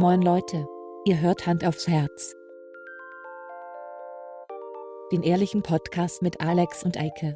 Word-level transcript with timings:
Moin 0.00 0.22
Leute, 0.22 0.64
ihr 1.06 1.20
hört 1.20 1.44
Hand 1.48 1.64
aufs 1.64 1.88
Herz. 1.88 2.36
Den 5.10 5.24
ehrlichen 5.24 5.64
Podcast 5.64 6.22
mit 6.22 6.40
Alex 6.40 6.84
und 6.84 6.96
Eike. 6.96 7.34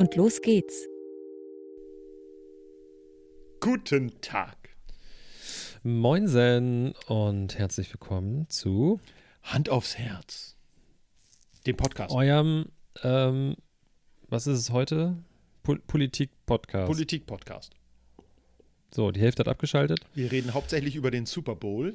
Und 0.00 0.16
los 0.16 0.40
geht's. 0.40 0.88
Guten 3.60 4.20
Tag. 4.20 4.56
Moinsen 5.84 6.92
und 7.06 7.56
herzlich 7.56 7.92
willkommen 7.92 8.48
zu 8.48 8.98
Hand 9.44 9.70
aufs 9.70 9.96
Herz. 9.96 10.56
Dem 11.68 11.76
Podcast. 11.76 12.12
eurem, 12.12 12.72
ähm, 13.04 13.54
was 14.28 14.48
ist 14.48 14.58
es 14.58 14.70
heute? 14.72 15.22
Pol 15.62 15.78
Politik-Podcast. 15.80 16.86
Politik-Podcast. 16.86 17.74
so, 18.92 19.10
die 19.10 19.20
Hälfte 19.20 19.40
hat 19.40 19.48
abgeschaltet. 19.48 20.00
Wir 20.14 20.30
reden 20.32 20.54
hauptsächlich 20.54 20.96
über 20.96 21.10
den 21.10 21.26
Super 21.26 21.54
Bowl, 21.56 21.94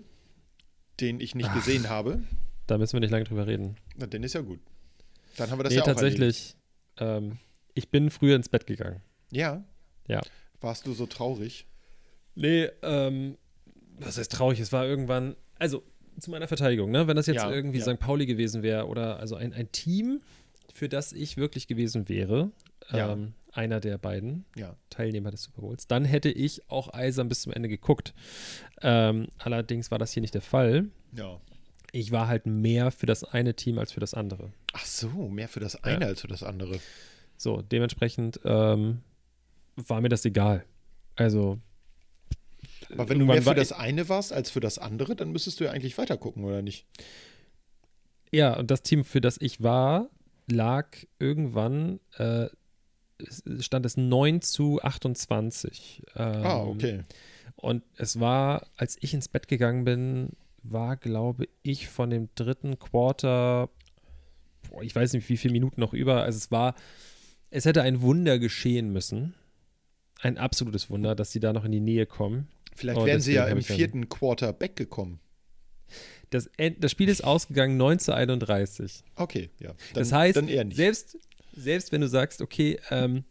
den 0.99 1.19
ich 1.19 1.35
nicht 1.35 1.53
gesehen 1.53 1.89
habe. 1.89 2.23
Da 2.65 2.77
müssen 2.77 2.93
wir 2.93 2.99
nicht 3.01 3.11
lange 3.11 3.25
drüber 3.25 3.45
reden. 3.47 3.75
Na, 3.95 4.05
den 4.07 4.23
ist 4.23 4.33
ja 4.33 4.41
gut. 4.41 4.59
Dann 5.37 5.51
haben 5.51 5.59
wir 5.59 5.63
das 5.63 5.71
nee, 5.71 5.77
ja 5.77 5.83
auch 5.83 5.87
tatsächlich. 5.87 6.55
Ähm, 6.97 7.37
ich 7.73 7.89
bin 7.89 8.09
früher 8.09 8.35
ins 8.35 8.49
Bett 8.49 8.65
gegangen. 8.65 9.01
Ja. 9.31 9.63
Ja. 10.07 10.21
Warst 10.61 10.87
du 10.87 10.93
so 10.93 11.05
traurig? 11.05 11.65
Nee, 12.35 12.69
ähm, 12.81 13.37
was 13.99 14.17
heißt 14.17 14.31
traurig? 14.31 14.59
Es 14.59 14.71
war 14.71 14.85
irgendwann, 14.85 15.35
also 15.59 15.83
zu 16.19 16.31
meiner 16.31 16.47
Verteidigung, 16.47 16.89
ne? 16.89 17.07
Wenn 17.07 17.15
das 17.15 17.27
jetzt 17.27 17.35
Ja, 17.37 17.51
irgendwie 17.51 17.79
ja. 17.79 17.85
St. 17.85 17.99
Pauli 17.99 18.25
gewesen 18.25 18.63
wäre 18.63 18.87
oder 18.87 19.19
also 19.19 19.35
ein, 19.35 19.53
ein 19.53 19.71
Team, 19.71 20.21
für 20.73 20.89
das 20.89 21.13
ich 21.13 21.37
wirklich 21.37 21.67
gewesen 21.67 22.09
wäre, 22.09 22.51
Ja. 22.91 23.11
ähm, 23.13 23.33
einer 23.57 23.79
der 23.79 23.97
beiden 23.97 24.45
Ja. 24.55 24.75
Teilnehmer 24.89 25.31
des 25.31 25.43
Super 25.43 25.61
Bowls, 25.61 25.87
dann 25.87 26.05
hätte 26.05 26.29
ich 26.29 26.69
auch 26.69 26.93
eisern 26.93 27.27
bis 27.27 27.41
zum 27.41 27.51
Ende 27.51 27.67
geguckt. 27.67 28.13
Ähm, 28.81 29.27
allerdings 29.39 29.91
war 29.91 29.97
das 29.97 30.11
hier 30.13 30.21
nicht 30.21 30.33
der 30.33 30.41
Fall. 30.41 30.85
Ja. 31.13 31.41
Ich 31.91 32.11
war 32.11 32.27
halt 32.27 32.45
mehr 32.45 32.91
für 32.91 33.05
das 33.05 33.23
eine 33.23 33.55
Team 33.55 33.79
als 33.79 33.91
für 33.91 33.99
das 33.99 34.13
andere. 34.13 34.51
Ach 34.73 34.85
so, 34.85 35.27
mehr 35.29 35.47
für 35.47 35.59
das 35.59 35.83
eine 35.83 36.05
als 36.05 36.21
für 36.21 36.27
das 36.27 36.43
andere. 36.43 36.79
So, 37.37 37.61
dementsprechend 37.61 38.39
ähm, 38.45 39.01
war 39.75 40.01
mir 40.01 40.09
das 40.09 40.25
egal. 40.25 40.63
Also. 41.15 41.59
Aber 42.91 43.09
wenn 43.09 43.19
du 43.19 43.25
mehr 43.25 43.41
für 43.41 43.55
das 43.55 43.71
eine 43.71 44.07
warst 44.09 44.31
als 44.33 44.49
für 44.49 44.59
das 44.59 44.77
andere, 44.77 45.15
dann 45.15 45.31
müsstest 45.31 45.59
du 45.59 45.65
ja 45.65 45.71
eigentlich 45.71 45.97
weiter 45.97 46.17
gucken, 46.17 46.43
oder 46.43 46.61
nicht? 46.61 46.85
Ja, 48.31 48.57
und 48.57 48.69
das 48.71 48.81
Team, 48.81 49.03
für 49.03 49.21
das 49.21 49.37
ich 49.39 49.63
war, 49.63 50.09
lag 50.49 50.87
irgendwann, 51.19 51.99
äh, 52.17 52.47
stand 53.59 53.85
es 53.85 53.97
9 53.97 54.41
zu 54.41 54.81
28. 54.81 56.03
Ähm, 56.15 56.25
ah, 56.45 56.63
okay. 56.63 57.01
Und 57.55 57.83
es 57.95 58.19
war, 58.19 58.67
als 58.75 58.97
ich 59.01 59.13
ins 59.13 59.27
Bett 59.27 59.47
gegangen 59.47 59.83
bin, 59.83 60.29
war, 60.63 60.97
glaube 60.97 61.47
ich, 61.63 61.87
von 61.87 62.09
dem 62.09 62.29
dritten 62.35 62.77
Quarter, 62.77 63.69
boah, 64.69 64.83
ich 64.83 64.95
weiß 64.95 65.13
nicht, 65.13 65.27
wie 65.29 65.37
viele 65.37 65.53
Minuten 65.53 65.81
noch 65.81 65.93
über. 65.93 66.23
Also 66.23 66.37
es 66.37 66.51
war, 66.51 66.75
es 67.49 67.65
hätte 67.65 67.81
ein 67.81 68.01
Wunder 68.01 68.37
geschehen 68.39 68.91
müssen. 68.91 69.33
Ein 70.21 70.37
absolutes 70.37 70.89
Wunder, 70.89 71.15
dass 71.15 71.31
sie 71.31 71.39
da 71.39 71.53
noch 71.53 71.65
in 71.65 71.71
die 71.71 71.79
Nähe 71.79 72.05
kommen. 72.05 72.47
Vielleicht 72.75 72.99
Oh, 72.99 73.05
wären 73.05 73.21
sie 73.21 73.33
ja 73.33 73.45
im 73.45 73.61
vierten 73.61 74.09
Quarter 74.09 74.59
weggekommen. 74.59 75.19
Das, 76.29 76.49
das 76.79 76.91
Spiel 76.91 77.07
ist 77.07 77.23
ausgegangen 77.23 77.77
9 77.77 77.99
zu 77.99 78.13
31. 78.13 79.03
Okay, 79.15 79.49
ja. 79.59 79.69
Dann, 79.69 79.77
das 79.93 80.11
heißt. 80.11 80.39
Selbst, 80.73 81.17
selbst 81.57 81.91
wenn 81.91 82.01
du 82.01 82.07
sagst, 82.07 82.41
okay, 82.41 82.79
ähm, 82.91 83.23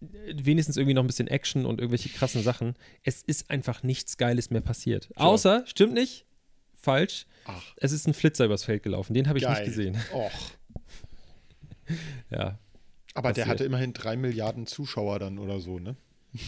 wenigstens 0.00 0.76
irgendwie 0.76 0.94
noch 0.94 1.04
ein 1.04 1.06
bisschen 1.06 1.28
Action 1.28 1.64
und 1.64 1.80
irgendwelche 1.80 2.08
krassen 2.08 2.42
Sachen, 2.42 2.74
es 3.04 3.22
ist 3.22 3.50
einfach 3.50 3.82
nichts 3.82 4.16
Geiles 4.16 4.50
mehr 4.50 4.60
passiert. 4.60 5.08
Außer, 5.16 5.64
stimmt 5.66 5.94
nicht, 5.94 6.26
falsch, 6.74 7.26
Ach, 7.44 7.62
es 7.76 7.92
ist 7.92 8.06
ein 8.08 8.14
Flitzer 8.14 8.44
übers 8.46 8.64
Feld 8.64 8.82
gelaufen. 8.82 9.14
Den 9.14 9.28
habe 9.28 9.38
ich 9.38 9.44
geil. 9.44 9.54
nicht 9.54 9.64
gesehen. 9.66 9.96
Och. 10.12 10.30
Ja. 12.30 12.58
Aber 13.14 13.28
der 13.32 13.42
Passiert. 13.42 13.48
hatte 13.48 13.64
immerhin 13.64 13.92
drei 13.92 14.16
Milliarden 14.16 14.66
Zuschauer 14.66 15.18
dann 15.18 15.38
oder 15.38 15.60
so, 15.60 15.78
ne? 15.78 15.96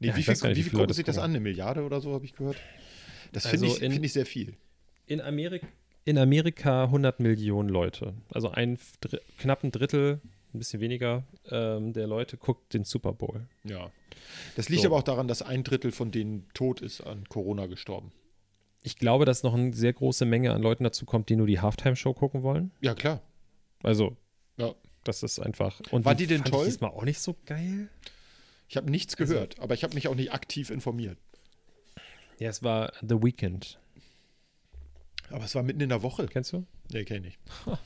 Nee, 0.00 0.08
Ja, 0.08 0.16
wie 0.16 0.22
viel, 0.22 0.34
wie 0.56 0.62
viel 0.62 0.72
gucken 0.72 0.92
sich 0.92 1.04
das 1.04 1.18
an? 1.18 1.30
Eine 1.30 1.40
Milliarde 1.40 1.82
oder 1.84 2.00
so, 2.00 2.12
habe 2.12 2.24
ich 2.24 2.34
gehört. 2.34 2.56
Das 3.32 3.46
finde 3.46 3.66
Also 3.66 3.76
ich, 3.76 3.82
in- 3.82 3.92
find 3.92 4.04
ich 4.04 4.12
sehr 4.12 4.26
viel. 4.26 4.56
In, 5.06 5.20
Amerik 5.20 5.62
in 6.04 6.18
Amerika 6.18 6.84
100 6.84 7.20
Millionen 7.20 7.68
Leute. 7.68 8.14
Also 8.30 8.50
ein 8.50 8.78
Dr 9.00 9.20
knapp 9.38 9.64
ein 9.64 9.70
Drittel, 9.72 10.20
ein 10.52 10.58
bisschen 10.58 10.80
weniger 10.80 11.24
ähm, 11.50 11.92
der 11.92 12.06
Leute 12.06 12.36
guckt 12.36 12.74
den 12.74 12.84
Super 12.84 13.12
Bowl. 13.12 13.46
Ja. 13.64 13.90
Das 14.56 14.68
liegt 14.68 14.82
So. 14.82 14.88
aber 14.88 14.96
auch 14.98 15.02
daran, 15.02 15.28
dass 15.28 15.42
ein 15.42 15.64
Drittel 15.64 15.92
von 15.92 16.10
denen 16.10 16.46
tot 16.54 16.80
ist 16.80 17.00
an 17.00 17.28
Corona 17.28 17.66
gestorben. 17.66 18.12
Ich 18.82 18.96
glaube, 18.96 19.24
dass 19.24 19.42
noch 19.42 19.54
eine 19.54 19.72
sehr 19.72 19.92
große 19.94 20.26
Menge 20.26 20.52
an 20.52 20.62
Leuten 20.62 20.84
dazu 20.84 21.06
kommt, 21.06 21.28
die 21.30 21.36
nur 21.36 21.46
die 21.46 21.60
Halftime-Show 21.60 22.12
gucken 22.12 22.42
wollen. 22.42 22.70
Ja, 22.82 22.94
klar. 22.94 23.22
Also, 23.82 24.16
Ja. 24.58 24.74
das 25.04 25.22
ist 25.22 25.38
einfach. 25.40 25.80
Und 25.90 26.04
War 26.04 26.14
die 26.14 26.26
denn 26.26 26.38
fand 26.42 26.50
toll? 26.50 26.66
Ich 26.66 26.72
diesmal 26.74 26.90
auch 26.90 27.04
nicht 27.04 27.18
so 27.20 27.34
geil. 27.46 27.88
Ich 28.68 28.76
habe 28.76 28.90
nichts 28.90 29.14
Also- 29.18 29.32
gehört, 29.32 29.58
aber 29.58 29.72
ich 29.74 29.84
habe 29.84 29.94
mich 29.94 30.06
auch 30.08 30.14
nicht 30.14 30.32
aktiv 30.32 30.68
informiert. 30.70 31.16
Ja, 32.38 32.50
es 32.50 32.62
war 32.62 32.92
The 33.00 33.22
Weeknd. 33.22 33.78
Aber 35.30 35.44
es 35.44 35.54
war 35.54 35.62
mitten 35.62 35.80
in 35.80 35.88
der 35.88 36.02
Woche. 36.02 36.26
Kennst 36.26 36.52
du? 36.52 36.66
Nee, 36.92 37.04
kenne 37.04 37.28
ich. 37.28 37.38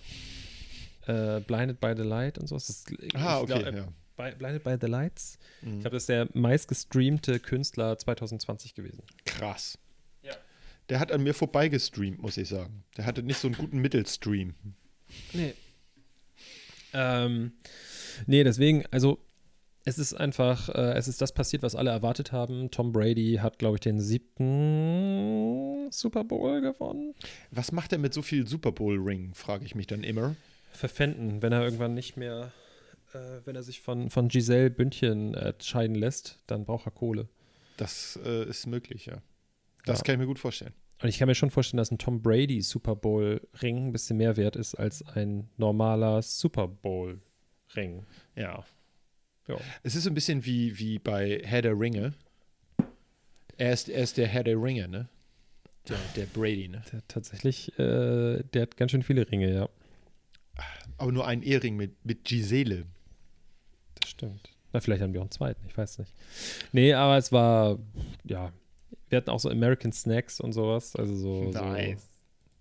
Äh, 1.06 1.40
Blinded 1.40 1.80
by 1.80 1.94
the 1.96 2.02
Light 2.02 2.36
und 2.36 2.48
so. 2.48 2.54
Das 2.56 2.68
ist, 2.68 2.92
Ah, 3.14 3.38
okay, 3.40 3.46
glaub, 3.62 3.64
äh, 3.72 3.76
ja. 3.78 3.88
By- 4.16 4.36
Blinded 4.36 4.62
by 4.62 4.76
the 4.78 4.86
Lights. 4.88 5.38
Mhm. 5.62 5.76
Ich 5.76 5.80
glaube, 5.80 5.96
das 5.96 6.02
ist 6.02 6.08
der 6.10 6.28
meistgestreamte 6.34 7.40
Künstler 7.40 7.96
2020 7.96 8.74
gewesen. 8.74 9.02
Krass. 9.24 9.78
Ja. 10.22 10.34
Der 10.90 11.00
hat 11.00 11.10
an 11.10 11.22
mir 11.22 11.32
vorbeigestreamt, 11.32 12.20
muss 12.20 12.36
ich 12.36 12.50
sagen. 12.50 12.84
Der 12.98 13.06
hatte 13.06 13.22
nicht 13.22 13.38
so 13.38 13.48
einen 13.48 13.56
guten 13.56 13.78
Mittelstream. 13.78 14.52
Nee. 15.32 15.54
Ähm, 16.92 17.52
nee, 18.26 18.44
deswegen, 18.44 18.84
also 18.90 19.18
es 19.88 19.98
ist 19.98 20.14
einfach, 20.14 20.68
äh, 20.68 20.92
es 20.92 21.08
ist 21.08 21.20
das 21.20 21.32
passiert, 21.32 21.62
was 21.62 21.74
alle 21.74 21.90
erwartet 21.90 22.32
haben. 22.32 22.70
Tom 22.70 22.92
Brady 22.92 23.38
hat, 23.40 23.58
glaube 23.58 23.76
ich, 23.76 23.80
den 23.80 24.00
siebten 24.00 25.90
Super 25.90 26.24
Bowl 26.24 26.60
gewonnen. 26.60 27.14
Was 27.50 27.72
macht 27.72 27.92
er 27.92 27.98
mit 27.98 28.12
so 28.14 28.22
viel 28.22 28.46
Super 28.46 28.72
Bowl-Ring, 28.72 29.34
frage 29.34 29.64
ich 29.64 29.74
mich 29.74 29.86
dann 29.86 30.02
immer. 30.04 30.36
Verpfänden, 30.72 31.42
wenn 31.42 31.52
er 31.52 31.62
irgendwann 31.62 31.94
nicht 31.94 32.16
mehr, 32.16 32.52
äh, 33.14 33.18
wenn 33.44 33.56
er 33.56 33.62
sich 33.62 33.80
von, 33.80 34.10
von 34.10 34.28
Giselle 34.28 34.70
Bündchen 34.70 35.34
äh, 35.34 35.54
scheiden 35.60 35.96
lässt, 35.96 36.38
dann 36.46 36.64
braucht 36.64 36.86
er 36.86 36.92
Kohle. 36.92 37.28
Das 37.78 38.18
äh, 38.24 38.44
ist 38.44 38.66
möglich, 38.66 39.06
ja. 39.06 39.22
Das 39.86 39.98
Ja. 40.00 40.04
kann 40.04 40.14
ich 40.14 40.18
mir 40.20 40.26
gut 40.26 40.38
vorstellen. 40.38 40.74
Und 41.00 41.08
ich 41.08 41.18
kann 41.18 41.28
mir 41.28 41.34
schon 41.36 41.50
vorstellen, 41.50 41.78
dass 41.78 41.90
ein 41.92 41.98
Tom 41.98 42.20
Brady 42.22 42.60
Super 42.60 42.96
Bowl 42.96 43.40
Ring 43.62 43.86
ein 43.88 43.92
bisschen 43.92 44.16
mehr 44.16 44.36
wert 44.36 44.56
ist 44.56 44.74
als 44.74 45.02
ein 45.14 45.48
normaler 45.56 46.20
Super 46.22 46.66
Bowl 46.68 47.20
Ring. 47.76 48.04
Ja. 48.34 48.64
Ja. 49.48 49.56
Es 49.82 49.94
ist 49.94 50.04
so 50.04 50.10
ein 50.10 50.14
bisschen 50.14 50.44
wie, 50.44 50.78
wie 50.78 50.98
bei 50.98 51.40
Herr 51.44 51.62
der 51.62 51.78
Ringe. 51.78 52.14
Er 53.56 53.72
ist, 53.72 53.88
er 53.88 54.02
ist 54.02 54.16
der 54.16 54.28
Herr 54.28 54.44
der 54.44 54.60
Ringe, 54.60 54.88
ne? 54.88 55.08
Der, 55.88 55.96
der 56.16 56.26
Brady, 56.26 56.68
ne? 56.68 56.82
Der 56.92 57.06
tatsächlich, 57.08 57.76
äh, 57.78 58.42
der 58.42 58.62
hat 58.62 58.76
ganz 58.76 58.92
schön 58.92 59.02
viele 59.02 59.28
Ringe, 59.30 59.52
ja. 59.52 59.68
Aber 60.98 61.12
nur 61.12 61.26
einen 61.26 61.42
Ehering 61.42 61.76
mit, 61.76 62.04
mit 62.04 62.24
Gisele. 62.24 62.86
Das 64.00 64.10
stimmt. 64.10 64.50
Na, 64.72 64.80
vielleicht 64.80 65.02
haben 65.02 65.12
wir 65.14 65.20
auch 65.20 65.24
einen 65.24 65.30
zweiten, 65.30 65.64
ich 65.66 65.76
weiß 65.76 65.98
nicht. 65.98 66.12
Nee, 66.72 66.92
aber 66.92 67.16
es 67.16 67.32
war, 67.32 67.78
ja, 68.24 68.52
wir 69.08 69.16
hatten 69.16 69.30
auch 69.30 69.40
so 69.40 69.48
American 69.48 69.92
Snacks 69.92 70.40
und 70.40 70.52
sowas. 70.52 70.94
Also 70.94 71.16
so. 71.16 71.50
Nice. 71.50 72.02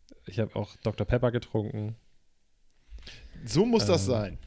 so 0.10 0.16
ich 0.28 0.40
habe 0.40 0.56
auch 0.56 0.76
Dr. 0.84 1.06
Pepper 1.06 1.32
getrunken. 1.32 1.96
So 3.46 3.66
muss 3.66 3.86
das 3.86 4.04
Ähm, 4.08 4.12
sein. 4.12 4.38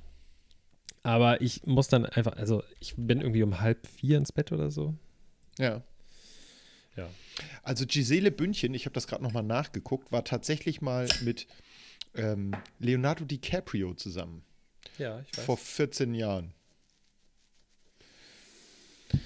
Aber 1.03 1.41
ich 1.41 1.65
muss 1.67 1.89
dann 1.89 2.05
einfach, 2.05 2.37
also 2.37 2.63
ich 2.79 2.95
bin 2.97 3.21
irgendwie 3.21 3.43
um 3.43 3.61
halb 3.61 3.87
vier 3.87 4.19
ins 4.19 4.33
Bett 4.33 4.53
oder 4.53 4.71
so. 4.71 4.95
Ja. 5.59 5.83
Ja. 6.97 7.09
Also 7.63 7.87
Gisele 7.87 8.31
Bündchen, 8.31 8.75
ich 8.75 8.85
habe 8.85 8.95
das 8.95 9.07
gerade 9.07 9.23
nochmal 9.23 9.43
nachgeguckt, 9.43 10.13
war 10.13 10.25
tatsächlich 10.25 10.83
mal 10.83 11.09
mit 11.23 11.47
ähm, 12.15 12.53
Leonardo 12.79 13.25
DiCaprio 13.25 13.95
zusammen. 13.95 14.43
Ja, 14.99 15.21
ich 15.21 15.41
Vor 15.41 15.57
14 15.57 16.15
Jahren. 16.15 16.53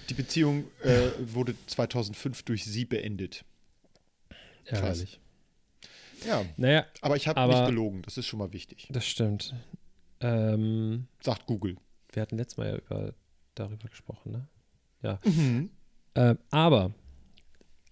Die 0.09 0.15
Beziehung 0.15 0.65
äh, 0.83 1.11
wurde 1.19 1.55
2005 1.67 2.43
durch 2.45 2.65
sie 2.65 2.85
beendet. 2.85 3.45
Ärgerlich. 4.65 5.21
Ja, 6.27 6.45
Naja, 6.57 6.87
aber 7.03 7.17
ich 7.17 7.29
habe 7.29 7.47
nicht 7.49 7.67
belogen, 7.67 8.01
das 8.03 8.17
ist 8.17 8.27
schon 8.27 8.39
mal 8.39 8.53
wichtig. 8.53 8.87
das 8.91 9.07
stimmt. 9.07 9.55
Ähm, 10.25 11.07
Sagt 11.21 11.47
Google. 11.47 11.77
wir 12.13 12.23
hatten 12.23 12.37
letztes 12.37 12.57
Mal 12.57 12.67
ja 12.69 12.77
über, 12.77 13.15
darüber 13.55 13.89
gesprochen, 13.89 14.33
ne? 15.03 15.19
Mhm. 15.25 15.71
Ähm, 16.15 16.39
aber 16.51 16.95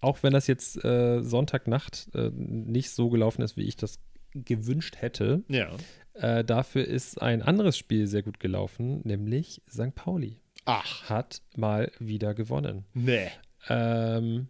auch 0.01 0.23
wenn 0.23 0.33
das 0.33 0.47
jetzt 0.47 0.83
äh, 0.83 1.21
Sonntagnacht 1.21 2.09
äh, 2.15 2.31
nicht 2.33 2.89
so 2.89 3.09
gelaufen 3.09 3.41
ist, 3.43 3.55
wie 3.55 3.63
ich 3.63 3.75
das 3.77 3.99
gewünscht 4.33 4.95
hätte, 4.99 5.43
Ja. 5.47 5.69
äh, 6.15 6.43
dafür 6.43 6.85
ist 6.87 7.21
ein 7.21 7.41
anderes 7.43 7.77
Spiel 7.77 8.07
sehr 8.07 8.23
gut 8.23 8.39
gelaufen, 8.39 9.01
nämlich 9.03 9.61
St. 9.69 9.93
Pauli. 9.93 10.39
Ach, 10.65 11.07
hat 11.09 11.41
mal 11.55 11.91
wieder 11.99 12.33
gewonnen. 12.33 12.85
nee. 12.93 13.27
Ähm, 13.69 14.47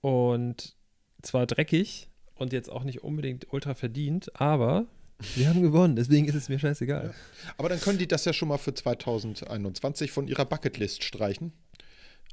und 0.00 0.76
zwar 1.22 1.46
dreckig 1.46 2.08
und 2.34 2.52
jetzt 2.52 2.70
auch 2.70 2.84
nicht 2.84 3.02
unbedingt 3.02 3.52
ultra 3.52 3.74
verdient, 3.74 4.38
aber 4.40 4.86
wir 5.34 5.48
haben 5.48 5.62
gewonnen, 5.62 5.96
deswegen 5.96 6.26
ist 6.28 6.34
es 6.34 6.48
mir 6.48 6.58
scheißegal. 6.58 7.12
Aber 7.56 7.68
dann 7.68 7.80
können 7.80 7.98
die 7.98 8.06
das 8.06 8.24
ja 8.24 8.32
schon 8.32 8.48
mal 8.48 8.58
für 8.58 8.72
2021 8.74 10.10
von 10.12 10.28
ihrer 10.28 10.44
Bucketlist 10.44 11.02
streichen. 11.02 11.52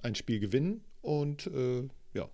Ein 0.04 0.14
Spiel 0.16 0.40
gewinnen 0.40 0.84
und 1.02 1.48
äh, 1.48 1.88
ja. 2.14 2.30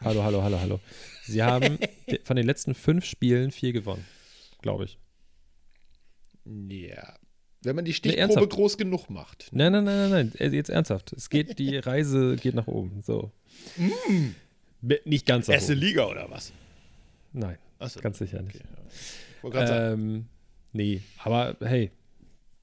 Hallo, 0.00 0.22
hallo, 0.22 0.42
hallo, 0.42 0.60
hallo. 0.60 0.80
Sie 1.24 1.42
haben 1.42 1.78
von 2.24 2.36
den 2.36 2.44
letzten 2.46 2.74
fünf 2.74 3.04
Spielen 3.06 3.50
vier 3.50 3.72
gewonnen, 3.72 4.04
glaube 4.60 4.84
ich. 4.84 4.98
Ja. 6.44 7.14
Wenn 7.62 7.74
man 7.74 7.84
die 7.84 7.92
Stichprobe 7.94 8.20
ernsthaft. 8.20 8.50
groß 8.50 8.78
genug 8.78 9.10
macht. 9.10 9.48
Nein, 9.52 9.72
nein, 9.72 9.84
nein, 9.84 10.10
nein, 10.10 10.10
nein. 10.10 10.32
äh, 10.38 10.54
Jetzt 10.54 10.70
ernsthaft. 10.70 11.12
Es 11.14 11.28
geht, 11.28 11.58
die 11.58 11.76
Reise 11.78 12.36
geht 12.36 12.54
nach 12.54 12.68
oben. 12.68 13.02
So. 13.02 13.32
Be- 14.80 15.00
Nicht 15.04 15.26
ganz 15.26 15.48
nach 15.48 15.54
Erste. 15.54 15.74
Liga 15.74 16.06
oder 16.06 16.30
was? 16.30 16.52
Nein, 17.32 17.58
Achso. 17.78 18.00
ganz 18.00 18.18
sicher 18.18 18.40
nicht. 18.42 18.56
Okay, 18.56 18.64
ja. 19.42 19.92
Ähm, 19.92 20.26
nee, 20.72 21.02
aber 21.18 21.56
hey, 21.60 21.90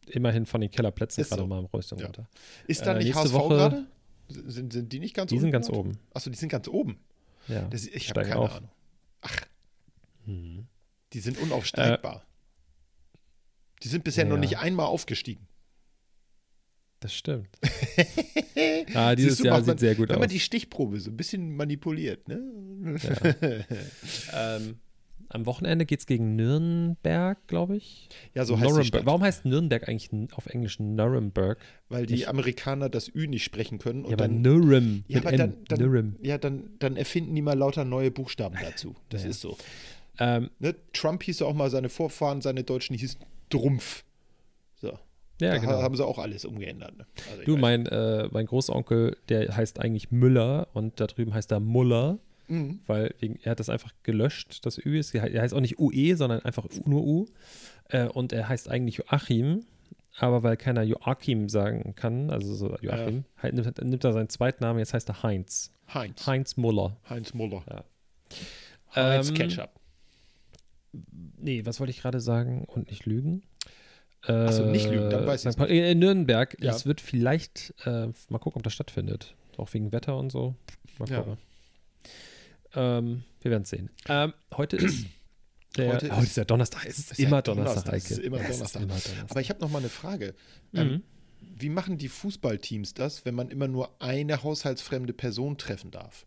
immerhin 0.08 0.46
von 0.46 0.62
den 0.62 0.70
Kellerplätzen 0.72 1.22
Ist 1.22 1.30
gerade 1.30 1.42
so. 1.44 1.48
mal 1.48 1.60
im 1.60 1.66
Röstung 1.66 2.00
Ja. 2.00 2.06
runter. 2.06 2.30
Ist 2.68 2.86
da 2.86 2.96
äh, 2.96 3.04
nicht 3.04 3.16
HSV 3.16 3.34
Woche- 3.34 3.56
gerade? 3.56 3.86
Sind, 4.28 4.74
sind 4.74 4.92
die 4.92 5.00
nicht 5.00 5.14
ganz 5.16 5.30
Die 5.30 5.36
oben? 5.36 5.42
sind 5.42 5.52
ganz 5.52 5.70
oben. 5.70 6.00
Achso, 6.14 6.30
die 6.32 6.38
sind 6.38 6.50
ganz 6.50 6.68
oben. 6.68 6.98
Ja. 7.48 7.68
Das, 7.70 7.86
ich 7.86 8.10
habe 8.10 8.22
keine 8.24 8.38
auf. 8.38 8.56
Ahnung. 8.56 8.70
Ach, 9.22 9.36
Mhm. 10.26 10.66
die 11.14 11.20
sind 11.20 11.38
unaufsteigbar. 11.40 12.26
die 13.84 13.88
sind 13.88 14.04
bisher 14.04 14.26
noch 14.26 14.36
ja. 14.36 14.40
nicht 14.42 14.58
einmal 14.58 14.88
aufgestiegen. 14.88 15.48
Das 17.00 17.14
stimmt. 17.14 17.50
ah, 18.96 19.14
dieses 19.16 19.38
Jahr 19.40 19.58
man- 19.58 19.66
sieht 19.66 19.80
sehr 19.80 19.94
gut 19.94 20.10
Wenn 20.10 20.16
aus. 20.16 20.20
man 20.22 20.30
die 20.30 20.40
Stichprobe 20.40 21.00
so 21.00 21.12
ein 21.12 21.18
bisschen 21.18 21.56
manipuliert, 21.56 22.28
ne? 22.28 22.40
ähm, 24.34 24.80
am 25.30 25.46
Wochenende 25.46 25.86
geht 25.86 26.00
es 26.02 26.06
gegen 26.06 26.36
Nürnberg, 26.36 27.38
glaube 27.48 27.78
ich. 27.78 28.10
Ja, 28.34 28.46
so 28.46 28.56
heißt 28.56 28.64
die 28.64 28.68
Nuremberg. 28.70 28.88
Stadt. 28.88 29.06
Warum 29.06 29.22
heißt 29.24 29.46
Nürnberg 29.46 29.88
eigentlich 29.90 30.10
auf 30.36 30.46
Englisch 30.48 30.80
Nuremberg? 30.80 31.58
Weil 31.90 32.06
die 32.06 32.16
Ich- 32.16 32.30
Amerikaner 32.30 32.90
das 32.90 33.14
Ü 33.14 33.28
nicht 33.28 33.44
sprechen 33.44 33.78
können. 33.80 34.04
Und 34.06 34.12
ja, 34.12 34.16
aber 34.18 34.28
dann, 34.28 34.42
Nurem 34.42 35.04
ja, 35.08 35.20
aber 35.22 35.32
dann, 35.32 35.58
dann, 35.68 35.80
Nurem. 35.80 36.16
ja, 36.22 36.38
dann, 36.38 36.70
dann 36.80 36.96
erfinden 36.98 37.36
die 37.36 37.42
mal 37.42 37.58
lauter 37.58 37.86
neue 37.86 38.12
Buchstaben 38.12 38.56
dazu. 38.62 38.96
Das 39.10 39.24
Ja. 39.24 39.30
ist 39.30 39.42
so. 39.42 39.58
Ähm, 40.20 40.50
Ne? 40.60 40.76
Trump 40.94 41.24
hieß 41.24 41.42
auch 41.42 41.54
mal, 41.54 41.70
seine 41.70 41.90
Vorfahren, 41.90 42.42
seine 42.42 42.64
Deutschen 42.64 42.96
hießen 42.98 43.20
Drumpf. 43.50 44.04
So. 44.76 44.88
ja, 45.42 45.52
da 45.52 45.58
genau. 45.58 45.82
haben 45.82 45.96
sie 45.96 46.06
auch 46.06 46.18
alles 46.20 46.46
umgeändert. 46.46 46.98
Ne? 46.98 47.06
Also 47.32 47.44
Du, 47.44 47.58
mein, 47.58 47.86
äh, 47.88 48.30
mein 48.32 48.46
Großonkel, 48.46 49.18
der 49.30 49.56
heißt 49.56 49.80
eigentlich 49.80 50.12
Müller 50.12 50.68
und 50.74 51.00
da 51.00 51.08
drüben 51.08 51.34
heißt 51.34 51.52
er 51.52 51.60
Muller, 51.60 52.20
Mhm. 52.48 52.80
weil 52.88 53.14
wegen, 53.20 53.40
er 53.44 53.52
hat 53.52 53.60
das 53.60 53.70
einfach 53.70 53.92
gelöscht, 54.04 54.66
das 54.66 54.78
Ü 54.78 55.00
ist. 55.00 55.16
Er 55.16 55.42
heißt 55.42 55.54
auch 55.54 55.62
nicht 55.62 55.80
UE, 55.80 56.16
sondern 56.16 56.42
einfach 56.42 56.68
nur 56.86 57.04
U. 57.04 57.26
Äh, 57.90 58.08
und 58.08 58.34
er 58.34 58.48
heißt 58.50 58.70
eigentlich 58.70 58.98
Joachim, 58.98 59.66
aber 60.18 60.44
weil 60.44 60.56
keiner 60.58 60.84
Joachim 60.84 61.50
sagen 61.50 61.94
kann, 61.96 62.30
also 62.30 62.54
so 62.56 62.76
Joachim, 62.82 63.26
halt 63.38 63.54
nimmt, 63.54 63.84
nimmt 63.84 64.04
er 64.04 64.14
seinen 64.14 64.30
Zweitnamen, 64.30 64.80
jetzt 64.80 64.94
heißt 64.94 65.10
er 65.10 65.24
Heinz. 65.24 65.72
Heinz. 65.94 66.26
Heinz 66.26 66.58
Muller. 66.58 66.98
Heinz 67.10 67.34
Muller. 67.34 67.64
Ja. 67.70 67.84
Heinz 68.96 69.30
Ähm, 69.30 69.36
Ketchup. 69.36 69.70
Nee, 71.38 71.66
was 71.66 71.80
wollte 71.80 71.92
ich 71.92 72.02
gerade 72.02 72.22
sagen 72.22 72.66
und 72.66 72.90
nicht 72.90 73.06
lügen? 73.06 73.44
so, 74.28 74.66
nicht 74.66 74.90
lügen, 74.90 75.12
dann 75.12 75.28
weiß 75.28 75.42
St. 75.44 75.56
Paul- 75.56 75.70
äh, 75.70 75.92
In 75.92 76.00
Nürnberg, 76.00 76.58
Ja. 76.60 76.72
es 76.72 76.88
wird 76.88 77.00
vielleicht, 77.00 77.76
äh, 77.86 78.08
mal 78.30 78.40
gucken, 78.40 78.58
ob 78.58 78.64
das 78.64 78.74
stattfindet. 78.74 79.36
Auch 79.58 79.72
wegen 79.76 79.92
Wetter 79.92 80.18
und 80.18 80.32
so. 80.32 80.56
Mal 80.98 81.08
Ja. 81.12 81.38
Ähm, 82.76 83.24
wir 83.42 83.52
werden 83.52 83.64
es 83.64 83.70
sehen. 83.70 83.90
Ähm, 84.08 84.34
heute 84.56 84.78
ist 84.78 85.06
der, 85.78 85.94
Heute 85.94 86.12
heute, 86.16 86.24
ist- 86.26 86.38
der 86.38 86.46
Donnerstag. 86.46 86.86
Es 86.86 87.00
ist, 87.00 87.18
ja 87.18 87.28
immer 87.28 87.42
Donnerstag, 87.42 87.86
Donnerstag, 87.86 88.12
ist 88.12 88.20
immer 88.20 88.38
Donnerstag. 88.40 88.82
immer 88.82 88.88
Donnerstag. 88.88 89.30
Aber 89.32 89.42
ich 89.42 89.50
habe 89.50 89.60
noch 89.62 89.70
mal 89.70 89.80
eine 89.80 89.90
Frage. 89.90 90.36
Mhm. 90.72 90.80
Ähm, 90.80 91.04
wie 91.58 91.70
machen 91.70 91.98
die 91.98 92.10
Fußballteams 92.10 92.94
das, 92.96 93.24
wenn 93.26 93.36
man 93.36 93.50
immer 93.50 93.68
nur 93.68 94.02
eine 94.02 94.44
haushaltsfremde 94.44 95.14
Person 95.14 95.58
treffen 95.58 95.92
darf? 95.92 96.26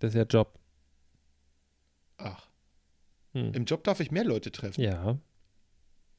das 0.00 0.10
ist 0.10 0.16
ja 0.16 0.24
Job. 0.24 0.58
Ach, 2.18 2.48
Hm. 3.32 3.52
im 3.54 3.64
Job 3.64 3.82
darf 3.84 4.00
ich 4.00 4.10
mehr 4.10 4.24
Leute 4.24 4.52
treffen. 4.52 4.80
Ja. 4.80 5.18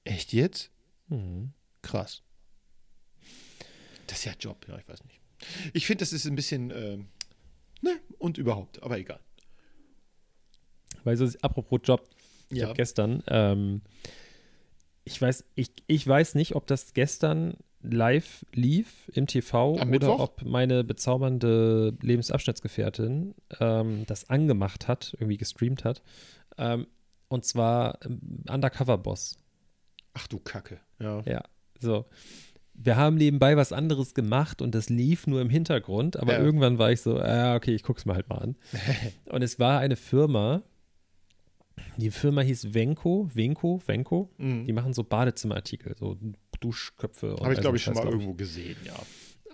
Echt 0.04 0.34
jetzt? 0.34 0.72
Hm. 1.10 1.54
Krass. 1.82 2.24
Das 4.08 4.20
ist 4.20 4.26
ja 4.26 4.34
Job, 4.40 4.66
ja, 4.68 4.78
ich 4.78 4.88
weiß 4.88 5.04
nicht. 5.06 5.20
Ich 5.74 5.86
finde, 5.86 6.02
das 6.02 6.14
ist 6.14 6.26
ein 6.26 6.36
bisschen, 6.36 6.72
ähm, 6.72 7.08
ne, 7.82 8.00
und 8.18 8.38
überhaupt, 8.38 8.82
aber 8.84 8.98
egal. 8.98 9.20
Weil 11.06 11.16
so, 11.18 11.26
apropos 11.42 11.80
Job, 11.84 12.08
ich 12.50 12.58
Ja. 12.58 12.66
habe 12.68 12.76
gestern, 12.76 13.24
ähm, 13.28 13.82
ich 15.06 15.22
weiß, 15.22 15.46
ich, 15.56 15.72
ich 15.88 16.06
weiß 16.06 16.36
nicht, 16.36 16.56
ob 16.56 16.68
das 16.68 16.94
gestern 16.94 17.56
live 17.82 18.44
lief 18.54 19.10
im 19.14 19.28
TV 19.28 19.74
Am 19.74 19.74
oder 19.76 19.86
Mittwoch? 19.86 20.20
ob 20.20 20.44
meine 20.44 20.84
bezaubernde 20.84 21.94
Lebensabschnittsgefährtin 22.02 23.36
ähm, 23.60 24.04
das 24.08 24.30
angemacht 24.30 24.88
hat, 24.88 25.14
irgendwie 25.20 25.38
gestreamt 25.38 25.84
hat. 25.84 26.02
Ähm, 26.58 26.88
und 27.28 27.46
zwar 27.46 28.00
ähm, 28.06 28.44
Undercover 28.50 28.98
Boss. 28.98 29.38
Ach 30.16 30.28
du 30.28 30.40
Kacke. 30.40 30.80
Ja. 31.00 31.22
Ja, 31.28 31.44
so. 31.80 32.06
Wir 32.74 32.98
haben 32.98 33.16
nebenbei 33.16 33.56
was 33.56 33.72
anderes 33.72 34.14
gemacht 34.16 34.62
und 34.62 34.74
das 34.76 34.90
lief 34.90 35.28
nur 35.28 35.40
im 35.42 35.50
Hintergrund, 35.50 36.18
aber 36.18 36.34
Ja. 36.34 36.40
irgendwann 36.40 36.78
war 36.80 36.92
ich 36.92 37.02
so, 37.02 37.20
ah, 37.20 37.56
okay, 37.56 37.74
ich 37.76 37.84
guck's 37.84 38.06
mir 38.06 38.16
halt 38.16 38.28
mal 38.30 38.40
an. 38.40 38.56
und 39.30 39.44
es 39.44 39.60
war 39.60 39.80
eine 39.80 39.96
Firma, 39.96 40.64
die 41.98 42.12
Firma 42.12 42.42
hieß 42.42 42.74
Venco, 42.74 43.30
Venco, 43.34 43.82
Venco. 43.86 44.30
Mhm. 44.38 44.66
Die 44.66 44.74
machen 44.74 44.94
so 44.94 45.04
Badezimmerartikel, 45.04 45.96
so 45.98 46.18
Duschköpfe. 46.60 47.36
und 47.36 47.42
Habe 47.44 47.54
ich, 47.54 47.60
glaube 47.62 47.78
ich, 47.78 47.84
schon 47.84 47.94
mal 47.94 48.02
glaub 48.02 48.14
irgendwo 48.14 48.34
gesehen, 48.34 48.78
ja. 48.86 48.96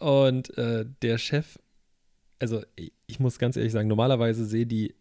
Und 0.06 0.56
äh, 0.58 0.86
der 1.02 1.18
Chef, 1.18 1.60
also 2.40 2.64
ich, 2.76 2.92
ich 3.08 3.20
muss 3.20 3.38
ganz 3.40 3.56
ehrlich 3.58 3.72
sagen, 3.72 3.88
normalerweise 3.88 4.46
sehen 4.46 4.70
die 4.70 4.96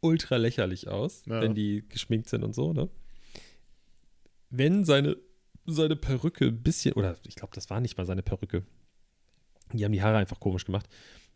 ultra 0.00 0.36
lächerlich 0.36 0.88
aus, 0.88 1.24
Ja. 1.26 1.40
wenn 1.40 1.54
die 1.54 1.84
geschminkt 1.88 2.28
sind 2.28 2.42
und 2.44 2.54
so, 2.54 2.72
ne? 2.72 2.88
Wenn 4.50 4.84
seine, 4.84 5.16
seine 5.66 5.96
Perücke 5.96 6.46
ein 6.46 6.62
bisschen, 6.62 6.94
oder 6.94 7.16
ich 7.26 7.36
glaube, 7.36 7.54
das 7.54 7.70
war 7.70 7.80
nicht 7.80 7.96
mal 7.96 8.04
seine 8.06 8.22
Perücke. 8.22 8.64
Die 9.72 9.84
haben 9.84 9.92
die 9.92 10.02
Haare 10.02 10.18
einfach 10.18 10.40
komisch 10.40 10.64
gemacht. 10.66 10.86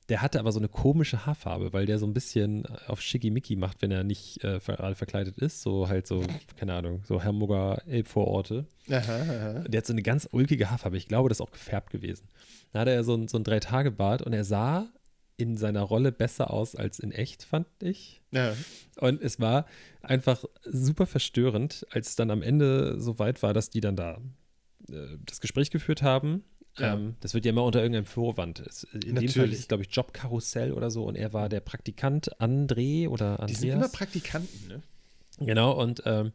Der 0.09 0.23
hatte 0.23 0.39
aber 0.39 0.53
so 0.53 0.61
eine 0.61 0.69
komische 0.69 1.27
Haarfarbe, 1.27 1.73
weil 1.73 1.85
der 1.87 1.99
so 1.99 2.07
ein 2.07 2.15
bisschen 2.15 2.65
auf 2.87 3.01
Schickimicki 3.03 3.57
macht, 3.57 3.83
wenn 3.83 3.91
er 3.91 4.05
nicht 4.05 4.43
äh, 4.45 4.61
ver- 4.61 4.77
gerade 4.77 4.95
verkleidet 4.95 5.39
ist. 5.39 5.63
So 5.63 5.89
halt 5.89 6.07
so, 6.07 6.23
keine 6.57 6.75
Ahnung, 6.75 7.03
so 7.05 7.25
Hamburger 7.25 7.83
Elbvororte. 7.89 8.67
Aha, 8.89 9.01
aha. 9.01 9.53
Der 9.67 9.79
hat 9.79 9.87
so 9.87 9.93
eine 9.93 10.03
ganz 10.03 10.29
ulkige 10.31 10.71
Haarfarbe. 10.71 10.97
Ich 10.97 11.09
glaube, 11.09 11.29
das 11.29 11.39
ist 11.39 11.43
auch 11.43 11.51
gefärbt 11.51 11.91
gewesen. 11.91 12.29
Da 12.73 12.81
hatte 12.81 12.93
er 12.93 13.03
so 13.03 13.15
ein, 13.17 13.27
so 13.27 13.37
ein 13.37 13.43
Drei-Tage-Bart 13.45 14.23
und 14.23 14.33
er 14.33 14.45
sah 14.45 14.87
in 15.39 15.57
seiner 15.57 15.83
Rolle 15.83 16.13
besser 16.13 16.51
aus 16.51 16.77
als 16.77 16.99
in 16.99 17.11
echt, 17.13 17.43
fand 17.43 17.67
ich. 17.83 18.23
Ja. 18.31 18.55
Und 19.01 19.21
es 19.21 19.39
war 19.41 19.67
einfach 20.03 20.45
super 20.65 21.07
verstörend, 21.07 21.85
als 21.91 22.11
es 22.11 22.17
dann 22.17 22.31
am 22.31 22.43
Ende 22.43 23.01
so 23.01 23.19
weit 23.19 23.43
war, 23.43 23.53
dass 23.53 23.71
die 23.71 23.81
dann 23.81 23.97
da 23.97 24.19
äh, 24.89 25.19
das 25.27 25.41
Gespräch 25.41 25.71
geführt 25.71 26.03
haben. 26.03 26.45
Ja. 26.79 26.95
Ähm, 26.95 27.17
das 27.21 27.35
wird 27.35 27.45
ja 27.45 27.51
immer 27.51 27.65
unter 27.65 27.81
irgendeinem 27.81 28.07
Vorwand. 28.07 28.61
Es, 28.61 28.85
in 28.85 29.01
dem 29.01 29.15
Fall 29.15 29.25
Natürlich. 29.25 29.53
ist 29.53 29.61
es, 29.61 29.69
glaube 29.69 29.83
ich, 29.85 29.91
Jobkarussell 29.95 30.73
oder 30.73 30.91
so 30.91 31.05
und 31.05 31.17
er 31.17 31.33
war 31.33 31.49
der 31.49 31.61
Praktikant 31.61 32.41
André 32.41 33.09
oder 33.09 33.41
Andreas. 33.41 33.47
Die 33.49 33.55
sind 33.55 33.71
immer 33.71 33.89
Praktikanten, 33.89 34.69
ne? 34.69 34.83
Genau, 35.39 35.73
und 35.73 36.03
ähm, 36.07 36.33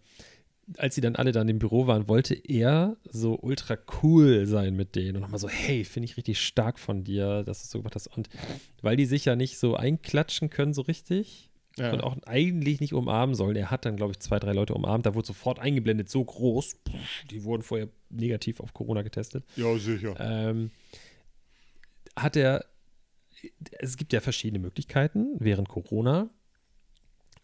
als 0.78 0.96
sie 0.96 1.02
dann 1.02 1.16
alle 1.16 1.32
dann 1.32 1.50
im 1.50 1.60
Büro 1.60 1.88
waren, 1.88 2.08
wollte 2.08 2.36
er 2.36 2.98
so 3.04 3.38
ultra 3.40 3.78
cool 4.04 4.46
sein 4.46 4.76
mit 4.76 4.96
denen 4.96 5.18
und 5.18 5.22
nochmal 5.22 5.40
so, 5.40 5.50
hey, 5.50 5.84
finde 5.84 6.06
ich 6.06 6.18
richtig 6.18 6.40
stark 6.40 6.80
von 6.80 7.04
dir, 7.04 7.44
dass 7.44 7.60
du 7.60 7.64
es 7.64 7.72
so 7.72 7.80
gemacht 7.80 7.96
hast. 7.96 8.08
Und 8.08 8.30
weil 8.82 8.96
die 8.96 9.06
sich 9.06 9.26
ja 9.26 9.36
nicht 9.36 9.58
so 9.58 9.76
einklatschen 9.76 10.50
können 10.50 10.74
so 10.74 10.84
richtig 10.84 11.51
Ja. 11.78 11.94
und 11.94 12.02
auch 12.02 12.18
eigentlich 12.26 12.82
nicht 12.82 12.94
umarmen 12.94 13.34
sollen, 13.34 13.56
er 13.56 13.72
hat 13.72 13.86
dann, 13.86 13.96
glaube 13.96 14.12
ich, 14.12 14.20
zwei, 14.20 14.40
drei 14.40 14.52
Leute 14.52 14.74
umarmt, 14.74 15.06
da 15.06 15.16
wurde 15.16 15.28
sofort 15.28 15.60
eingeblendet, 15.60 16.10
so 16.10 16.24
groß, 16.24 16.76
die 17.30 17.44
wurden 17.44 17.64
vorher 17.64 17.88
negativ 18.10 18.60
auf 18.60 18.74
Corona 18.74 19.04
getestet 19.04 19.46
ja, 19.56 19.78
sicher. 19.78 20.16
ähm, 20.20 20.72
hat 22.16 22.36
er, 22.36 22.66
es 23.80 23.96
gibt 23.96 24.12
ja 24.12 24.20
verschiedene 24.20 24.60
Möglichkeiten 24.60 25.36
während 25.40 25.70
Corona, 25.70 26.30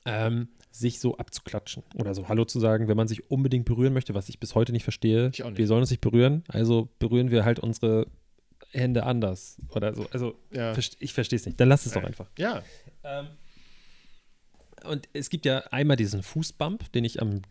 ähm, 0.05 0.49
sich 0.71 0.99
so 0.99 1.17
abzuklatschen 1.17 1.83
oder 1.95 2.13
so 2.13 2.27
Hallo 2.27 2.45
zu 2.45 2.59
sagen, 2.59 2.87
wenn 2.87 2.97
man 2.97 3.07
sich 3.07 3.31
unbedingt 3.31 3.65
berühren 3.65 3.93
möchte, 3.93 4.13
was 4.13 4.29
ich 4.29 4.39
bis 4.39 4.55
heute 4.55 4.71
nicht 4.73 4.83
verstehe. 4.83 5.29
Ich 5.33 5.43
auch 5.43 5.49
nicht. 5.49 5.57
Wir 5.57 5.67
sollen 5.67 5.81
uns 5.81 5.89
nicht 5.89 6.01
berühren, 6.01 6.43
also 6.49 6.89
berühren 6.99 7.31
wir 7.31 7.45
halt 7.45 7.59
unsere 7.59 8.07
Hände 8.71 9.03
anders 9.03 9.57
oder 9.69 9.95
so. 9.95 10.05
Also 10.11 10.35
ja. 10.51 10.75
ich 10.99 11.13
verstehe 11.13 11.37
es 11.37 11.45
nicht. 11.45 11.59
Dann 11.59 11.69
lass 11.69 11.85
es 11.85 11.93
doch 11.93 12.03
einfach. 12.03 12.27
ja. 12.37 12.61
Ähm, 13.03 13.27
und 14.85 15.07
es 15.13 15.29
gibt 15.29 15.45
ja 15.45 15.59
einmal 15.71 15.97
diesen 15.97 16.23
Fußbump, 16.23 16.91
den 16.91 17.03
ich 17.05 17.21
am 17.21 17.41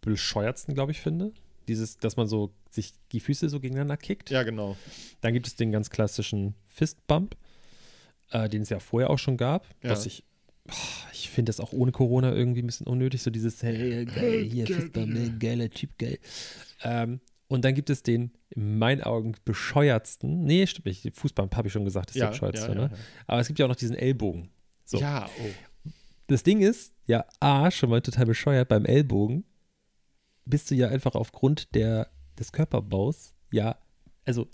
bescheuertsten, 0.00 0.74
glaube 0.74 0.92
ich, 0.92 1.00
finde. 1.00 1.32
dieses, 1.68 1.96
dass 1.98 2.16
man 2.16 2.26
so 2.26 2.52
sich 2.70 2.92
die 3.12 3.20
Füße 3.20 3.48
so 3.48 3.60
gegeneinander 3.60 3.96
kickt. 3.96 4.30
Ja, 4.30 4.42
genau. 4.42 4.76
Dann 5.20 5.32
gibt 5.32 5.46
es 5.46 5.54
den 5.54 5.70
ganz 5.70 5.90
klassischen 5.90 6.56
Fistbump, 6.66 7.36
äh, 8.30 8.48
den 8.48 8.62
es 8.62 8.68
ja 8.68 8.80
vorher 8.80 9.10
auch 9.10 9.18
schon 9.20 9.36
gab, 9.36 9.64
Ja. 9.80 9.90
was 9.90 10.04
ich, 10.06 10.24
ich 11.12 11.30
finde 11.30 11.50
das 11.50 11.60
auch 11.60 11.72
ohne 11.72 11.92
Corona 11.92 12.32
irgendwie 12.32 12.62
ein 12.62 12.66
bisschen 12.66 12.88
unnötig, 12.88 13.22
so 13.22 13.30
dieses, 13.30 13.62
hey, 13.62 14.04
geil, 14.06 14.42
hier, 14.42 14.66
Fistbump, 14.66 15.06
ne, 15.12 15.36
geiler 15.38 15.70
Typ, 15.70 15.96
geil. 15.98 16.18
Ähm, 16.82 17.20
und 17.46 17.64
dann 17.64 17.74
gibt 17.74 17.90
es 17.90 18.02
den, 18.02 18.32
in 18.50 18.78
meinen 18.78 19.02
Augen, 19.02 19.34
bescheuertsten, 19.44 20.42
nee, 20.44 20.66
stimmt 20.66 20.86
nicht, 20.86 21.08
Fußbump 21.14 21.54
habe 21.54 21.68
ich 21.68 21.72
schon 21.72 21.84
gesagt, 21.84 22.10
ist 22.10 22.16
der 22.16 22.24
Ja, 22.24 22.30
bescheuertste, 22.30 22.68
ja, 22.70 22.74
ne? 22.74 22.90
ja, 22.92 22.98
Aber 23.28 23.40
es 23.40 23.46
gibt 23.46 23.60
ja 23.60 23.66
auch 23.66 23.70
noch 23.70 23.76
diesen 23.76 23.94
Ellbogen. 23.94 24.50
So. 24.84 24.98
Ja, 24.98 25.28
oh. 25.40 25.48
Das 26.32 26.42
Ding 26.42 26.60
ist, 26.60 26.94
ja, 27.06 27.24
A, 27.40 27.70
schon 27.70 27.90
mal 27.90 28.00
total 28.00 28.26
bescheuert, 28.26 28.68
beim 28.68 28.84
Ellbogen 28.86 29.44
bist 30.44 30.70
du 30.70 30.74
ja 30.74 30.88
einfach 30.88 31.14
aufgrund 31.14 31.74
der, 31.74 32.08
des 32.38 32.52
Körperbaus, 32.52 33.34
ja, 33.50 33.76
also 34.24 34.48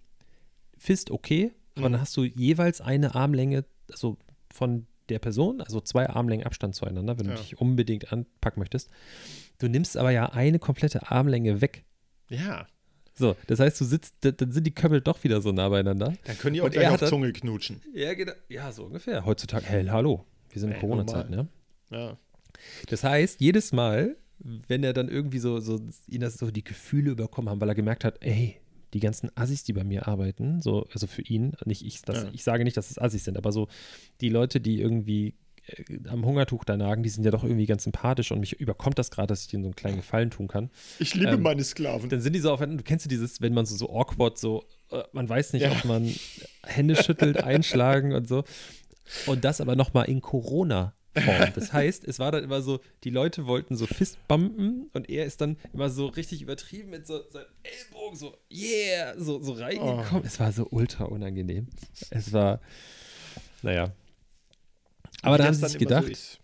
Fist 0.76 1.11
okay, 1.11 1.52
aber 1.76 1.88
Mhm. 1.88 1.92
dann 1.92 2.00
hast 2.00 2.16
du 2.16 2.25
jeweils 2.25 2.80
eine 2.80 3.14
Armlänge, 3.14 3.64
also 3.90 4.16
von 4.52 4.87
der 5.08 5.18
Person, 5.20 5.61
also 5.61 5.80
zwei 5.80 6.08
Armlängen 6.08 6.44
Abstand 6.47 6.75
zueinander, 6.75 7.18
wenn 7.18 7.26
Ja. 7.26 7.35
du 7.35 7.40
dich 7.40 7.61
unbedingt 7.61 8.12
anpacken 8.12 8.61
möchtest. 8.61 8.90
Du 9.58 9.68
nimmst 9.68 9.97
aber 9.97 10.11
ja 10.11 10.26
eine 10.32 10.58
komplette 10.58 11.11
Armlänge 11.11 11.61
weg. 11.61 11.85
Ja. 12.28 12.66
So, 13.14 13.35
das 13.47 13.58
heißt, 13.61 13.80
du 13.80 13.85
sitzt, 13.85 14.14
da- 14.20 14.30
dann 14.32 14.52
sind 14.52 14.64
die 14.66 14.75
Kömmel 14.75 15.00
doch 15.00 15.23
wieder 15.25 15.40
so 15.40 15.50
nah 15.52 15.68
beieinander. 15.68 16.12
Dann 16.25 16.38
können 16.38 16.54
die 16.54 16.61
auch 16.61 16.66
Und 16.66 16.73
gleich 16.73 16.88
auf 16.88 17.08
Zunge 17.08 17.32
knutschen. 17.32 17.80
Ja, 17.94 18.14
genau. 18.14 18.32
Ja, 18.49 18.70
so 18.73 18.85
ungefähr. 18.85 19.25
Heutzutage, 19.25 19.64
hey, 19.66 19.87
hallo, 19.87 20.25
wir 20.50 20.61
sind 20.61 20.73
in 20.73 20.78
Corona-Zeit, 20.80 21.30
ne? 21.30 21.49
Ja. 21.90 22.16
Das 22.88 23.04
heißt, 23.04 23.40
jedes 23.40 23.73
Mal, 23.73 24.16
wenn 24.40 24.85
er 24.85 24.92
dann 24.92 25.09
irgendwie 25.09 25.38
so, 25.38 25.61
so 25.61 25.80
ihn 26.09 26.21
das 26.21 26.35
so 26.35 26.50
die 26.50 26.64
Gefühle 26.64 27.11
überkommen 27.12 27.49
haben, 27.50 27.61
weil 27.61 27.68
er 27.68 27.75
gemerkt 27.75 28.04
hat, 28.04 28.16
ey, 28.25 28.57
die 28.95 29.00
ganzen 29.00 29.30
Assis, 29.37 29.64
die 29.64 29.73
bei 29.75 29.85
mir 29.85 30.09
arbeiten, 30.09 30.62
so, 30.62 30.87
also 30.92 31.07
für 31.07 31.23
ihn, 31.23 31.52
nicht 31.64 31.85
ich, 31.85 32.02
das, 32.02 32.23
Ja. 32.25 32.30
ich 32.33 32.42
sage 32.45 32.64
nicht, 32.64 32.76
dass 32.76 32.90
es 32.90 32.99
Assis 32.99 33.25
sind, 33.25 33.37
aber 33.37 33.52
so 33.52 33.68
die 34.21 34.30
Leute, 34.30 34.61
die 34.61 34.80
irgendwie 34.80 35.35
äh, 35.66 35.99
am 36.09 36.25
Hungertuch 36.25 36.64
da 36.64 36.76
nagen, 36.78 37.02
die 37.02 37.11
sind 37.11 37.23
ja 37.25 37.30
doch 37.30 37.45
irgendwie 37.45 37.66
ganz 37.66 37.85
sympathisch 37.85 38.33
und 38.33 38.40
mich 38.40 38.59
überkommt 38.59 38.99
das 38.99 39.11
gerade, 39.11 39.26
dass 39.26 39.42
ich 39.42 39.49
denen 39.49 39.64
so 39.64 39.68
einen 39.68 39.76
kleinen 39.76 39.97
Gefallen 39.99 40.30
tun 40.30 40.49
kann. 40.49 40.71
Ich 40.99 41.14
liebe 41.14 41.33
Ähm, 41.33 41.42
meine 41.42 41.62
Sklaven. 41.64 42.09
Dann 42.09 42.23
sind 42.23 42.33
die 42.33 42.38
so 42.40 42.50
auf, 42.50 42.61
du 42.61 42.76
kennst 42.83 43.04
du 43.04 43.09
dieses, 43.11 43.42
wenn 43.42 43.52
man 43.52 43.66
so, 43.66 43.76
so 43.76 43.90
awkward, 43.95 44.38
so, 44.38 44.64
äh, 44.90 45.02
man 45.12 45.28
weiß 45.28 45.52
nicht, 45.52 45.62
Ja. 45.64 45.73
ob 45.73 45.85
man 45.85 46.11
Hände 46.64 46.97
schüttelt, 46.97 47.42
einschlagen 47.45 48.14
und 48.14 48.26
so. 48.26 48.45
Und 49.26 49.45
das 49.45 49.61
aber 49.61 49.76
nochmal 49.76 50.07
in 50.09 50.23
Corona-Form. 51.20 51.52
Das 51.54 51.72
heißt, 51.72 52.06
es 52.06 52.18
war 52.18 52.32
dann 52.32 52.44
immer 52.44 52.62
so, 52.62 52.80
die 53.04 53.10
Leute 53.10 53.46
wollten 53.46 53.76
so 53.76 53.87
Fistbumpen 53.87 54.88
und 54.92 55.10
er 55.10 55.25
ist 55.25 55.40
dann 55.40 55.56
immer 55.72 55.90
so 55.90 56.06
richtig 56.06 56.42
übertrieben 56.42 56.90
mit 56.90 57.06
so 57.06 57.20
seinem 57.30 57.46
Ellbogen 57.62 58.16
so, 58.16 58.37
yeah, 58.50 59.14
so, 59.18 59.42
so 59.42 59.52
reingekommen. 59.52 60.25
Es 60.25 60.40
war 60.40 60.52
so 60.52 60.66
ultra 60.70 61.04
unangenehm. 61.04 61.68
Es 62.10 62.32
war, 62.32 62.60
naja. 63.62 63.92
Aber 65.22 65.38
da 65.38 65.44
haben 65.44 65.54
sie 65.54 65.62
sich 65.62 65.72
so 65.72 65.78
gedacht, 65.78 66.08
ist. 66.08 66.40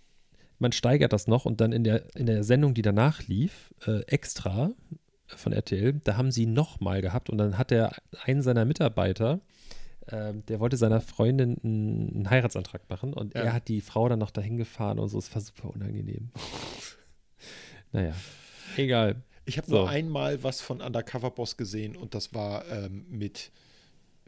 man 0.59 0.73
steigert 0.73 1.13
das 1.13 1.27
noch 1.27 1.45
und 1.45 1.61
dann 1.61 1.73
in 1.73 1.85
der, 1.85 2.15
in 2.17 2.27
der 2.27 2.45
Sendung, 2.45 2.75
die 2.75 2.83
danach 2.83 3.27
lief, 3.29 3.73
äh, 3.87 4.01
extra 4.07 4.73
von 5.27 5.53
RTL, 5.53 6.01
da 6.05 6.17
haben 6.17 6.31
sie 6.31 6.47
nochmal 6.47 7.01
gehabt 7.01 7.31
und 7.31 7.39
dann 7.39 7.57
hat 7.59 7.71
der 7.71 7.97
einen 8.25 8.43
seiner 8.43 8.65
Mitarbeiter, 8.65 9.41
ähm, 10.11 10.45
der 10.47 10.61
wollte 10.61 10.77
seiner 10.77 11.01
Freundin 11.01 11.57
einen, 11.63 12.15
einen 12.15 12.31
Heiratsantrag 12.31 12.89
machen 12.91 13.13
und 13.15 13.35
Ja. 13.35 13.43
er 13.43 13.53
hat 13.53 13.69
die 13.69 13.81
Frau 13.81 14.09
dann 14.09 14.19
noch 14.19 14.31
dahin 14.31 14.57
gefahren 14.57 14.99
und 14.99 15.09
so, 15.09 15.19
es 15.19 15.35
war 15.35 15.41
super 15.43 15.71
unangenehm. 15.71 16.31
naja, 17.93 18.15
egal. 18.77 19.23
Ich 19.47 19.59
habe 19.59 19.69
So. 19.69 19.77
nur 19.81 19.89
einmal 19.89 20.43
was 20.43 20.61
von 20.61 20.81
Undercover 20.81 21.31
Boss 21.31 21.57
gesehen 21.57 21.97
und 21.97 22.15
das 22.15 22.33
war 22.35 22.65
ähm, 22.71 23.05
mit, 23.11 23.51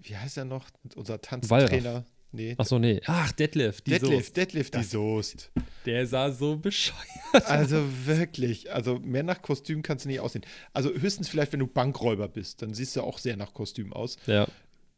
wie 0.02 0.16
heißt 0.16 0.36
er 0.36 0.44
noch? 0.44 0.68
Unser 0.94 1.20
Tanztrainer. 1.20 2.04
Nee, 2.32 2.54
Achso, 2.58 2.78
nee. 2.78 3.00
Ach, 3.06 3.32
Detlef, 3.32 3.80
die 3.80 3.92
Deadlift, 3.92 4.12
Soest. 4.24 4.36
Deadlift, 4.36 4.74
die 4.74 4.78
Das- 4.78 4.90
Soest. 4.90 5.50
Der 5.86 6.06
sah 6.06 6.30
so 6.32 6.56
bescheuert. 6.58 7.00
Also 7.46 7.82
wirklich, 8.04 8.70
also 8.72 8.98
mehr 8.98 9.22
nach 9.22 9.40
Kostüm 9.40 9.80
kannst 9.82 10.04
du 10.04 10.08
nicht 10.10 10.20
aussehen. 10.20 10.44
Also 10.74 10.90
höchstens 10.90 11.28
vielleicht, 11.28 11.52
wenn 11.52 11.60
du 11.60 11.66
Bankräuber 11.66 12.28
bist, 12.28 12.60
dann 12.60 12.74
siehst 12.74 12.94
du 12.96 13.02
auch 13.02 13.18
sehr 13.18 13.36
nach 13.38 13.54
Kostüm 13.54 13.92
aus. 13.92 14.16
Ja, 14.26 14.46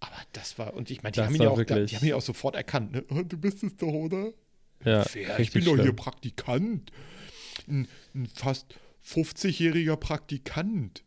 Aber 0.01 0.17
das 0.33 0.59
war, 0.59 0.75
und 0.75 0.91
ich 0.91 1.03
meine, 1.03 1.13
die, 1.13 1.21
haben 1.21 1.35
ihn 1.35 1.41
war 1.41 1.47
ja 1.47 1.53
auch, 1.53 1.63
die 1.63 1.97
haben 1.97 2.05
ihn 2.05 2.09
ja 2.11 2.17
auch 2.17 2.23
sofort 2.23 2.55
erkannt, 2.55 2.93
ne? 2.93 3.05
Oh, 3.11 3.23
du 3.23 3.37
bist 3.37 3.63
es 3.65 3.77
doch, 3.77 3.89
oder? 3.89 4.33
ja. 4.85 5.05
Wer? 5.13 5.41
Ich 5.41 5.53
bin 5.53 5.65
doch 5.65 5.77
hier. 5.77 5.93
Praktikant. 5.93 6.93
Ein, 7.67 7.89
ein 8.15 8.27
fast 8.27 8.75
50-jähriger 9.05 9.97
Praktikant. 9.97 11.03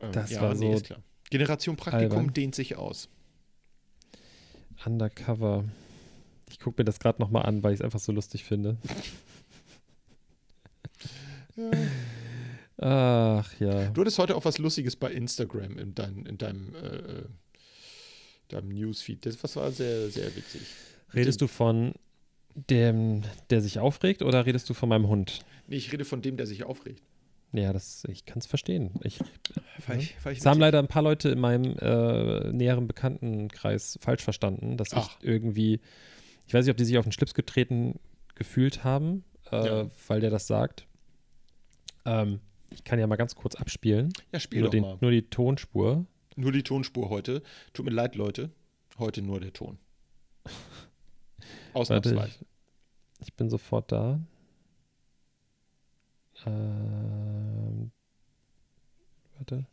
Ähm, 0.00 0.12
Das 0.12 0.38
war 0.40 0.54
so 0.54 0.72
ist 0.72 0.84
klar. 0.86 1.02
Generation 1.30 1.76
Praktikum 1.76 2.18
albern. 2.18 2.34
dehnt 2.34 2.54
sich 2.54 2.76
aus. 2.76 3.08
Undercover. 4.84 5.64
Ich 6.50 6.60
gucke 6.60 6.80
mir 6.82 6.84
das 6.84 6.98
gerade 6.98 7.20
nochmal 7.22 7.46
an, 7.46 7.62
weil 7.62 7.72
ich 7.72 7.80
es 7.80 7.84
einfach 7.84 7.98
so 8.00 8.12
lustig 8.12 8.44
finde. 8.44 8.76
Ach 12.76 13.60
ja. 13.60 13.88
Du 13.90 14.00
hattest 14.00 14.18
heute 14.18 14.36
auch 14.36 14.44
was 14.44 14.58
Lustiges 14.58 14.96
bei 14.96 15.10
Instagram 15.12 15.78
in, 15.78 15.94
dein, 15.94 16.26
in 16.26 16.38
deinem, 16.38 16.74
äh, 16.74 17.22
deinem 18.48 18.68
Newsfeed. 18.70 19.24
Das 19.26 19.42
was 19.42 19.56
war 19.56 19.70
sehr, 19.72 20.08
sehr 20.10 20.34
witzig. 20.36 20.62
Redest 21.14 21.40
du 21.40 21.46
von 21.46 21.94
dem, 22.54 23.22
der 23.50 23.60
sich 23.60 23.78
aufregt 23.78 24.22
oder 24.22 24.46
redest 24.46 24.68
du 24.70 24.74
von 24.74 24.88
meinem 24.88 25.08
Hund? 25.08 25.44
Nee, 25.66 25.76
ich 25.76 25.92
rede 25.92 26.04
von 26.04 26.22
dem, 26.22 26.36
der 26.36 26.46
sich 26.46 26.64
aufregt. 26.64 27.02
Ja, 27.52 27.72
das, 27.72 28.04
ich 28.08 28.26
kann 28.26 28.38
es 28.38 28.46
verstehen. 28.46 28.90
Ich, 29.02 29.18
Fand 29.80 30.02
ich, 30.02 30.14
fand 30.16 30.32
ich 30.34 30.40
es 30.40 30.46
haben 30.46 30.58
leider 30.58 30.80
ein 30.80 30.88
paar 30.88 31.02
Leute 31.02 31.28
in 31.30 31.38
meinem 31.38 31.76
äh, 31.78 32.52
näheren 32.52 32.86
Bekanntenkreis 32.88 33.96
falsch 34.00 34.22
verstanden, 34.22 34.76
dass 34.76 34.92
Ach. 34.92 35.16
ich 35.20 35.26
irgendwie, 35.28 35.80
ich 36.48 36.54
weiß 36.54 36.64
nicht, 36.64 36.72
ob 36.72 36.76
die 36.76 36.84
sich 36.84 36.98
auf 36.98 37.04
den 37.04 37.12
Schlips 37.12 37.32
getreten 37.34 38.00
gefühlt 38.34 38.82
haben, 38.82 39.24
äh, 39.52 39.66
Ja. 39.66 39.90
weil 40.08 40.20
der 40.20 40.30
das 40.30 40.48
sagt. 40.48 40.86
Ähm, 42.04 42.40
ich 42.70 42.82
kann 42.82 42.98
ja 42.98 43.06
mal 43.06 43.16
ganz 43.16 43.36
kurz 43.36 43.54
abspielen. 43.54 44.12
Ja, 44.32 44.40
spiel 44.40 44.60
Nur, 44.60 44.66
doch 44.68 44.72
den, 44.72 44.82
mal. 44.82 44.98
nur 45.00 45.10
die 45.12 45.22
Tonspur. 45.22 46.06
Nur 46.36 46.52
die 46.52 46.62
Tonspur 46.62 47.10
heute. 47.10 47.42
Tut 47.72 47.84
mir 47.84 47.92
leid, 47.92 48.14
Leute. 48.16 48.50
Heute 48.98 49.22
nur 49.22 49.40
der 49.40 49.52
Ton. 49.52 49.78
Warte, 50.44 50.58
Ausnahmsweise. 51.72 52.38
ich, 53.20 53.28
ich 53.28 53.34
bin 53.34 53.50
sofort 53.50 53.90
da. 53.92 54.20
Ähm, 56.46 57.90
warte. 59.36 59.66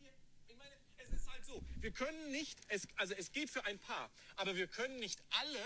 Ich 0.48 0.56
meine, 0.56 0.72
es 0.98 1.10
ist 1.12 1.32
halt 1.32 1.46
so, 1.46 1.62
wir 1.80 1.92
können 1.92 2.32
nicht, 2.32 2.60
es, 2.70 2.88
also 2.96 3.14
es 3.18 3.32
geht 3.32 3.50
für 3.50 3.66
ein 3.66 3.78
Paar, 3.78 4.10
aber 4.38 4.56
wir 4.56 4.68
können 4.68 5.00
nicht 5.00 5.22
alle 5.42 5.60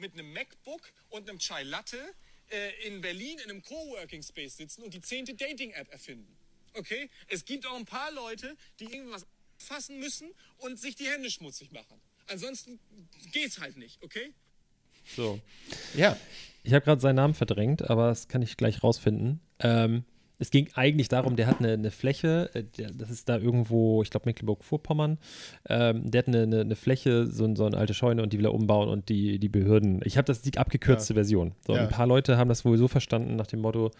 mit 0.00 0.12
einem 0.12 0.32
MacBook 0.32 0.92
und 1.10 1.28
einem 1.28 1.38
Chai 1.38 1.64
Latte 1.64 1.98
äh, 2.50 2.86
in 2.86 3.00
Berlin 3.00 3.38
in 3.38 3.50
einem 3.50 3.62
Coworking 3.62 4.22
Space 4.22 4.56
sitzen 4.56 4.82
und 4.82 4.94
die 4.94 5.00
zehnte 5.00 5.34
Dating-App 5.34 5.90
erfinden. 5.90 6.36
Okay? 6.74 7.10
Es 7.28 7.44
gibt 7.44 7.66
auch 7.66 7.76
ein 7.76 7.84
paar 7.84 8.12
Leute, 8.12 8.56
die 8.78 8.84
irgendwas 8.84 9.26
fassen 9.62 9.98
müssen 9.98 10.28
und 10.58 10.78
sich 10.78 10.94
die 10.96 11.06
Hände 11.06 11.30
schmutzig 11.30 11.72
machen. 11.72 12.00
Ansonsten 12.28 12.78
geht's 13.32 13.60
halt 13.60 13.76
nicht, 13.76 14.02
okay? 14.02 14.32
So. 15.16 15.40
Ja. 15.96 16.16
Ich 16.64 16.72
habe 16.72 16.84
gerade 16.84 17.00
seinen 17.00 17.16
Namen 17.16 17.34
verdrängt, 17.34 17.90
aber 17.90 18.08
das 18.08 18.28
kann 18.28 18.40
ich 18.42 18.56
gleich 18.56 18.82
rausfinden. 18.84 19.40
Ähm, 19.58 20.04
es 20.38 20.50
ging 20.50 20.68
eigentlich 20.74 21.08
darum, 21.08 21.34
der 21.36 21.46
hat 21.48 21.58
eine, 21.58 21.72
eine 21.72 21.90
Fläche, 21.90 22.50
äh, 22.54 22.62
der, 22.64 22.90
das 22.92 23.10
ist 23.10 23.28
da 23.28 23.36
irgendwo, 23.38 24.02
ich 24.02 24.10
glaube 24.10 24.26
Mecklenburg-Vorpommern, 24.26 25.18
ähm, 25.68 26.08
der 26.10 26.20
hat 26.20 26.28
eine, 26.28 26.42
eine, 26.42 26.60
eine 26.60 26.76
Fläche, 26.76 27.26
so, 27.26 27.44
ein- 27.44 27.56
so 27.56 27.64
eine 27.66 27.76
alte 27.76 27.94
Scheune 27.94 28.22
und 28.22 28.32
die 28.32 28.38
will 28.38 28.46
er 28.46 28.54
umbauen 28.54 28.88
und 28.88 29.08
die, 29.08 29.38
die 29.40 29.48
Behörden, 29.48 30.00
ich 30.04 30.16
habe 30.16 30.26
das 30.26 30.40
die 30.42 30.56
abgekürzte 30.56 31.14
Version. 31.14 31.54
So, 31.66 31.74
Ja. 31.74 31.82
Ein 31.82 31.88
paar 31.88 32.06
Leute 32.06 32.36
haben 32.38 32.48
das 32.48 32.64
wohl 32.64 32.78
so 32.78 32.86
verstanden 32.88 33.34
nach 33.36 33.46
dem 33.48 33.60
Motto, 33.60 33.90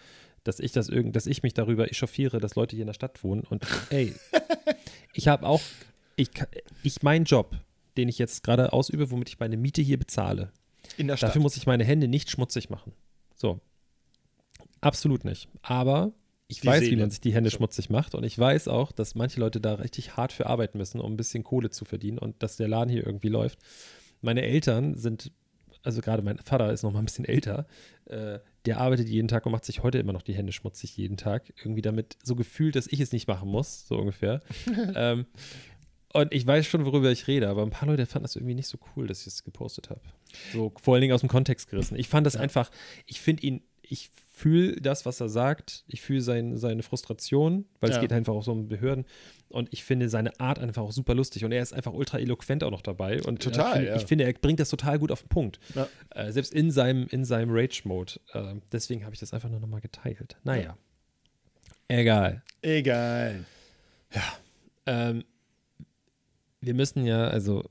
dass 0.45 0.59
ich 0.61 0.71
das 0.73 0.87
irgend, 0.89 1.15
dass 1.17 1.27
ich 1.27 1.43
mich 1.43 1.53
darüber 1.53 1.89
echauffiere, 1.89 2.39
dass 2.39 2.55
Leute 2.55 2.75
hier 2.75 2.83
in 2.83 2.87
der 2.87 2.93
Stadt 2.93 3.23
wohnen 3.23 3.43
und 3.49 3.65
ey, 3.89 4.13
ich 5.13 5.27
habe 5.27 5.45
auch, 5.47 5.61
ich, 6.15 6.29
ich 6.83 7.01
meinen 7.01 7.25
Job, 7.25 7.55
den 7.97 8.09
ich 8.09 8.17
jetzt 8.17 8.43
gerade 8.43 8.73
ausübe, 8.73 9.11
womit 9.11 9.29
ich 9.29 9.39
meine 9.39 9.57
Miete 9.57 9.81
hier 9.81 9.97
bezahle, 9.97 10.51
In 10.97 11.07
der 11.07 11.17
Stadt. 11.17 11.29
Dafür 11.29 11.41
muss 11.41 11.55
ich 11.57 11.65
meine 11.65 11.83
Hände 11.83 12.07
nicht 12.07 12.29
schmutzig 12.29 12.69
machen. 12.69 12.93
So. 13.35 13.59
Absolut 14.81 15.23
nicht. 15.23 15.47
Aber 15.61 16.11
ich 16.47 16.61
Die 16.61 16.67
weiß, 16.67 16.81
wie 16.81 16.85
Seele. 16.85 17.01
man 17.01 17.11
sich 17.11 17.21
die 17.21 17.33
Hände 17.33 17.49
So. 17.49 17.57
schmutzig 17.57 17.89
macht. 17.89 18.15
Und 18.15 18.23
ich 18.23 18.37
weiß 18.37 18.67
auch, 18.67 18.91
dass 18.91 19.15
manche 19.15 19.39
Leute 19.39 19.61
da 19.61 19.75
richtig 19.75 20.17
hart 20.17 20.33
für 20.33 20.45
arbeiten 20.47 20.77
müssen, 20.77 20.99
um 20.99 21.13
ein 21.13 21.17
bisschen 21.17 21.43
Kohle 21.43 21.69
zu 21.69 21.85
verdienen 21.85 22.17
und 22.17 22.41
dass 22.43 22.57
der 22.57 22.67
Laden 22.67 22.89
hier 22.89 23.05
irgendwie 23.05 23.29
läuft. 23.29 23.59
Meine 24.21 24.41
Eltern 24.41 24.95
sind, 24.95 25.31
also 25.83 26.01
gerade 26.01 26.21
mein 26.23 26.39
Vater 26.39 26.71
ist 26.71 26.83
noch 26.83 26.91
mal 26.91 26.99
ein 26.99 27.05
bisschen 27.05 27.25
älter, 27.25 27.67
äh, 28.05 28.39
der 28.65 28.79
arbeitet 28.79 29.09
jeden 29.09 29.27
Tag 29.27 29.45
und 29.45 29.51
macht 29.51 29.65
sich 29.65 29.83
heute 29.83 29.97
immer 29.97 30.13
noch 30.13 30.21
die 30.21 30.33
Hände 30.33 30.53
schmutzig 30.53 30.95
jeden 30.97 31.17
Tag. 31.17 31.53
Irgendwie 31.57 31.81
damit 31.81 32.17
so 32.23 32.35
gefühlt, 32.35 32.75
dass 32.75 32.87
ich 32.87 32.99
es 32.99 33.11
nicht 33.11 33.27
machen 33.27 33.49
muss, 33.49 33.87
so 33.87 33.97
ungefähr. 33.97 34.41
ähm, 34.95 35.25
und 36.13 36.31
ich 36.31 36.45
weiß 36.45 36.65
schon, 36.65 36.85
worüber 36.85 37.11
ich 37.11 37.27
rede, 37.27 37.49
aber 37.49 37.63
ein 37.63 37.71
paar 37.71 37.87
Leute 37.87 38.05
fanden 38.05 38.23
das 38.23 38.35
irgendwie 38.35 38.55
nicht 38.55 38.67
so 38.67 38.77
cool, 38.95 39.07
dass 39.07 39.21
ich 39.21 39.27
es 39.27 39.43
gepostet 39.43 39.89
habe. 39.89 40.01
So 40.53 40.71
vor 40.81 40.93
allen 40.93 41.01
Dingen 41.01 41.13
aus 41.13 41.21
dem 41.21 41.29
Kontext 41.29 41.69
gerissen. 41.69 41.97
Ich 41.97 42.07
fand 42.07 42.25
das 42.25 42.35
einfach, 42.35 42.69
ich 43.05 43.19
finde 43.19 43.43
ihn, 43.43 43.63
ich 43.93 44.09
fühle 44.35 44.75
das, 44.81 45.05
was 45.05 45.21
er 45.21 45.29
sagt. 45.29 45.83
Ich 45.87 46.01
fühle 46.01 46.21
sein, 46.21 46.57
seine 46.57 46.81
Frustration, 46.81 47.65
weil 47.79 47.91
Ja. 47.91 47.97
es 47.97 48.01
geht 48.01 48.11
einfach 48.11 48.33
auch 48.33 48.43
so 48.43 48.51
um 48.51 48.67
Behörden. 48.67 49.05
Und 49.49 49.71
ich 49.71 49.83
finde 49.83 50.09
seine 50.09 50.37
Art 50.39 50.57
einfach 50.57 50.81
auch 50.81 50.91
super 50.91 51.13
lustig. 51.13 51.45
Und 51.45 51.51
er 51.51 51.61
ist 51.61 51.73
einfach 51.73 51.93
ultra 51.93 52.17
eloquent 52.17 52.63
auch 52.63 52.71
noch 52.71 52.81
dabei. 52.81 53.21
Und 53.21 53.43
Total, 53.43 53.73
äh, 53.73 53.75
finde, 53.75 53.89
ja. 53.89 53.95
ich 53.97 54.05
finde, 54.05 54.23
er 54.25 54.33
bringt 54.33 54.59
das 54.59 54.69
total 54.69 54.97
gut 54.97 55.11
auf 55.11 55.21
den 55.21 55.29
Punkt. 55.29 55.59
Ja. 55.75 55.87
Äh, 56.09 56.31
selbst 56.31 56.51
in 56.53 56.71
seinem, 56.71 57.05
in 57.09 57.23
seinem 57.23 57.51
Rage-Mode. 57.51 58.13
Äh, 58.33 58.55
deswegen 58.71 59.03
habe 59.05 59.13
ich 59.13 59.19
das 59.19 59.31
einfach 59.33 59.49
nur 59.49 59.59
nochmal 59.59 59.81
geteilt. 59.81 60.37
Naja. 60.43 60.75
Egal. 61.87 62.41
Egal. 62.63 63.45
Ähm, 64.87 65.23
wir 66.61 66.73
müssen 66.73 67.05
ja, 67.05 67.27
also 67.27 67.63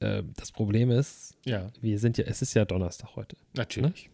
äh, 0.00 0.22
das 0.36 0.52
Problem 0.52 0.90
ist, 0.90 1.34
Ja, 1.46 1.68
wir 1.80 1.98
sind 1.98 2.18
ja, 2.18 2.24
es 2.24 2.42
ist 2.42 2.52
ja 2.54 2.64
Donnerstag 2.66 3.16
heute. 3.16 3.36
natürlich. 3.56 4.10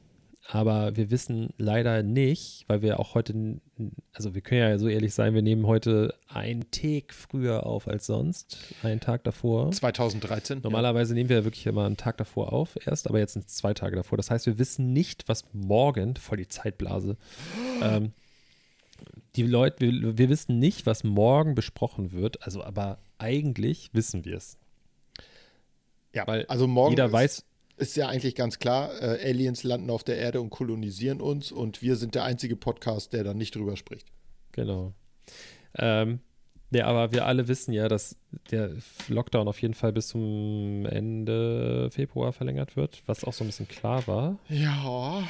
Aber 0.47 0.95
wir 0.97 1.11
wissen 1.11 1.55
leider 1.57 2.03
nicht, 2.03 2.65
weil 2.69 2.83
wir 2.83 3.01
auch 3.01 3.15
heute, 3.15 3.61
also 4.13 4.35
wir 4.35 4.43
können 4.43 4.61
ja 4.61 4.79
so 4.79 4.89
ehrlich 4.89 5.15
sein, 5.15 5.35
wir 5.35 5.41
nehmen 5.41 5.67
heute 5.67 6.15
einen 6.29 6.71
Tick 6.71 7.15
früher 7.15 7.65
auf 7.65 7.89
als 7.89 8.07
sonst, 8.07 8.59
einen 8.83 9.01
Tag 9.01 9.25
davor. 9.25 9.73
2013. 9.73 10.61
Normalerweise 10.63 11.15
nehmen 11.15 11.31
wir 11.31 11.39
ja 11.39 11.45
wirklich 11.45 11.67
immer 11.67 11.87
einen 11.87 11.97
Tag 11.97 12.19
davor 12.19 12.53
auf 12.53 12.79
erst, 12.87 13.09
aber 13.09 13.19
jetzt 13.19 13.33
sind 13.33 13.47
es 13.47 13.55
zwei 13.55 13.73
Tage 13.73 13.97
davor. 13.97 14.19
Das 14.19 14.31
heißt, 14.31 14.45
wir 14.47 14.59
wissen 14.59 14.93
nicht, 14.93 15.29
was 15.29 15.45
morgen, 15.53 16.17
voll 16.17 16.37
die 16.37 16.49
Zeitblase, 16.49 17.17
ähm, 17.83 18.13
die 19.37 19.43
Leute, 19.43 19.81
wir, 19.81 20.19
wir 20.19 20.29
wissen 20.29 20.59
nicht, 20.59 20.85
was 20.85 21.05
morgen 21.05 21.55
besprochen 21.55 22.13
wird, 22.13 22.43
also 22.45 22.63
aber 22.63 22.99
eigentlich 23.19 23.91
wissen 23.93 24.25
wir 24.25 24.37
es. 24.37 24.59
Ja, 26.13 26.27
weil 26.27 26.47
also 26.47 26.67
morgen 26.67 26.93
Jeder 26.93 27.11
weiß, 27.11 27.45
ist 27.77 27.97
ja 27.97 28.09
eigentlich 28.09 28.35
ganz 28.35 28.59
klar, 28.59 28.91
äh, 29.03 29.29
Aliens 29.29 29.63
landen 29.63 29.91
auf 29.91 30.05
der 30.05 30.17
Erde 30.17 30.41
und 30.41 30.51
kolonisieren 30.51 31.21
uns 31.21 31.53
und 31.53 31.83
wir 31.83 31.97
sind 31.97 32.15
der 32.15 32.25
einzige 32.25 32.57
Podcast, 32.57 33.13
der 33.13 33.25
da 33.25 33.35
nicht 33.35 33.55
drüber 33.55 33.77
spricht. 33.77 34.07
Genau. 34.53 34.95
Ähm, 35.77 36.21
ja, 36.71 36.87
aber 36.87 37.13
wir 37.13 37.27
alle 37.27 37.47
wissen 37.49 37.73
ja, 37.73 37.89
dass 37.89 38.17
der 38.51 38.71
Lockdown 39.09 39.49
auf 39.49 39.61
jeden 39.63 39.75
Fall 39.75 39.93
bis 39.93 40.09
zum 40.09 40.87
Ende 40.87 41.89
Februar 41.91 42.33
verlängert 42.33 42.77
wird, 42.77 43.03
was 43.07 43.25
auch 43.25 43.33
so 43.33 43.45
ein 43.45 43.49
bisschen 43.49 43.69
klar 43.69 44.07
war. 44.07 44.39
Ja. 44.49 45.27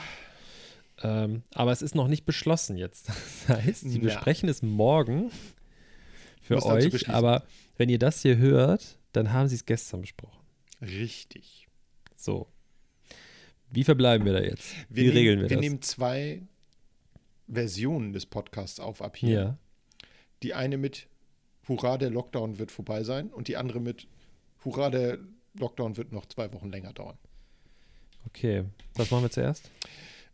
Ähm, 1.02 1.42
aber 1.52 1.72
es 1.72 1.82
ist 1.82 1.94
noch 1.94 2.08
nicht 2.08 2.24
beschlossen 2.24 2.76
jetzt. 2.76 3.08
Das 3.46 3.58
heißt, 3.58 3.84
die 3.84 3.98
Na. 3.98 4.04
besprechen 4.04 4.48
es 4.48 4.62
morgen 4.62 5.30
für 6.40 6.64
euch, 6.64 7.08
aber 7.10 7.42
wenn 7.76 7.88
ihr 7.88 7.98
das 7.98 8.22
hier 8.22 8.38
hört, 8.38 8.98
dann 9.12 9.32
haben 9.32 9.48
sie 9.48 9.56
es 9.56 9.66
gestern 9.66 10.00
besprochen. 10.00 10.40
Richtig. 10.80 11.63
So. 12.24 12.48
Wie 13.70 13.84
verbleiben 13.84 14.24
wir 14.24 14.32
da 14.32 14.40
jetzt? 14.40 14.74
Wie 14.88 14.96
Wir 14.96 15.02
nehmen, 15.12 15.16
regeln 15.16 15.40
wir, 15.40 15.50
wir 15.50 15.56
das? 15.56 15.62
nehmen 15.62 15.82
zwei 15.82 16.42
Versionen 17.52 18.12
des 18.14 18.24
Podcasts 18.24 18.80
auf 18.80 19.02
ab 19.02 19.16
hier. 19.16 19.30
ja. 19.40 19.58
Die 20.42 20.54
eine 20.54 20.78
mit 20.78 21.06
Hurra, 21.68 21.98
der 21.98 22.08
Lockdown 22.10 22.58
wird 22.58 22.70
vorbei 22.70 23.02
sein 23.04 23.28
und 23.28 23.48
die 23.48 23.56
andere 23.58 23.80
mit 23.80 24.06
Hurra, 24.64 24.88
der 24.90 25.18
Lockdown 25.58 25.96
wird 25.98 26.12
noch 26.12 26.24
zwei 26.26 26.50
Wochen 26.54 26.70
länger 26.70 26.92
dauern. 26.94 27.18
Okay. 28.26 28.64
Was 28.94 29.10
machen 29.10 29.24
wir 29.24 29.30
zuerst? 29.30 29.70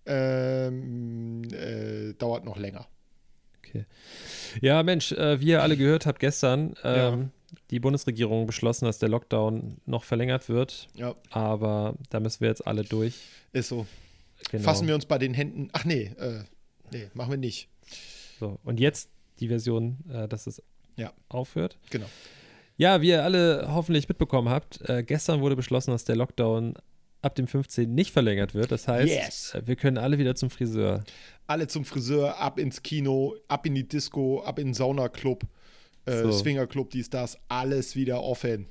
Ähm, 0.06 1.42
äh, 1.52 2.12
dauert 2.14 2.44
noch 2.44 2.56
länger. 2.56 2.87
Okay. 3.59 3.85
Ja, 4.61 4.82
Mensch, 4.82 5.12
äh, 5.12 5.40
wie 5.40 5.49
ihr 5.49 5.62
alle 5.62 5.76
gehört 5.76 6.06
habt 6.06 6.20
gestern, 6.20 6.75
Ja. 6.82 7.28
Die 7.71 7.80
Bundesregierung 7.80 8.47
beschlossen, 8.47 8.85
dass 8.85 8.99
der 8.99 9.09
Lockdown 9.09 9.78
noch 9.87 10.04
verlängert 10.04 10.49
wird, 10.49 10.88
Ja, 10.95 11.14
aber 11.30 11.95
da 12.11 12.21
müssen 12.21 12.40
wir 12.40 12.49
jetzt 12.49 12.66
alle 12.66 12.85
durch. 12.85 13.14
ist 13.52 13.69
so. 13.69 13.87
Genau. 14.50 14.64
Fassen 14.64 14.87
wir 14.88 14.95
uns 14.95 15.04
bei 15.07 15.19
den 15.19 15.35
Händen. 15.35 15.69
Ach 15.73 15.85
nee, 15.85 16.12
äh, 16.19 16.45
nee, 16.92 17.09
machen 17.14 17.30
wir 17.30 17.37
nicht. 17.38 17.69
So. 18.38 18.59
Und 18.64 18.80
jetzt 18.80 19.11
die 19.38 19.49
Version, 19.49 19.99
äh, 20.11 20.26
dass 20.28 20.47
es 20.47 20.62
Ja. 20.97 21.12
aufhört. 21.28 21.76
Genau. 21.90 22.07
Ja, 22.78 23.02
wie 23.02 23.09
ihr 23.09 23.23
alle 23.23 23.66
hoffentlich 23.69 24.09
mitbekommen 24.09 24.49
habt, 24.49 24.80
äh, 24.88 25.02
gestern 25.02 25.42
wurde 25.42 25.57
beschlossen, 25.57 25.90
dass 25.90 26.04
der 26.04 26.16
Lockdown 26.16 26.75
ab 27.20 27.35
dem 27.35 27.46
15. 27.46 27.94
nicht 27.94 28.12
verlängert 28.12 28.55
wird. 28.55 28.72
Das 28.72 28.88
heißt, 28.88 29.12
Yes. 29.12 29.55
äh, 29.55 29.62
wir 29.66 29.77
können 29.77 29.98
alle 29.98 30.16
wieder 30.16 30.35
zum 30.35 30.48
Friseur. 30.48 31.05
Alle 31.46 31.66
zum 31.66 31.85
Friseur, 31.85 32.38
ab 32.38 32.59
ins 32.59 32.83
Kino, 32.83 33.35
ab 33.48 33.66
in 33.66 33.75
die 33.75 33.87
Disco, 33.87 34.40
ab 34.42 34.59
in 34.59 34.68
den 34.68 34.75
Saunaclub, 34.75 35.44
äh, 36.07 36.23
So. 36.23 36.33
Swingerclub, 36.33 36.91
dies, 36.91 37.11
das, 37.11 37.39
alles 37.49 37.97
wieder 37.97 38.23
offen. 38.23 38.67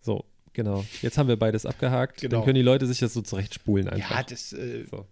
So, 0.00 0.24
genau. 0.52 0.84
Jetzt 1.02 1.16
haben 1.18 1.28
wir 1.28 1.36
beides 1.36 1.64
abgehakt. 1.66 2.20
Genau. 2.20 2.36
Dann 2.36 2.44
können 2.44 2.56
die 2.56 2.62
Leute 2.62 2.86
sich 2.86 2.98
das 2.98 3.14
so 3.14 3.22
zurechtspulen 3.22 3.88
einfach. 3.88 4.10
Ja, 4.16 4.22
das, 4.22 4.52
äh, 4.52 4.84
so. 4.90 5.06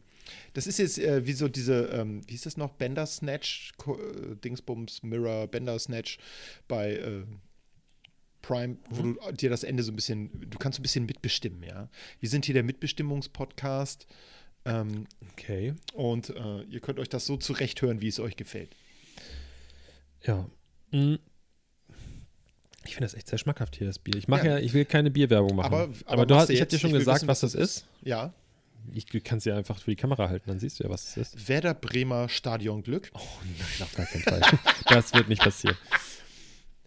das 0.55 0.67
ist 0.67 0.79
jetzt 0.79 0.99
äh, 0.99 1.27
wie 1.27 1.33
so 1.33 1.49
diese, 1.49 1.85
ähm, 1.87 2.23
wie 2.27 2.33
hieß 2.33 2.43
das 2.43 2.57
noch, 2.57 2.73
Bender 2.73 3.07
Snatch, 3.07 3.73
äh, 3.87 4.37
Dingsbums, 4.37 5.03
Mirror, 5.03 5.47
Bender 5.49 5.79
Snatch 5.79 6.19
bei 6.69 6.93
äh, 6.97 7.23
Prime, 8.43 8.77
wo 8.91 9.03
Mhm. 9.03 9.19
du 9.25 9.33
dir 9.33 9.51
das 9.51 9.63
Ende 9.65 9.83
so 9.83 9.93
ein 9.93 9.97
bisschen, 9.97 10.51
du 10.51 10.59
kannst 10.59 10.79
ein 10.79 10.83
bisschen 10.83 11.07
mitbestimmen, 11.07 11.63
ja. 11.63 11.89
Wir 12.21 12.29
sind 12.29 12.45
hier 12.45 12.55
der 12.55 12.65
Mitbestimmungspodcast 12.65 14.07
ähm, 14.65 15.07
Okay. 15.33 15.75
und 15.95 16.31
äh, 16.31 16.63
ihr 16.65 16.81
könnt 16.81 16.99
euch 16.99 17.09
das 17.09 17.25
so 17.25 17.37
zurechthören, 17.37 18.01
wie 18.01 18.09
es 18.09 18.19
euch 18.21 18.37
gefällt. 18.37 18.75
Ja. 20.25 20.49
Mm. 20.93 21.15
Ich 22.85 22.95
finde 22.95 23.05
das 23.07 23.15
echt 23.15 23.29
sehr 23.29 23.39
schmackhaft 23.39 23.77
hier, 23.77 23.87
das 23.87 23.99
Bier. 23.99 24.17
Ich 24.17 24.27
mache 24.29 24.47
Ja. 24.47 24.53
ja, 24.55 24.59
ich 24.59 24.73
will 24.75 24.85
keine 24.85 25.11
Bierwerbung 25.11 25.55
machen. 25.57 25.67
Aber- 25.73 25.83
Aber, 25.85 25.95
aber 26.07 26.27
du 26.27 26.35
hast, 26.35 26.51
ich 26.51 26.61
habe 26.61 26.69
dir 26.71 26.79
schon 26.79 26.93
gesagt, 26.93 27.17
wissen, 27.19 27.29
was 27.29 27.41
das 27.41 27.55
ist. 27.55 27.87
Ja, 28.03 28.33
Ich 28.93 29.07
kann 29.23 29.39
es 29.39 29.45
dir 29.45 29.55
einfach 29.57 29.79
für 29.79 29.91
die 29.93 29.97
Kamera 29.97 30.29
halten, 30.29 30.49
dann 30.49 30.59
siehst 30.59 30.81
du 30.81 30.85
ja, 30.85 30.91
was 30.91 31.09
es 31.11 31.17
ist. 31.17 31.49
Werder 31.49 31.73
Bremer 31.75 32.29
Stadion 32.29 32.83
Glück. 32.83 33.11
Oh 33.15 33.21
nein, 33.45 33.83
auf 33.83 33.95
gar 33.95 34.07
keinen 34.07 34.23
Fall. 34.23 34.41
das 34.89 35.15
wird 35.15 35.29
nicht 35.29 35.41
passieren. 35.43 35.77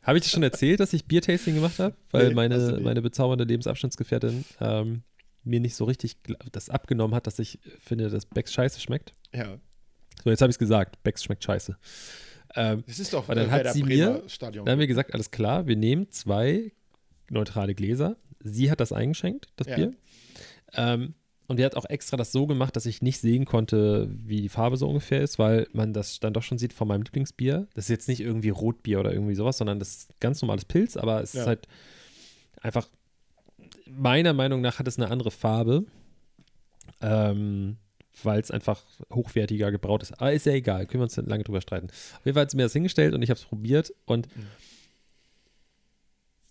Habe 0.03 0.17
ich 0.17 0.23
dir 0.25 0.29
schon 0.29 0.43
erzählt, 0.43 0.81
dass 0.81 0.91
ich 0.91 1.05
Biertasting 1.05 1.55
gemacht 1.55 1.79
habe? 1.79 1.95
Weil 2.11 2.27
Nee, 2.27 2.33
meine, 2.35 2.79
meine 2.83 3.01
bezaubernde 3.01 3.45
Lebensabschnittsgefährtin 3.45 4.43
ähm, 4.59 5.03
mir 5.45 5.61
nicht 5.61 5.75
so 5.75 5.85
richtig 5.85 6.17
das 6.51 6.69
abgenommen 6.69 7.15
hat, 7.15 7.25
dass 7.27 7.39
ich 7.39 7.59
finde, 7.79 8.09
dass 8.09 8.25
Becks 8.25 8.51
scheiße 8.53 8.79
schmeckt. 8.81 9.13
Ja, 9.33 9.57
So, 10.23 10.29
jetzt 10.29 10.41
habe 10.41 10.49
ich 10.51 10.55
es 10.55 10.59
gesagt. 10.59 11.01
Becks 11.03 11.23
schmeckt 11.23 11.43
scheiße. 11.45 11.77
Ähm, 12.55 12.83
das 12.87 12.99
ist 12.99 13.13
doch 13.13 13.27
Und 13.27 13.35
dann 13.35 13.47
äh, 13.47 13.51
hat 13.51 13.73
sie 13.73 13.83
mir- 13.83 14.23
Stadion 14.27 14.65
Dann 14.65 14.73
haben 14.73 14.79
wir 14.79 14.87
gesagt, 14.87 15.13
alles 15.13 15.31
klar, 15.31 15.67
wir 15.67 15.75
nehmen 15.75 16.09
zwei 16.11 16.71
neutrale 17.29 17.75
Gläser. 17.75 18.17
Sie 18.39 18.69
hat 18.71 18.79
das 18.79 18.91
eingeschenkt, 18.93 19.47
das 19.55 19.67
Ja. 19.67 19.75
Bier. 19.75 19.93
Ähm, 20.73 21.15
und 21.47 21.57
die 21.59 21.65
hat 21.65 21.75
auch 21.75 21.85
extra 21.85 22.17
das 22.17 22.31
so 22.31 22.47
gemacht, 22.47 22.75
dass 22.75 22.85
ich 22.87 23.01
nicht 23.03 23.19
sehen 23.19 23.45
konnte, 23.45 24.07
wie 24.09 24.41
die 24.41 24.49
Farbe 24.49 24.77
so 24.77 24.87
ungefähr 24.87 25.21
ist, 25.21 25.37
weil 25.37 25.67
man 25.73 25.93
das 25.93 26.19
dann 26.19 26.33
doch 26.33 26.41
schon 26.43 26.57
sieht 26.57 26.73
von 26.73 26.87
meinem 26.87 27.03
Lieblingsbier. 27.03 27.67
Das 27.75 27.85
ist 27.85 27.89
jetzt 27.89 28.07
nicht 28.07 28.21
irgendwie 28.21 28.49
Rotbier 28.49 28.99
oder 28.99 29.13
irgendwie 29.13 29.35
sowas, 29.35 29.57
sondern 29.57 29.77
das 29.79 29.89
ist 29.89 30.19
ganz 30.19 30.41
normales 30.41 30.65
Pilz, 30.65 30.97
aber 30.97 31.21
es 31.21 31.33
Ja. 31.33 31.41
ist 31.41 31.47
halt 31.47 31.67
einfach, 32.61 32.87
meiner 33.87 34.33
Meinung 34.33 34.61
nach 34.61 34.79
hat 34.79 34.87
es 34.87 34.97
eine 34.97 35.11
andere 35.11 35.29
Farbe, 35.29 35.85
ähm, 37.01 37.77
weil 38.23 38.39
es 38.39 38.51
einfach 38.51 38.81
hochwertiger 39.13 39.71
gebraut 39.71 40.01
ist. 40.03 40.13
Aber 40.13 40.31
ist 40.33 40.45
ja 40.45 40.53
egal, 40.53 40.85
können 40.85 41.01
wir 41.01 41.05
uns 41.05 41.17
lange 41.17 41.43
drüber 41.43 41.61
streiten. 41.61 41.87
Auf 41.89 42.21
jeden 42.25 42.35
Fall 42.35 42.43
hat 42.43 42.51
sie 42.51 42.57
mir 42.57 42.63
das 42.63 42.73
hingestellt 42.73 43.13
und 43.13 43.21
ich 43.21 43.29
habe 43.29 43.39
es 43.39 43.45
probiert 43.45 43.93
und 44.05 44.27
Mhm. 44.35 44.47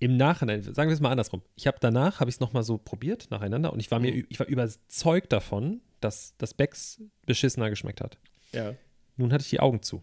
im 0.00 0.16
Nachhinein, 0.16 0.62
sagen 0.62 0.90
wir 0.90 0.94
es 0.94 1.00
mal 1.00 1.10
andersrum, 1.10 1.42
ich 1.56 1.66
habe 1.66 1.78
danach, 1.80 2.20
habe 2.20 2.28
ich 2.28 2.36
es 2.36 2.40
nochmal 2.40 2.62
so 2.62 2.76
probiert 2.78 3.30
nacheinander 3.30 3.72
und 3.72 3.80
ich 3.80 3.90
war 3.90 4.00
mir, 4.00 4.12
Mhm. 4.12 4.26
ich 4.28 4.38
war 4.38 4.46
überzeugt 4.46 5.32
davon, 5.32 5.80
dass 6.00 6.34
das 6.38 6.52
Becks 6.52 7.00
beschissener 7.24 7.70
geschmeckt 7.70 8.00
hat. 8.00 8.18
Ja. 8.52 8.74
Nun 9.16 9.32
hatte 9.32 9.42
ich 9.42 9.50
die 9.50 9.60
Augen 9.60 9.82
zu. 9.82 10.02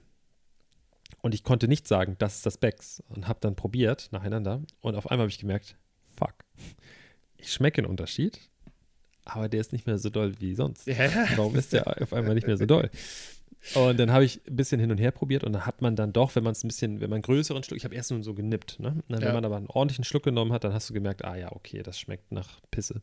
Und 1.22 1.36
ich 1.36 1.44
konnte 1.44 1.68
nicht 1.68 1.88
sagen, 1.88 2.16
das 2.18 2.38
ist 2.38 2.46
das 2.48 2.58
Becks. 2.58 3.04
Und 3.10 3.28
habe 3.28 3.40
dann 3.42 3.56
probiert 3.56 4.10
nacheinander. 4.12 4.64
Und 4.80 4.96
auf 4.96 5.12
einmal 5.12 5.26
habe 5.26 5.32
ich 5.32 5.38
gemerkt, 5.38 5.76
fuck, 6.18 6.34
ich 7.38 7.52
schmecke 7.54 7.82
einen 7.82 7.90
Unterschied, 7.92 8.40
aber 9.26 9.50
der 9.50 9.62
ist 9.62 9.72
nicht 9.74 9.86
mehr 9.88 9.98
so 9.98 10.10
doll 10.10 10.34
wie 10.40 10.56
sonst. 10.56 10.88
Ja. 10.88 10.96
Warum 11.36 11.56
ist 11.56 11.74
der 11.74 12.02
auf 12.02 12.14
einmal 12.14 12.36
nicht 12.36 12.48
mehr 12.48 12.58
so 12.58 12.66
doll? 12.66 12.90
Und 13.76 14.00
dann 14.00 14.12
habe 14.12 14.26
ich 14.26 14.42
ein 14.48 14.56
bisschen 14.56 14.80
hin 14.80 14.90
und 14.90 14.98
her 14.98 15.12
probiert 15.12 15.44
und 15.44 15.54
dann 15.54 15.68
hat 15.68 15.82
man 15.82 15.96
dann 15.96 16.14
doch, 16.14 16.36
wenn 16.36 16.44
man 16.44 16.54
es 16.54 16.64
ein 16.64 16.68
bisschen, 16.68 17.00
wenn 17.00 17.10
man 17.12 17.18
einen 17.18 17.24
größeren 17.24 17.62
Schluck, 17.64 17.78
ich 17.78 17.84
habe 17.86 17.94
erst 17.94 18.10
nur 18.10 18.24
so 18.24 18.34
genippt, 18.34 18.80
ne? 18.80 19.04
Dann, 19.08 19.22
Ja. 19.22 19.28
Wenn 19.28 19.36
man 19.36 19.46
aber 19.46 19.58
einen 19.58 19.68
ordentlichen 19.68 20.04
Schluck 20.04 20.24
genommen 20.24 20.52
hat, 20.52 20.64
dann 20.64 20.74
hast 20.74 20.90
du 20.90 20.94
gemerkt, 20.96 21.24
ah 21.24 21.36
ja, 21.36 21.52
okay, 21.52 21.84
das 21.84 22.00
schmeckt 22.00 22.32
nach 22.32 22.60
Pisse. 22.72 23.02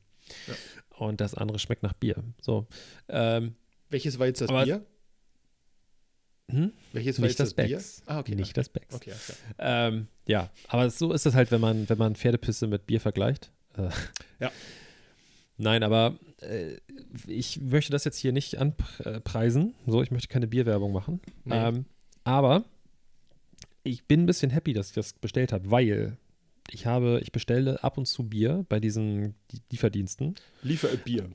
Ja. 0.49 0.55
Und 0.99 1.21
das 1.21 1.35
andere 1.35 1.61
schmeckt 1.61 1.85
nach 1.85 1.93
Bier. 1.93 2.17
So. 2.41 2.67
Ähm, 3.09 3.55
Welches 3.89 4.19
war 4.19 4.27
jetzt 4.27 4.41
das 4.41 4.49
Aber- 4.49 4.65
Bier? 4.65 4.85
hm? 6.51 6.73
Welches 6.93 7.19
war 7.19 7.23
Nicht 7.27 7.39
jetzt 7.39 7.41
das 7.41 7.55
das, 7.55 7.67
Bier? 7.67 7.77
Becks. 7.77 8.03
Ah, 8.07 8.19
okay. 8.19 8.35
Nicht 8.35 8.57
das 8.57 8.69
Becks. 8.69 8.95
Okay, 8.95 9.13
okay. 9.13 9.39
Ähm, 9.59 10.09
ja, 10.27 10.51
aber 10.69 10.91
so 10.91 11.13
ist 11.13 11.27
es 11.27 11.35
halt, 11.35 11.51
wenn 11.51 11.61
man, 11.61 11.89
wenn 11.89 11.99
man 11.99 12.17
Pferdepisse 12.17 12.67
mit 12.67 12.87
Bier 12.87 13.01
vergleicht. 13.01 13.53
Äh, 13.77 13.91
Ja. 14.41 14.51
Nein, 15.59 15.83
aber 15.83 16.17
äh, 16.41 16.77
ich 17.27 17.61
möchte 17.61 17.93
das 17.93 18.05
jetzt 18.05 18.19
hier 18.19 18.33
nicht 18.33 18.59
anpreisen. 18.59 19.75
So, 19.87 20.03
ich 20.03 20.11
möchte 20.11 20.29
keine 20.29 20.47
Bierwerbung 20.47 20.93
machen. 20.93 21.21
Nee. 21.45 21.57
Ähm, 21.57 21.85
aber 22.25 22.65
ich 23.83 24.07
bin 24.07 24.23
ein 24.23 24.27
bisschen 24.27 24.51
happy, 24.51 24.73
dass 24.73 24.89
ich 24.89 24.95
das 24.95 25.13
bestellt 25.15 25.53
habe, 25.53 25.71
weil 25.71 26.17
ich 26.71 26.87
habe, 26.87 27.21
ich 27.23 27.33
bestelle 27.33 27.83
ab 27.83 27.99
und 27.99 28.07
zu 28.07 28.29
Bier 28.29 28.65
bei 28.69 28.79
diesen 28.79 29.35
Lieferdiensten. 29.71 30.37
Liefer 30.63 30.89
Bier. 30.97 31.29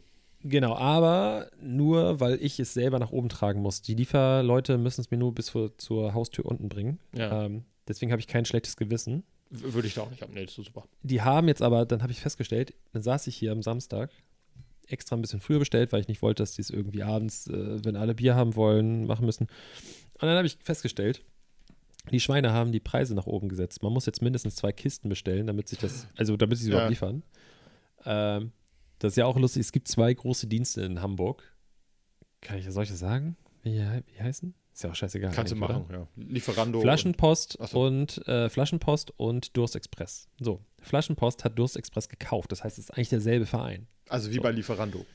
Genau, 0.43 0.75
aber 0.75 1.49
nur, 1.61 2.19
weil 2.19 2.37
ich 2.41 2.59
es 2.59 2.73
selber 2.73 2.99
nach 2.99 3.11
oben 3.11 3.29
tragen 3.29 3.61
muss. 3.61 3.81
Die 3.81 3.95
Lieferleute 3.95 4.77
müssen 4.77 5.01
es 5.01 5.09
mir 5.09 5.17
nur 5.17 5.33
bis 5.33 5.49
vor, 5.49 5.77
zur 5.77 6.13
Haustür 6.13 6.45
unten 6.45 6.69
bringen. 6.69 6.99
Ja. 7.15 7.45
Ähm, 7.45 7.63
deswegen 7.87 8.11
habe 8.11 8.19
ich 8.19 8.27
kein 8.27 8.45
schlechtes 8.45 8.75
Gewissen. 8.75 9.23
Würde 9.55 9.87
ich 9.87 9.93
da 9.93 10.01
auch 10.01 10.09
nicht 10.09 10.21
haben. 10.21 10.33
Nee, 10.33 10.45
das 10.45 10.57
ist 10.57 10.65
super. 10.65 10.83
Die 11.03 11.21
haben 11.21 11.47
jetzt 11.47 11.61
aber, 11.61 11.85
dann 11.85 12.01
habe 12.01 12.11
ich 12.11 12.19
festgestellt, 12.19 12.73
dann 12.91 13.03
saß 13.03 13.27
ich 13.27 13.35
hier 13.35 13.51
am 13.51 13.61
Samstag, 13.61 14.09
extra 14.87 15.15
ein 15.15 15.21
bisschen 15.21 15.39
früher 15.39 15.59
bestellt, 15.59 15.91
weil 15.91 16.01
ich 16.01 16.07
nicht 16.07 16.21
wollte, 16.21 16.41
dass 16.43 16.53
die 16.55 16.61
es 16.61 16.69
irgendwie 16.69 17.03
abends, 17.03 17.47
äh, 17.47 17.83
wenn 17.85 17.95
alle 17.95 18.15
Bier 18.15 18.35
haben 18.35 18.55
wollen, 18.55 19.05
machen 19.05 19.25
müssen. 19.25 19.43
Und 19.43 20.21
dann 20.23 20.35
habe 20.37 20.47
ich 20.47 20.57
festgestellt, 20.61 21.23
die 22.11 22.19
Schweine 22.19 22.51
haben 22.51 22.71
die 22.71 22.79
Preise 22.81 23.13
nach 23.15 23.27
oben 23.27 23.47
gesetzt. 23.47 23.81
Man 23.83 23.93
muss 23.93 24.05
jetzt 24.05 24.21
mindestens 24.21 24.55
zwei 24.55 24.71
Kisten 24.73 25.07
bestellen, 25.07 25.47
damit 25.47 25.69
sich 25.69 25.79
das, 25.79 26.07
also 26.17 26.35
damit 26.35 26.57
sie 26.57 26.65
es 26.65 26.67
Ja. 26.69 26.73
überhaupt 26.73 26.89
liefern. 26.89 27.23
Ähm, 28.05 28.51
das 28.99 29.13
ist 29.13 29.17
ja 29.17 29.25
auch 29.25 29.37
lustig. 29.37 29.61
Es 29.61 29.71
gibt 29.71 29.87
zwei 29.87 30.13
große 30.13 30.47
Dienste 30.47 30.81
in 30.81 31.01
Hamburg. 31.01 31.43
Kann 32.41 32.57
ich, 32.57 32.65
soll 32.69 32.83
ich 32.83 32.89
das 32.89 32.99
sagen? 32.99 33.37
Wie, 33.63 33.75
wie 33.79 34.21
heißen? 34.21 34.53
Ist 34.73 34.83
ja 34.83 34.89
auch 34.89 34.95
scheißegal. 34.95 35.31
Kannst 35.33 35.51
du 35.51 35.55
eigentlich, 35.55 35.69
oder? 35.69 35.79
machen, 35.79 36.07
ja. 36.17 36.23
Lieferando. 36.23 36.81
Flaschenpost 36.81 37.57
Ach 37.61 37.67
so. 37.67 37.81
und 37.85 38.27
äh, 38.27 38.49
Flaschenpost 38.49 39.13
und 39.17 39.55
Durstexpress. 39.55 40.27
So, 40.39 40.61
Flaschenpost 40.81 41.43
hat 41.43 41.59
Durstexpress 41.59 42.09
gekauft. 42.09 42.51
Das 42.51 42.63
heißt, 42.63 42.79
es 42.79 42.85
ist 42.85 42.91
eigentlich 42.91 43.09
derselbe 43.09 43.45
Verein. 43.45 43.81
Und, 44.05 44.11
also 44.11 44.31
wie 44.31 44.39
bei 44.39 44.51
Lieferando. 44.51 45.05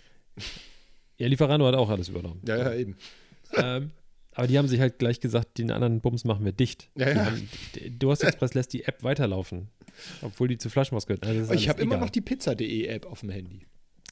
Ja, 1.17 1.27
Lieferando 1.27 1.67
hat 1.67 1.75
auch 1.75 1.91
alles 1.91 2.09
übernommen. 2.09 2.41
Ja, 2.47 2.57
ja, 2.57 2.75
eben. 2.75 2.97
ähm, 3.57 3.91
aber 4.33 4.47
die 4.47 4.57
haben 4.57 4.69
sich 4.69 4.79
halt 4.79 5.01
gleich 5.01 5.19
gesagt, 5.19 5.59
den 5.59 5.73
anderen 5.73 6.01
Bums 6.01 6.25
machen 6.25 6.45
wir 6.45 6.53
dicht. 6.53 6.91
Ja, 6.95 7.09
ja. 7.09 7.27
haben, 7.27 7.49
Durstexpress 7.99 8.55
lässt 8.55 8.73
die 8.73 8.85
App 8.85 9.03
weiterlaufen, 9.03 9.69
obwohl 10.23 10.47
die 10.47 10.59
zu 10.59 10.71
Flaschenpost 10.71 11.09
gehört. 11.09 11.27
Also 11.27 11.53
Ich 11.55 11.69
habe 11.69 11.83
immer 11.83 11.97
noch 11.97 12.11
die 12.11 12.21
Pizza.de-App 12.21 13.07
auf 13.07 13.21
dem 13.21 13.31
Handy. 13.31 13.67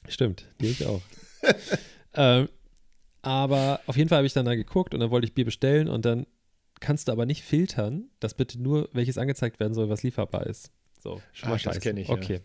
Stimmt, 0.09 0.45
die 0.59 0.67
ich 0.67 0.85
auch. 0.85 1.01
ähm, 2.15 2.49
aber 3.21 3.81
auf 3.87 3.97
jeden 3.97 4.09
Fall 4.09 4.17
habe 4.17 4.27
ich 4.27 4.33
dann 4.33 4.45
da 4.45 4.55
geguckt 4.55 4.93
und 4.93 4.99
dann 4.99 5.11
wollte 5.11 5.25
ich 5.27 5.33
Bier 5.33 5.45
bestellen 5.45 5.87
und 5.87 6.05
dann 6.05 6.25
kannst 6.79 7.07
du 7.07 7.11
aber 7.11 7.25
nicht 7.25 7.43
filtern, 7.43 8.09
dass 8.19 8.33
bitte 8.35 8.61
nur 8.61 8.89
welches 8.93 9.17
angezeigt 9.17 9.59
werden 9.59 9.73
soll, 9.73 9.89
was 9.89 10.03
lieferbar 10.03 10.45
ist. 10.45 10.71
So, 10.99 11.21
schon 11.33 11.49
mal 11.49 11.55
Ah, 11.55 11.59
das 11.63 11.75
scheiße. 11.75 11.99
ich, 11.99 12.07
ja. 12.07 12.13
Okay. 12.13 12.41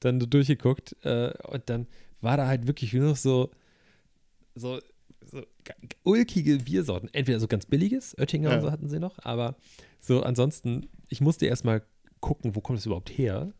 Dann 0.00 0.20
so 0.20 0.26
durchgeguckt 0.26 0.96
äh, 1.04 1.32
und 1.48 1.68
dann 1.70 1.86
war 2.20 2.36
da 2.36 2.46
halt 2.46 2.66
wirklich 2.66 2.92
nur 2.92 3.08
noch 3.10 3.16
so, 3.16 3.50
so, 4.54 4.80
so 5.24 5.42
ulkige 6.02 6.58
Biersorten. 6.58 7.08
Entweder 7.12 7.40
so 7.40 7.48
ganz 7.48 7.66
billiges, 7.66 8.16
Oettinger 8.18 8.50
Ja. 8.50 8.56
und 8.56 8.62
so 8.62 8.70
hatten 8.70 8.88
sie 8.88 8.98
noch, 8.98 9.18
aber 9.24 9.56
so 10.00 10.22
ansonsten, 10.22 10.88
ich 11.08 11.20
musste 11.20 11.46
erstmal 11.46 11.82
gucken, 12.20 12.54
wo 12.54 12.60
kommt 12.60 12.78
es 12.78 12.86
überhaupt 12.86 13.10
her. 13.10 13.52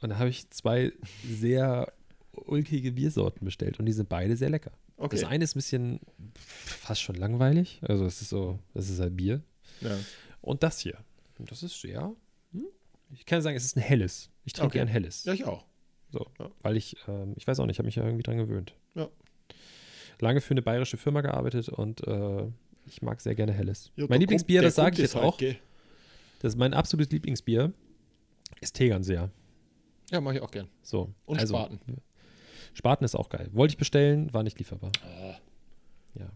Und 0.00 0.10
da 0.10 0.18
habe 0.18 0.28
ich 0.30 0.50
zwei 0.50 0.92
sehr 1.26 1.92
ulkige 2.32 2.92
Biersorten 2.92 3.44
bestellt 3.44 3.78
und 3.78 3.86
die 3.86 3.92
sind 3.92 4.08
beide 4.08 4.36
sehr 4.36 4.50
lecker. 4.50 4.72
Okay. 4.96 5.16
Das 5.16 5.24
eine 5.28 5.42
ist 5.44 5.54
ein 5.56 5.58
bisschen 5.58 6.00
fast 6.34 7.00
schon 7.02 7.16
langweilig, 7.16 7.80
also 7.82 8.04
es 8.06 8.22
ist 8.22 8.28
so, 8.30 8.58
das 8.74 8.88
ist 8.88 9.00
halt 9.00 9.16
Bier. 9.16 9.42
ja. 9.80 9.96
Und 10.40 10.62
das 10.62 10.78
hier, 10.78 10.98
das 11.38 11.62
ist 11.62 11.82
ja, 11.84 12.12
hm, 12.52 12.66
ich 13.10 13.24
kann 13.26 13.40
sagen, 13.42 13.56
es 13.56 13.64
ist 13.64 13.76
ein 13.76 13.80
helles. 13.80 14.30
Ich 14.44 14.52
trinke 14.52 14.66
Okay. 14.68 14.78
gern 14.78 14.88
helles. 14.88 15.24
ja, 15.24 15.32
ich 15.32 15.44
auch. 15.44 15.64
So, 16.10 16.26
Ja. 16.38 16.50
weil 16.62 16.76
ich, 16.76 16.96
ähm, 17.08 17.32
ich 17.36 17.46
weiß 17.46 17.58
auch 17.60 17.66
nicht, 17.66 17.74
ich 17.74 17.78
habe 17.78 17.86
mich 17.86 17.96
ja 17.96 18.04
irgendwie 18.04 18.22
dran 18.22 18.36
gewöhnt. 18.36 18.74
Ja. 18.94 19.08
Lange 20.20 20.40
für 20.40 20.52
eine 20.52 20.62
bayerische 20.62 20.96
Firma 20.96 21.22
gearbeitet 21.22 21.68
und 21.70 22.06
äh, 22.06 22.46
ich 22.86 23.02
mag 23.02 23.20
sehr 23.20 23.34
gerne 23.34 23.52
helles. 23.52 23.90
Ja, 23.96 24.06
mein 24.08 24.20
Lieblingsbier, 24.20 24.60
kommt- 24.60 24.66
das 24.66 24.74
sage 24.76 24.94
ich 24.94 24.98
jetzt 25.00 25.14
halt, 25.16 25.24
auch, 25.24 25.38
gell? 25.38 25.56
das 26.40 26.52
ist 26.54 26.58
mein 26.58 26.72
absolutes 26.74 27.10
Lieblingsbier, 27.10 27.72
ist 28.60 28.74
Tegernseer. 28.76 29.30
Ja, 30.12 30.20
mache 30.20 30.36
ich 30.36 30.40
auch 30.42 30.50
gern. 30.50 30.68
So. 30.82 31.12
Und 31.24 31.40
also, 31.40 31.54
Spaten. 31.56 31.80
Spaten 32.74 33.04
ist 33.04 33.14
auch 33.14 33.28
geil. 33.28 33.48
Wollte 33.52 33.72
ich 33.72 33.78
bestellen, 33.78 34.32
war 34.32 34.42
nicht 34.42 34.58
lieferbar. 34.58 34.92
Ah. 35.02 35.36
Ja. 36.18 36.30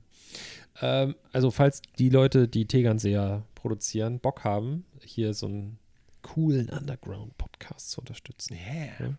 Ähm, 0.80 1.16
also, 1.32 1.50
falls 1.50 1.82
die 1.98 2.08
Leute, 2.08 2.48
die 2.48 2.66
Tegernseer 2.66 3.44
produzieren, 3.54 4.20
Bock 4.20 4.44
haben, 4.44 4.84
hier 5.04 5.34
so 5.34 5.46
einen 5.46 5.78
coolen 6.22 6.68
Underground-Podcast 6.68 7.90
zu 7.90 8.00
unterstützen. 8.00 8.54
Yeah. 8.54 9.18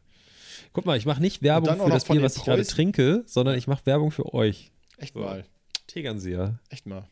Guck 0.73 0.85
mal, 0.85 0.97
ich 0.97 1.05
mache 1.05 1.21
nicht 1.21 1.41
Werbung 1.41 1.79
für 1.79 1.89
das 1.89 2.05
Bier, 2.05 2.21
was 2.21 2.37
ich 2.37 2.43
gerade 2.43 2.65
trinke, 2.65 3.23
sondern 3.25 3.57
ich 3.57 3.67
mache 3.67 3.85
Werbung 3.85 4.11
für 4.11 4.33
euch. 4.33 4.71
Echt 4.97 5.13
So. 5.13 5.21
mal. 5.21 5.45
Tegernseer. 5.87 6.59
Echt 6.69 6.85
mal. 6.85 7.07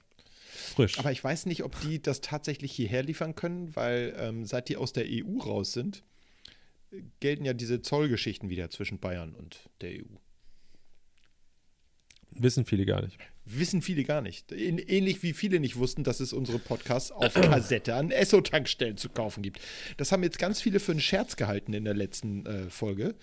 Frisch. 0.75 0.99
Aber 0.99 1.11
ich 1.11 1.23
weiß 1.23 1.45
nicht, 1.45 1.63
ob 1.63 1.79
die 1.81 2.01
das 2.01 2.21
tatsächlich 2.21 2.71
hierher 2.71 3.03
liefern 3.03 3.35
können, 3.35 3.75
weil 3.75 4.13
ähm, 4.17 4.45
seit 4.45 4.69
die 4.69 4.77
aus 4.77 4.93
der 4.93 5.05
EU 5.07 5.39
raus 5.39 5.71
sind, 5.73 6.03
gelten 7.19 7.45
ja 7.45 7.53
diese 7.53 7.81
Zollgeschichten 7.81 8.49
wieder 8.49 8.69
zwischen 8.69 8.99
Bayern 8.99 9.33
und 9.35 9.69
der 9.81 9.91
EU. 9.91 10.15
Wissen 12.31 12.65
viele 12.65 12.85
gar 12.85 13.01
nicht. 13.01 13.17
Wissen 13.45 13.81
viele 13.81 14.03
gar 14.03 14.21
nicht. 14.21 14.51
Ähn- 14.51 14.79
Ähnlich 14.85 15.23
wie 15.23 15.33
viele 15.33 15.59
nicht 15.59 15.77
wussten, 15.77 16.03
dass 16.03 16.19
es 16.19 16.33
unsere 16.33 16.59
Podcasts 16.59 17.11
auf 17.11 17.33
Kassette 17.33 17.95
an 17.95 18.11
Esso-Tankstellen 18.11 18.97
zu 18.97 19.09
kaufen 19.09 19.41
gibt. 19.41 19.59
Das 19.97 20.11
haben 20.11 20.23
jetzt 20.23 20.37
ganz 20.37 20.61
viele 20.61 20.79
für 20.79 20.91
einen 20.91 21.01
Scherz 21.01 21.35
gehalten 21.35 21.73
in 21.73 21.85
der 21.85 21.93
letzten 21.95 22.45
äh, 22.45 22.69
Folge. 22.69 23.15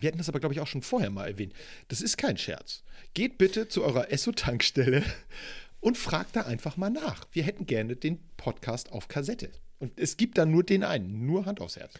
Wir 0.00 0.08
hatten 0.08 0.18
das 0.18 0.28
aber, 0.28 0.40
glaube 0.40 0.54
ich, 0.54 0.60
auch 0.60 0.66
schon 0.66 0.82
vorher 0.82 1.10
mal 1.10 1.28
erwähnt. 1.28 1.54
Das 1.88 2.00
ist 2.00 2.16
kein 2.16 2.36
Scherz. 2.36 2.82
Geht 3.14 3.38
bitte 3.38 3.68
zu 3.68 3.84
eurer 3.84 4.12
Esso-Tankstelle 4.12 5.02
und 5.80 5.96
fragt 5.96 6.36
da 6.36 6.42
einfach 6.42 6.76
mal 6.76 6.90
nach. 6.90 7.26
Wir 7.32 7.44
hätten 7.44 7.66
gerne 7.66 7.96
den 7.96 8.18
Podcast 8.36 8.92
auf 8.92 9.08
Kassette. 9.08 9.50
Und 9.78 9.98
es 9.98 10.16
gibt 10.18 10.36
dann 10.36 10.50
nur 10.50 10.62
den 10.62 10.84
einen, 10.84 11.24
nur 11.24 11.46
Hand 11.46 11.60
aufs 11.60 11.76
Herz. 11.76 11.94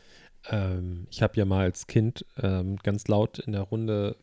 Ähm, 0.48 1.06
ich 1.10 1.22
habe 1.22 1.36
ja 1.36 1.44
mal 1.44 1.64
als 1.64 1.86
Kind 1.86 2.24
ähm, 2.42 2.76
ganz 2.76 3.06
laut 3.08 3.38
in 3.40 3.52
der 3.52 3.62
Runde 3.62 4.16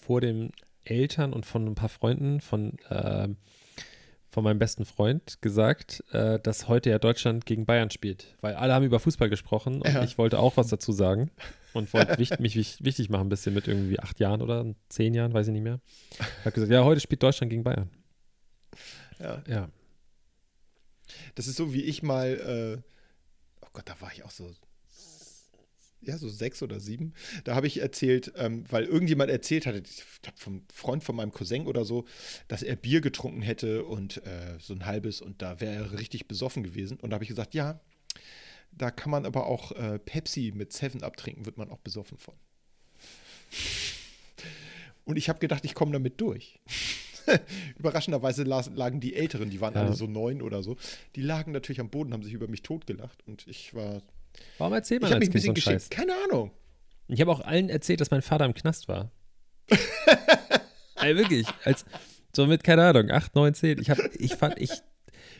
vor 0.00 0.20
den 0.20 0.52
Eltern 0.84 1.32
und 1.32 1.44
von 1.46 1.66
ein 1.66 1.74
paar 1.74 1.88
Freunden 1.90 2.40
von, 2.40 2.78
ähm, 2.90 3.36
von 4.30 4.44
meinem 4.44 4.58
besten 4.58 4.84
Freund 4.84 5.42
gesagt, 5.42 6.02
äh, 6.12 6.38
dass 6.40 6.68
heute 6.68 6.88
ja 6.90 6.98
Deutschland 6.98 7.44
gegen 7.46 7.66
Bayern 7.66 7.90
spielt. 7.90 8.36
Weil 8.40 8.54
alle 8.54 8.72
haben 8.72 8.84
über 8.84 8.98
Fußball 9.00 9.28
gesprochen 9.28 9.82
und 9.82 9.92
Ja. 9.92 10.02
ich 10.02 10.16
wollte 10.18 10.38
auch 10.38 10.56
was 10.56 10.68
dazu 10.68 10.92
sagen 10.92 11.30
und 11.74 11.92
wollte 11.92 12.18
mich 12.40 12.54
wich- 12.54 12.82
wichtig 12.82 13.10
machen, 13.10 13.26
ein 13.26 13.28
bisschen 13.28 13.54
mit 13.54 13.68
irgendwie 13.68 14.00
acht 14.00 14.18
Jahren 14.20 14.40
oder 14.40 14.64
zehn 14.88 15.12
Jahren, 15.14 15.34
weiß 15.34 15.48
ich 15.48 15.52
nicht 15.52 15.62
mehr. 15.62 15.80
Ich 16.12 16.20
habe 16.40 16.52
gesagt, 16.52 16.72
ja, 16.72 16.84
heute 16.84 17.00
spielt 17.00 17.22
Deutschland 17.22 17.50
gegen 17.50 17.64
Bayern. 17.64 17.90
Ja. 19.18 19.42
Ja. 19.46 19.68
Das 21.34 21.46
ist 21.46 21.56
so, 21.56 21.74
wie 21.74 21.82
ich 21.82 22.02
mal, 22.02 22.80
äh, 22.80 22.82
oh 23.62 23.68
Gott, 23.72 23.88
da 23.88 24.00
war 24.00 24.10
ich 24.12 24.24
auch 24.24 24.30
so, 24.30 24.50
ja, 26.02 26.16
so 26.16 26.28
sechs 26.28 26.62
oder 26.62 26.80
sieben. 26.80 27.12
Da 27.44 27.54
habe 27.54 27.66
ich 27.66 27.80
erzählt, 27.80 28.32
ähm, 28.36 28.64
weil 28.70 28.84
irgendjemand 28.84 29.30
erzählt 29.30 29.66
hatte, 29.66 29.82
ich 29.84 30.02
glaube 30.22 30.38
vom 30.38 30.62
Freund 30.72 31.04
von 31.04 31.14
meinem 31.16 31.32
Cousin 31.32 31.66
oder 31.66 31.84
so, 31.84 32.06
dass 32.48 32.62
er 32.62 32.76
Bier 32.76 33.00
getrunken 33.00 33.42
hätte 33.42 33.84
und 33.84 34.24
äh, 34.26 34.56
so 34.58 34.72
ein 34.74 34.86
halbes 34.86 35.20
und 35.20 35.42
da 35.42 35.60
wäre 35.60 35.74
er 35.74 35.98
richtig 35.98 36.26
besoffen 36.28 36.62
gewesen. 36.62 36.98
Und 37.00 37.10
da 37.10 37.14
habe 37.14 37.24
ich 37.24 37.28
gesagt, 37.28 37.54
ja, 37.54 37.80
da 38.72 38.90
kann 38.90 39.10
man 39.10 39.26
aber 39.26 39.46
auch 39.46 39.72
äh, 39.72 39.98
Pepsi 39.98 40.52
mit 40.54 40.72
Seven 40.72 41.02
abtrinken, 41.02 41.44
wird 41.44 41.58
man 41.58 41.70
auch 41.70 41.80
besoffen 41.80 42.16
von. 42.18 42.34
Und 45.04 45.16
ich 45.16 45.28
habe 45.28 45.38
gedacht, 45.38 45.64
ich 45.64 45.74
komme 45.74 45.92
damit 45.92 46.20
durch. 46.20 46.60
Überraschenderweise 47.78 48.44
lagen 48.44 49.00
die 49.00 49.14
Älteren, 49.14 49.50
die 49.50 49.60
waren 49.60 49.74
Ja. 49.74 49.80
alle 49.82 49.92
so 49.94 50.06
neun 50.06 50.40
oder 50.42 50.62
so, 50.62 50.76
die 51.16 51.22
lagen 51.22 51.52
natürlich 51.52 51.80
am 51.80 51.90
Boden, 51.90 52.12
haben 52.12 52.22
sich 52.22 52.32
über 52.32 52.48
mich 52.48 52.62
totgelacht 52.62 53.26
und 53.26 53.46
ich 53.46 53.74
war. 53.74 54.02
Warum 54.58 54.74
erzählt 54.74 55.00
Ich 55.00 55.02
man 55.02 55.10
habe 55.14 55.20
als 55.24 55.28
mich 55.34 55.44
ein 55.44 55.46
so 55.46 55.52
bisschen 55.52 55.70
einen 55.70 55.76
geschickt. 55.78 55.94
Scheiß? 55.96 56.06
Keine 56.08 56.12
Ahnung. 56.30 56.50
Ich 57.08 57.20
habe 57.20 57.30
auch 57.32 57.40
allen 57.40 57.68
erzählt, 57.68 58.00
dass 58.00 58.10
mein 58.10 58.22
Vater 58.22 58.44
im 58.44 58.54
Knast 58.54 58.88
war. 58.88 59.10
Ey, 60.96 61.16
wirklich. 61.16 61.46
Als, 61.64 61.84
so 62.34 62.46
mit, 62.46 62.62
keine 62.62 62.84
Ahnung, 62.86 63.10
8, 63.10 63.34
9, 63.34 63.54
10. 63.54 63.78
Ich, 63.80 63.90
hab, 63.90 63.98
ich 64.18 64.34
fand, 64.34 64.58
ich. 64.60 64.70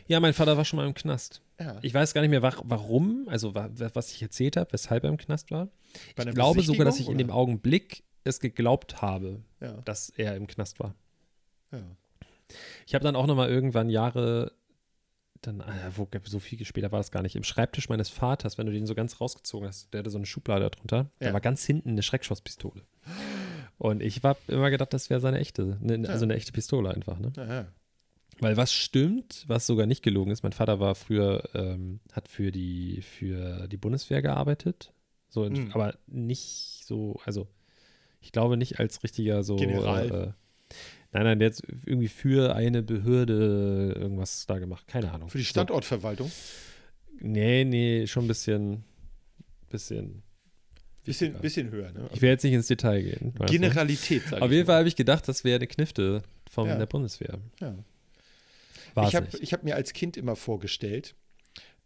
Ja, 0.07 0.19
mein 0.19 0.33
Vater 0.33 0.57
war 0.57 0.65
schon 0.65 0.77
mal 0.77 0.87
im 0.87 0.93
Knast. 0.93 1.41
Ja. 1.59 1.77
Ich 1.81 1.93
weiß 1.93 2.13
gar 2.13 2.21
nicht 2.21 2.31
mehr, 2.31 2.41
wa- 2.41 2.61
warum, 2.63 3.27
also 3.29 3.53
wa- 3.55 3.69
was 3.93 4.11
ich 4.11 4.21
erzählt 4.21 4.57
habe, 4.57 4.73
weshalb 4.73 5.03
er 5.03 5.09
im 5.09 5.17
Knast 5.17 5.51
war. 5.51 5.69
Ich 6.07 6.15
glaube 6.15 6.61
sogar, 6.63 6.85
dass 6.85 6.95
ich 6.95 7.01
in 7.07 7.13
Besichtigung, 7.13 7.17
dem 7.17 7.29
Augenblick 7.31 8.03
es 8.23 8.39
geglaubt 8.39 9.01
habe, 9.01 9.41
oder? 9.61 9.81
dass 9.85 10.09
er 10.09 10.35
im 10.35 10.47
Knast 10.47 10.79
war. 10.79 10.95
Ja. 11.71 11.77
ja. 11.79 11.85
Ich 12.87 12.95
habe 12.95 13.03
dann 13.03 13.15
auch 13.15 13.27
noch 13.27 13.35
mal 13.35 13.49
irgendwann 13.49 13.89
Jahre, 13.89 14.51
dann, 15.41 15.61
ah, 15.61 15.91
wo, 15.95 16.07
so 16.25 16.39
viel 16.39 16.63
später 16.65 16.91
war 16.91 16.99
das 16.99 17.11
gar 17.11 17.21
nicht, 17.23 17.35
im 17.35 17.43
Schreibtisch 17.43 17.89
meines 17.89 18.09
Vaters, 18.09 18.57
wenn 18.57 18.67
du 18.67 18.71
den 18.71 18.85
so 18.85 18.95
ganz 18.95 19.19
rausgezogen 19.19 19.67
hast, 19.67 19.93
der 19.93 19.99
hatte 19.99 20.09
so 20.09 20.17
eine 20.17 20.25
Schublade 20.25 20.69
drunter, 20.69 21.09
da 21.19 21.27
Ja. 21.27 21.33
war 21.33 21.41
ganz 21.41 21.65
hinten 21.65 21.89
eine 21.89 22.03
Schreckschusspistole. 22.03 22.83
Und 23.77 24.01
ich 24.03 24.21
habe 24.23 24.39
immer 24.47 24.69
gedacht, 24.69 24.93
das 24.93 25.09
wäre 25.09 25.19
seine 25.19 25.39
echte, 25.39 25.77
ne, 25.81 26.07
also 26.07 26.25
eine 26.25 26.35
echte 26.35 26.51
Pistole 26.51 26.91
einfach, 26.93 27.17
ne? 27.19 27.33
Ja. 27.35 27.67
Weil 28.39 28.57
was 28.57 28.73
stimmt, 28.73 29.43
was 29.47 29.67
sogar 29.67 29.85
nicht 29.85 30.03
gelogen 30.03 30.31
ist, 30.31 30.41
mein 30.43 30.51
Vater 30.53 30.79
war 30.79 30.95
früher, 30.95 31.43
ähm, 31.53 31.99
hat 32.11 32.27
für 32.27 32.51
die, 32.51 33.01
für 33.01 33.67
die 33.67 33.77
Bundeswehr 33.77 34.21
gearbeitet, 34.21 34.93
so, 35.29 35.43
in, 35.45 35.53
Mhm. 35.53 35.71
aber 35.73 35.95
nicht 36.07 36.83
so, 36.85 37.19
also 37.25 37.47
ich 38.19 38.31
glaube 38.31 38.57
nicht 38.57 38.79
als 38.79 39.03
richtiger 39.03 39.43
so 39.43 39.55
General. 39.55 40.35
Äh, 40.69 40.73
nein, 41.11 41.23
nein, 41.23 41.39
der 41.39 41.49
hat 41.51 41.61
irgendwie 41.85 42.07
für 42.07 42.55
eine 42.55 42.81
Behörde 42.83 43.93
irgendwas 43.97 44.45
da 44.47 44.59
gemacht, 44.59 44.87
keine 44.87 45.11
Ahnung. 45.11 45.29
Für 45.29 45.37
die 45.37 45.43
So. 45.43 45.49
Standortverwaltung. 45.51 46.31
Nee, 47.19 47.63
nee, 47.65 48.07
schon 48.07 48.25
ein 48.25 48.27
bisschen, 48.27 48.83
bisschen 49.69 50.23
Bisschen, 51.03 51.33
bisschen 51.39 51.71
höher, 51.71 51.91
ne? 51.91 52.07
Ich 52.13 52.21
will 52.21 52.29
jetzt 52.29 52.43
nicht 52.43 52.53
ins 52.53 52.67
Detail 52.67 53.01
gehen. 53.01 53.33
Generalität, 53.47 54.21
sag 54.29 54.39
Auf 54.41 54.51
jeden. 54.51 54.67
Fall 54.67 54.79
habe 54.79 54.87
ich 54.87 54.95
gedacht, 54.95 55.27
das 55.27 55.43
wäre 55.43 55.55
eine 55.55 55.65
Knifte 55.65 56.21
von 56.49 56.67
Ja. 56.67 56.77
der 56.77 56.85
Bundeswehr. 56.85 57.39
Ja. 57.59 57.75
War 58.93 59.07
ich 59.07 59.15
habe 59.15 59.25
hab 59.27 59.63
mir 59.63 59.75
als 59.75 59.93
Kind 59.93 60.15
immer 60.15 60.35
vorgestellt, 60.35 61.15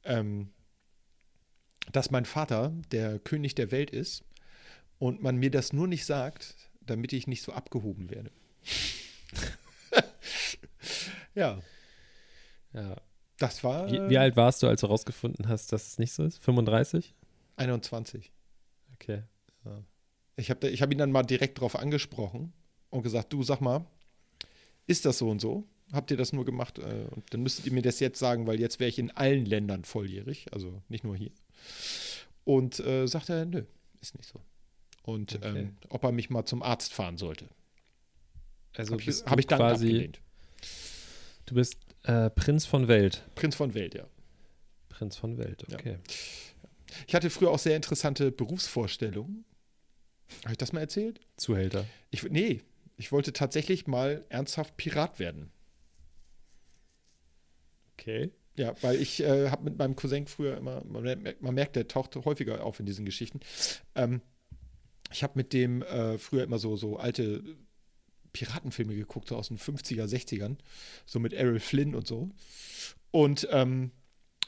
ähm, 0.03 0.49
dass 1.93 2.11
mein 2.11 2.25
Vater 2.25 2.73
der 2.91 3.19
König 3.19 3.55
der 3.55 3.71
Welt 3.71 3.89
ist 3.89 4.25
und 4.99 5.21
man 5.21 5.37
mir 5.37 5.49
das 5.51 5.71
nur 5.71 5.87
nicht 5.87 6.03
sagt, 6.05 6.55
damit 6.81 7.13
ich 7.13 7.25
nicht 7.25 7.41
so 7.41 7.53
abgehoben 7.53 8.09
werde. 8.09 8.31
ja, 11.35 11.61
Ja. 12.73 12.95
das 13.37 13.63
war 13.63 13.91
Wie, 13.91 14.01
wie 14.09 14.17
alt 14.17 14.35
warst 14.35 14.63
du, 14.63 14.67
als 14.67 14.81
du 14.81 14.87
rausgefunden 14.87 15.47
hast, 15.47 15.71
dass 15.71 15.87
es 15.87 15.99
nicht 15.99 16.13
so 16.13 16.23
ist? 16.23 16.37
35? 16.39 17.13
21. 17.57 18.31
Okay. 18.93 19.23
Ich 20.37 20.49
habe 20.49 20.69
ich 20.69 20.81
hab 20.81 20.91
ihn 20.91 20.97
dann 20.97 21.11
mal 21.11 21.23
direkt 21.23 21.59
drauf 21.59 21.75
angesprochen 21.77 22.53
und 22.89 23.03
gesagt, 23.03 23.31
du 23.33 23.43
sag 23.43 23.61
mal, 23.61 23.85
ist 24.87 25.05
das 25.05 25.17
so 25.17 25.29
und 25.29 25.39
so? 25.39 25.63
Habt 25.93 26.11
ihr 26.11 26.17
das 26.17 26.33
nur 26.33 26.45
gemacht? 26.45 26.79
Äh, 26.79 27.05
Und 27.11 27.33
dann 27.33 27.41
müsstet 27.43 27.65
ihr 27.67 27.71
mir 27.71 27.81
das 27.81 27.99
jetzt 27.99 28.19
sagen, 28.19 28.47
weil 28.47 28.59
jetzt 28.59 28.79
wäre 28.79 28.89
ich 28.89 28.99
in 28.99 29.11
allen 29.11 29.45
Ländern 29.45 29.83
volljährig, 29.85 30.47
also 30.51 30.81
nicht 30.89 31.03
nur 31.03 31.15
hier. 31.15 31.31
Und 32.43 32.79
äh, 32.79 33.07
sagt 33.07 33.29
er, 33.29 33.45
nö, 33.45 33.63
ist 34.01 34.15
nicht 34.17 34.27
so. 34.29 34.41
Und 35.03 35.35
Okay. 35.35 35.59
ähm, 35.59 35.77
ob 35.89 36.03
er 36.03 36.11
mich 36.11 36.29
mal 36.29 36.45
zum 36.45 36.63
Arzt 36.63 36.93
fahren 36.93 37.17
sollte. 37.17 37.47
Also 38.77 38.93
Habe 38.93 39.01
ich, 39.03 39.23
hab 39.25 39.39
ich 39.39 39.47
dann 39.47 39.59
quasi, 39.59 39.87
abgelehnt. 39.87 40.19
du 41.45 41.55
bist 41.55 41.77
äh, 42.03 42.29
Prinz 42.29 42.65
von 42.65 42.87
Welt. 42.87 43.23
Prinz 43.35 43.55
von 43.55 43.73
Welt, 43.73 43.95
ja. 43.95 44.05
Prinz 44.89 45.15
von 45.17 45.37
Welt, 45.37 45.63
Ja. 45.69 45.75
okay. 45.77 45.97
Ich 47.07 47.15
hatte 47.15 47.29
früher 47.29 47.51
auch 47.51 47.59
sehr 47.59 47.75
interessante 47.75 48.31
Berufsvorstellungen. 48.31 49.43
Habe 50.43 50.53
ich 50.53 50.57
das 50.57 50.71
mal 50.71 50.79
erzählt? 50.79 51.19
Zuhälter. 51.35 51.85
Ich, 52.11 52.23
nee, 52.23 52.61
ich 52.97 53.11
wollte 53.11 53.33
tatsächlich 53.33 53.85
mal 53.87 54.23
ernsthaft 54.29 54.77
Pirat 54.77 55.19
werden. 55.19 55.51
Okay. 57.97 58.31
Ja, 58.57 58.73
weil 58.81 59.01
ich 59.01 59.21
äh, 59.21 59.49
habe 59.49 59.63
mit 59.65 59.77
meinem 59.77 59.95
Cousin 59.97 60.27
früher 60.27 60.55
immer, 60.57 60.81
man 60.85 61.03
merkt, 61.03 61.41
man 61.41 61.53
merkt, 61.55 61.75
der 61.75 61.87
taucht 61.87 62.15
häufiger 62.15 62.63
auf 62.63 62.79
in 62.79 62.85
diesen 62.85 63.03
Geschichten. 63.05 63.41
Ähm, 63.95 64.21
ich 65.11 65.23
habe 65.23 65.33
mit 65.35 65.51
dem 65.51 65.81
äh, 65.81 66.17
früher 66.17 66.43
immer 66.43 66.57
so, 66.57 66.77
so 66.77 66.97
alte 66.97 67.43
Piratenfilme 68.35 68.93
geguckt, 68.95 69.29
so 69.29 69.37
aus 69.37 69.47
den 69.47 69.57
50er, 69.57 70.05
60ern, 70.05 70.57
so 71.05 71.19
mit 71.19 71.31
Errol 71.31 71.61
Flynn 71.61 71.95
und 71.95 72.05
so. 72.05 72.31
Und 73.11 73.47
ähm, 73.49 73.91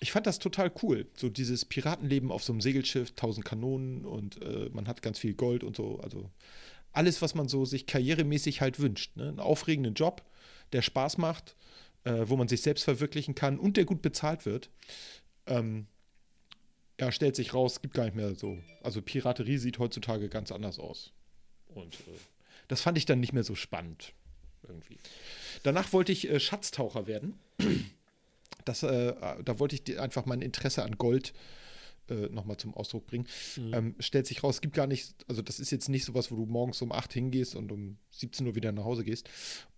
ich 0.01 0.11
fand 0.11 0.27
das 0.27 0.39
total 0.39 0.71
cool. 0.83 1.07
So 1.15 1.29
dieses 1.29 1.63
Piratenleben 1.63 2.29
auf 2.29 2.43
so 2.43 2.51
einem 2.51 2.59
Segelschiff, 2.59 3.13
tausend 3.15 3.45
Kanonen 3.45 4.05
und 4.05 4.41
äh, 4.43 4.69
man 4.73 4.89
hat 4.89 5.01
ganz 5.01 5.19
viel 5.19 5.35
Gold 5.35 5.63
und 5.63 5.77
so. 5.77 6.01
Also 6.01 6.29
alles, 6.91 7.21
was 7.21 7.33
man 7.33 7.47
so 7.47 7.63
sich 7.63 7.85
karrieremäßig 7.85 8.59
halt 8.59 8.79
wünscht. 8.79 9.15
Ne? 9.15 9.29
Einen 9.29 9.39
aufregenden 9.39 9.93
Job, 9.93 10.21
der 10.73 10.81
Spaß 10.81 11.17
macht, 11.17 11.55
äh, 12.03 12.25
wo 12.25 12.35
man 12.35 12.49
sich 12.49 12.61
selbst 12.61 12.83
verwirklichen 12.83 13.35
kann 13.35 13.57
und 13.57 13.77
der 13.77 13.85
gut 13.85 14.01
bezahlt 14.01 14.45
wird. 14.45 14.69
Ähm, 15.45 15.87
ja, 16.99 17.09
stellt 17.13 17.37
sich 17.37 17.53
raus, 17.53 17.81
gibt 17.81 17.93
gar 17.93 18.03
nicht 18.03 18.15
mehr 18.15 18.35
so. 18.35 18.57
Also 18.83 19.01
Piraterie 19.01 19.59
sieht 19.59 19.79
heutzutage 19.79 20.27
ganz 20.27 20.51
anders 20.51 20.77
aus. 20.77 21.13
Und 21.67 21.93
äh, 21.93 22.19
das 22.67 22.81
fand 22.81 22.97
ich 22.97 23.05
dann 23.05 23.19
nicht 23.19 23.33
mehr 23.33 23.43
so 23.43 23.55
spannend. 23.55 24.13
Irgendwie. 24.67 24.97
Danach 25.63 25.93
wollte 25.93 26.11
ich 26.11 26.29
äh, 26.29 26.39
Schatztaucher 26.39 27.07
werden. 27.07 27.35
Das, 28.65 28.83
äh, 28.83 29.13
da 29.45 29.59
wollte 29.59 29.75
ich 29.77 29.99
einfach 29.99 30.25
mein 30.25 30.41
Interesse 30.41 30.83
an 30.83 30.97
Gold 30.97 31.33
äh, 32.09 32.27
nochmal 32.29 32.57
zum 32.57 32.73
Ausdruck 32.73 33.05
bringen. 33.07 33.27
Ähm, 33.57 33.95
stellt 33.99 34.27
sich 34.27 34.43
raus, 34.43 34.55
es 34.55 34.61
gibt 34.61 34.75
gar 34.75 34.87
nicht, 34.87 35.13
also 35.27 35.41
das 35.41 35.59
ist 35.59 35.71
jetzt 35.71 35.87
nicht 35.89 36.03
sowas, 36.05 36.31
wo 36.31 36.35
du 36.35 36.45
morgens 36.45 36.81
um 36.81 36.91
8 36.91 37.13
hingehst 37.13 37.55
und 37.55 37.71
um 37.71 37.97
17 38.11 38.45
Uhr 38.47 38.55
wieder 38.55 38.71
nach 38.71 38.83
Hause 38.83 39.03
gehst. 39.03 39.29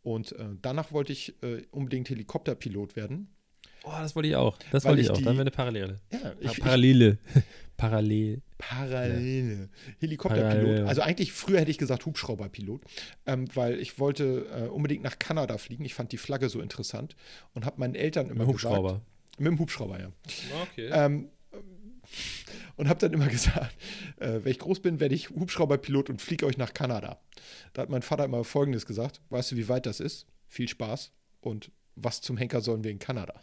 Und 0.02 0.32
äh, 0.34 0.46
danach 0.62 0.92
wollte 0.92 1.12
ich 1.14 1.36
äh, 1.44 1.64
unbedingt 1.72 2.10
Helikopterpilot 2.10 2.96
werden. 2.96 3.28
Oh, 3.84 3.92
das 4.00 4.16
wollte 4.16 4.30
ich 4.30 4.36
auch. 4.36 4.58
Das 4.72 4.86
wollte 4.86 5.02
ich 5.02 5.08
ich 5.08 5.12
auch. 5.12 5.18
die- 5.18 5.24
Dann 5.24 5.36
wäre 5.36 5.42
eine 5.42 5.52
Parallele. 5.52 6.00
Ja, 6.12 6.34
ich, 6.40 6.52
ich, 6.52 6.60
Parallele. 6.60 7.18
Parallel. 7.80 8.42
Parallele. 8.58 9.70
Helikopterpilot. 10.00 10.86
Also 10.88 11.02
eigentlich 11.02 11.32
früher 11.32 11.62
hätte 11.62 11.72
ich 11.72 11.78
gesagt 11.78 12.06
Hubschrauberpilot, 12.06 12.82
ähm, 13.26 13.48
weil 13.54 13.80
ich 13.80 14.00
wollte 14.00 14.46
äh, 14.54 14.68
unbedingt 14.68 15.02
nach 15.02 15.18
Kanada 15.18 15.58
fliegen. 15.58 15.86
Ich 15.86 15.94
fand 15.94 16.12
die 16.12 16.18
Flagge 16.18 16.50
so 16.50 16.60
interessant 16.60 17.16
und 17.54 17.66
habe 17.66 17.80
meinen 17.80 17.96
Eltern 17.96 18.28
immer 18.30 18.40
Mit 18.40 18.48
Hubschrauber. 18.48 18.90
gesagt. 18.90 19.40
Mit 19.40 19.48
dem 19.48 19.60
Hubschrauber, 19.60 19.98
ja. 19.98 20.12
Okay. 20.64 20.90
Ähm, 20.92 21.30
und 22.76 22.90
habe 22.90 23.00
dann 23.00 23.14
immer 23.14 23.28
gesagt, 23.30 23.78
äh, 24.18 24.40
wenn 24.44 24.52
ich 24.52 24.60
groß 24.60 24.82
bin, 24.82 25.00
werde 25.00 25.16
ich 25.16 25.30
Hubschrauberpilot 25.30 26.10
und 26.10 26.22
fliege 26.22 26.46
euch 26.46 26.58
nach 26.58 26.74
Kanada. 26.74 27.22
Da 27.72 27.84
hat 27.84 27.90
mein 27.90 28.02
Vater 28.02 28.26
immer 28.26 28.44
Folgendes 28.44 28.86
gesagt: 28.86 29.22
Weißt 29.30 29.52
du, 29.52 29.56
wie 29.56 29.70
weit 29.70 29.86
das 29.86 30.02
ist? 30.02 30.28
Viel 30.50 30.68
Spaß. 30.68 31.14
Und 31.40 31.72
was 31.96 32.20
zum 32.20 32.36
Henker 32.36 32.60
sollen 32.60 32.84
wir 32.84 32.92
in 32.92 33.00
Kanada? 33.00 33.40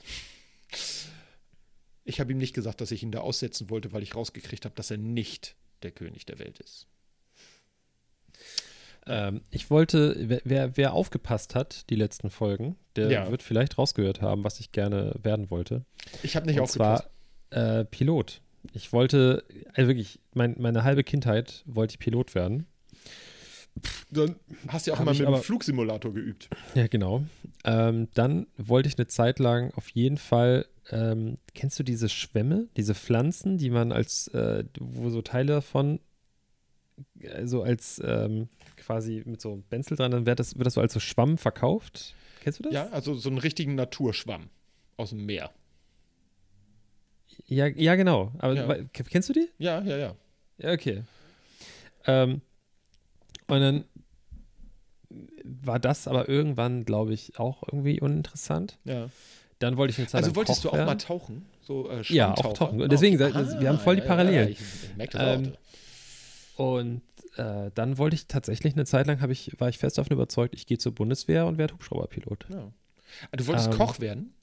Ich 2.08 2.20
habe 2.20 2.30
ihm 2.32 2.38
nicht 2.38 2.54
gesagt, 2.54 2.80
dass 2.80 2.92
ich 2.92 3.02
ihn 3.02 3.10
da 3.12 3.18
aussetzen 3.20 3.68
wollte, 3.68 3.92
weil 3.92 4.02
ich 4.02 4.14
rausgekriegt 4.14 4.64
habe, 4.64 4.74
dass 4.74 4.90
er 4.90 4.96
nicht 4.96 5.56
der 5.82 5.90
König 5.90 6.24
der 6.24 6.38
Welt 6.38 6.58
ist. 6.60 6.86
Ähm, 9.06 9.42
ich 9.50 9.70
wollte, 9.70 10.16
wer- 10.28 10.40
wer, 10.44 10.76
wer 10.76 10.92
aufgepasst 10.92 11.54
hat, 11.54 11.88
die 11.90 11.94
letzten 11.96 12.30
Folgen, 12.30 12.76
der 12.96 13.10
Ja. 13.10 13.30
wird 13.30 13.42
vielleicht 13.42 13.78
rausgehört 13.78 14.20
haben, 14.20 14.42
was 14.44 14.58
ich 14.60 14.72
gerne 14.72 15.14
werden 15.22 15.50
wollte. 15.50 15.84
Ich 16.22 16.34
habe 16.36 16.46
nicht 16.46 16.56
Und 16.58 16.64
aufgepasst. 16.64 17.08
zwar 17.50 17.80
äh, 17.80 17.84
Pilot. 17.84 18.40
Ich 18.72 18.92
wollte, 18.92 19.44
also 19.74 19.88
wirklich, 19.88 20.18
mein, 20.34 20.56
meine 20.58 20.82
halbe 20.82 21.04
Kindheit 21.04 21.62
wollte 21.66 21.92
ich 21.92 21.98
Pilot 22.00 22.34
werden. 22.34 22.66
Dann 24.10 24.36
hast 24.68 24.86
du 24.86 24.90
ja 24.92 24.96
auch 24.96 25.04
mal 25.04 25.14
mit 25.14 25.26
dem 25.26 25.34
Flugsimulator 25.36 26.12
geübt. 26.12 26.48
Ja, 26.74 26.86
genau. 26.86 27.24
Ähm, 27.64 28.08
dann 28.14 28.46
wollte 28.56 28.88
ich 28.88 28.96
eine 28.98 29.06
Zeit 29.06 29.38
lang 29.38 29.72
auf 29.74 29.88
jeden 29.90 30.16
Fall, 30.16 30.66
ähm, 30.90 31.36
kennst 31.54 31.78
du 31.78 31.82
diese 31.82 32.08
Schwämme, 32.08 32.68
diese 32.76 32.94
Pflanzen, 32.94 33.58
die 33.58 33.70
man 33.70 33.92
als, 33.92 34.28
äh, 34.28 34.64
wo 34.78 35.10
so 35.10 35.22
Teile 35.22 35.54
davon, 35.54 36.00
äh, 37.20 37.46
so 37.46 37.62
als 37.62 38.00
ähm, 38.04 38.48
quasi 38.76 39.22
mit 39.26 39.40
so 39.40 39.62
Benzel 39.68 39.96
dran, 39.96 40.12
dann 40.12 40.26
wird 40.26 40.38
das, 40.38 40.56
wird 40.56 40.66
das 40.66 40.74
so 40.74 40.80
als 40.80 40.92
so 40.92 41.00
Schwamm 41.00 41.38
verkauft. 41.38 42.14
Kennst 42.42 42.60
du 42.60 42.62
das? 42.64 42.72
Ja, 42.72 42.88
also 42.90 43.14
so 43.14 43.28
einen 43.28 43.38
richtigen 43.38 43.74
Naturschwamm 43.74 44.50
aus 44.96 45.10
dem 45.10 45.26
Meer. 45.26 45.52
Ja, 47.46 47.66
ja 47.66 47.96
genau. 47.96 48.32
Aber 48.38 48.54
Ja. 48.54 48.84
kennst 48.92 49.28
du 49.28 49.32
die? 49.32 49.48
Ja, 49.58 49.82
ja, 49.82 49.96
ja. 49.96 50.14
Ja, 50.58 50.72
okay. 50.72 51.02
Ähm, 52.06 52.40
und 53.48 53.60
dann 53.60 53.84
war 55.44 55.78
das 55.78 56.08
aber 56.08 56.28
irgendwann, 56.28 56.84
glaube 56.84 57.14
ich, 57.14 57.38
auch 57.38 57.62
irgendwie 57.66 58.00
uninteressant. 58.00 58.78
ja. 58.84 59.08
Dann 59.58 59.78
wollte 59.78 59.92
ich 59.92 59.98
eine 59.98 60.06
Zeit 60.06 60.22
Also 60.22 60.36
wolltest 60.36 60.62
Koch 60.64 60.70
du 60.72 60.76
auch 60.76 60.80
mal 60.80 60.86
werden. 60.88 60.98
tauchen? 60.98 61.46
So, 61.62 61.88
äh, 61.88 62.02
Ja, 62.08 62.34
auch 62.34 62.52
tauchen. 62.52 62.82
Und 62.82 62.92
deswegen, 62.92 63.18
also, 63.22 63.58
wir 63.58 63.70
haben 63.70 63.78
voll 63.78 63.94
die 63.96 64.00
ja, 64.02 64.04
ja, 64.04 64.10
Parallelen. 64.14 64.48
ich, 64.50 64.58
ich 64.60 64.96
merke 64.98 65.16
das 65.16 65.38
Ähm, 65.38 65.52
auch. 66.58 66.64
Und 66.76 67.00
äh, 67.38 67.70
dann 67.74 67.96
wollte 67.96 68.16
ich 68.16 68.26
tatsächlich 68.26 68.74
eine 68.74 68.84
Zeit 68.84 69.06
lang, 69.06 69.30
ich, 69.30 69.58
war 69.58 69.70
ich 69.70 69.78
fest 69.78 69.96
davon 69.96 70.12
überzeugt, 70.12 70.54
ich 70.54 70.66
gehe 70.66 70.76
zur 70.76 70.94
Bundeswehr 70.94 71.46
und 71.46 71.56
werde 71.56 71.72
Hubschrauberpilot. 71.72 72.44
Ja. 72.50 72.70
Ah, 73.30 73.36
Du 73.38 73.46
wolltest 73.46 73.68
ähm, 73.68 73.78
Koch 73.78 73.98
werden? 73.98 74.34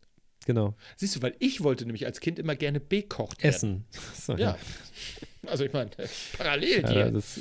Genau. 0.47 0.73
Siehst 0.97 1.15
du, 1.15 1.21
weil 1.21 1.35
ich 1.37 1.61
wollte 1.61 1.85
nämlich 1.85 2.07
als 2.07 2.19
Kind 2.19 2.39
immer 2.39 2.55
gerne 2.55 2.79
bekocht 2.79 3.43
werden. 3.43 3.53
Essen. 3.55 3.85
So, 4.19 4.33
Ja. 4.35 4.57
Also 5.45 5.63
ich 5.63 5.73
meine, 5.73 5.91
parallel 6.37 6.81
Ja, 6.81 6.87
dir. 6.91 7.11
das 7.11 7.39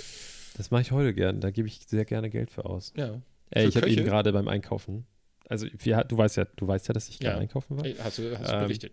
das 0.54 0.70
mache 0.70 0.82
ich 0.82 0.90
heute 0.92 1.14
gern. 1.14 1.40
Da 1.40 1.50
gebe 1.50 1.68
ich 1.68 1.80
sehr 1.86 2.04
gerne 2.04 2.30
Geld 2.30 2.50
für 2.50 2.64
aus. 2.64 2.92
Ja. 2.96 3.20
Ey, 3.50 3.64
Für 3.64 3.68
ich 3.68 3.76
habe 3.76 3.90
eben 3.90 4.04
gerade 4.04 4.32
beim 4.32 4.48
Einkaufen. 4.48 5.06
Also, 5.48 5.66
wir, 5.76 6.04
du 6.04 6.16
weißt 6.16 6.36
ja, 6.38 6.46
du 6.56 6.66
weißt 6.66 6.88
ja, 6.88 6.94
dass 6.94 7.08
ich 7.08 7.18
gerne 7.18 7.36
Ja. 7.36 7.40
einkaufen 7.42 7.76
war. 7.76 7.84
Ey, 7.84 7.94
Hast 8.02 8.18
du, 8.18 8.38
hast 8.38 8.50
du 8.50 8.54
Ähm, 8.56 8.60
berichtet? 8.62 8.92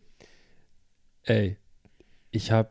Ey, 1.23 1.57
ich 2.31 2.51
habe, 2.51 2.69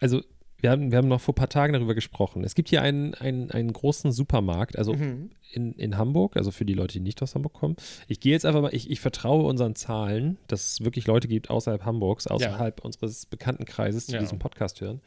also 0.00 0.22
wir 0.58 0.70
haben, 0.70 0.90
wir 0.90 0.98
haben 0.98 1.08
noch 1.08 1.20
vor 1.20 1.32
ein 1.32 1.36
paar 1.36 1.48
Tagen 1.48 1.72
darüber 1.74 1.94
gesprochen. 1.94 2.42
Es 2.42 2.54
gibt 2.54 2.70
hier 2.70 2.82
einen, 2.82 3.14
einen, 3.14 3.50
einen 3.50 3.72
großen 3.72 4.10
Supermarkt, 4.12 4.78
also 4.78 4.94
Mhm. 4.94 5.30
in, 5.52 5.72
in 5.74 5.96
Hamburg, 5.98 6.36
also 6.36 6.50
für 6.50 6.64
die 6.64 6.72
Leute, 6.74 6.94
die 6.94 7.00
nicht 7.00 7.22
aus 7.22 7.34
Hamburg 7.34 7.52
kommen. 7.52 7.76
Ich 8.08 8.20
gehe 8.20 8.32
jetzt 8.32 8.46
einfach 8.46 8.62
mal, 8.62 8.74
ich, 8.74 8.90
ich 8.90 9.00
vertraue 9.00 9.44
unseren 9.44 9.74
Zahlen, 9.74 10.38
dass 10.48 10.70
es 10.72 10.84
wirklich 10.84 11.06
Leute 11.06 11.28
gibt 11.28 11.50
außerhalb 11.50 11.84
Hamburgs, 11.84 12.26
außerhalb 12.26 12.84
unseres 12.84 13.26
Bekanntenkreises, 13.26 14.06
die 14.06 14.12
Ja. 14.14 14.20
diesen 14.20 14.38
Podcast 14.38 14.80
hören. 14.80 15.00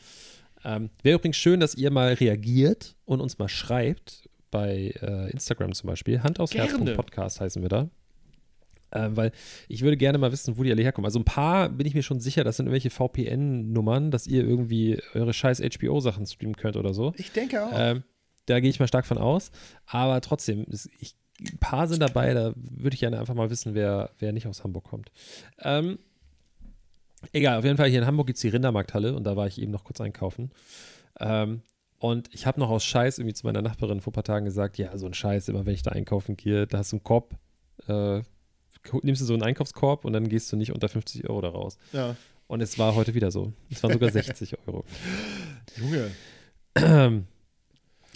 Ähm, 0.64 0.90
Wäre 1.04 1.18
übrigens 1.18 1.38
schön, 1.38 1.60
dass 1.60 1.76
ihr 1.76 1.92
mal 1.92 2.14
reagiert 2.14 2.96
und 3.06 3.22
uns 3.22 3.38
mal 3.40 3.50
schreibt, 3.50 4.30
bei 4.52 4.94
äh, 5.02 5.32
Instagram 5.32 5.74
zum 5.74 5.88
Beispiel. 5.88 6.24
Hand 6.24 6.40
aus 6.40 6.54
Herz. 6.54 6.74
Podcast 6.96 7.42
heißen 7.42 7.62
wir 7.62 7.70
da. 7.70 7.90
Ähm, 8.92 9.16
weil 9.16 9.32
ich 9.68 9.84
würde 9.84 9.98
gerne 9.98 10.18
mal 10.18 10.32
wissen, 10.32 10.58
wo 10.58 10.64
die 10.64 10.72
alle 10.72 10.82
herkommen. 10.82 11.06
Also 11.06 11.20
ein 11.20 11.26
paar 11.26 11.70
bin 11.70 11.86
ich 11.86 11.94
mir 11.94 12.02
schon 12.02 12.20
sicher, 12.20 12.44
das 12.44 12.58
sind 12.58 12.66
irgendwelche 12.66 12.90
VPN-Nummern, 12.90 14.10
dass 14.10 14.26
ihr 14.26 14.44
irgendwie 14.44 15.00
eure 15.14 15.34
scheiß 15.34 15.62
HBO-Sachen 15.62 16.26
streamen 16.26 16.56
könnt 16.56 16.76
oder 16.76 16.94
so. 16.94 17.14
Ich 17.18 17.32
denke 17.32 17.64
auch. 17.64 17.72
Ähm, 17.74 18.04
da 18.48 18.60
gehe 18.60 18.70
ich 18.70 18.80
mal 18.80 18.88
stark 18.88 19.06
von 19.06 19.20
aus. 19.20 19.52
Aber 19.86 20.20
trotzdem, 20.22 20.66
es, 20.72 20.90
ich, 21.00 21.16
ein 21.40 21.60
paar 21.60 21.88
sind 21.88 22.02
dabei, 22.02 22.34
da 22.34 22.54
würde 22.56 22.96
ich 22.96 23.00
gerne 23.00 23.20
einfach 23.20 23.36
mal 23.36 23.52
wissen, 23.52 23.76
wer, 23.76 24.10
wer 24.18 24.34
nicht 24.34 24.48
aus 24.48 24.64
Hamburg 24.64 24.86
kommt. 24.86 25.12
Ähm, 25.60 26.00
egal, 27.34 27.58
auf 27.60 27.66
jeden 27.66 27.78
Fall 27.78 27.90
hier 27.90 28.00
in 28.00 28.06
Hamburg 28.06 28.28
gibt 28.28 28.38
es 28.38 28.42
die 28.42 28.50
Rindermarkthalle 28.50 29.16
und 29.16 29.24
da 29.24 29.36
war 29.36 29.48
ich 29.48 29.62
eben 29.62 29.72
noch 29.72 29.84
kurz 29.84 30.00
einkaufen. 30.02 30.52
Ähm, 31.20 31.62
Und 32.00 32.34
ich 32.34 32.46
habe 32.46 32.60
noch 32.62 32.70
aus 32.70 32.86
Scheiß 32.86 33.18
irgendwie 33.20 33.34
zu 33.34 33.46
meiner 33.46 33.62
Nachbarin 33.62 34.00
vor 34.00 34.12
ein 34.12 34.16
paar 34.16 34.24
Tagen 34.24 34.46
gesagt, 34.46 34.78
ja, 34.78 34.98
so 34.98 35.06
ein 35.06 35.14
Scheiß, 35.14 35.50
immer 35.50 35.66
wenn 35.66 35.74
ich 35.74 35.84
da 35.84 35.92
einkaufen 35.92 36.38
gehe, 36.38 36.66
da 36.66 36.78
hast 36.78 36.94
du 36.94 36.96
einen 36.96 37.04
Korb, 37.04 37.36
äh, 37.88 38.22
nimmst 39.04 39.22
du 39.22 39.26
so 39.26 39.34
einen 39.34 39.44
Einkaufskorb 39.44 40.06
und 40.06 40.14
dann 40.14 40.30
gehst 40.30 40.50
du 40.52 40.56
nicht 40.56 40.72
unter 40.72 40.88
50 40.88 41.30
Euro 41.30 41.42
da 41.42 41.50
raus. 41.50 41.78
Ja. 41.92 42.16
Und 42.48 42.62
es 42.62 42.80
war 42.80 42.96
heute 42.96 43.14
wieder 43.16 43.32
so. 43.32 43.52
Es 43.70 43.84
waren 43.84 43.92
sogar 43.92 44.10
60 44.14 44.56
Euro. 44.66 44.86
Junge. 45.78 46.12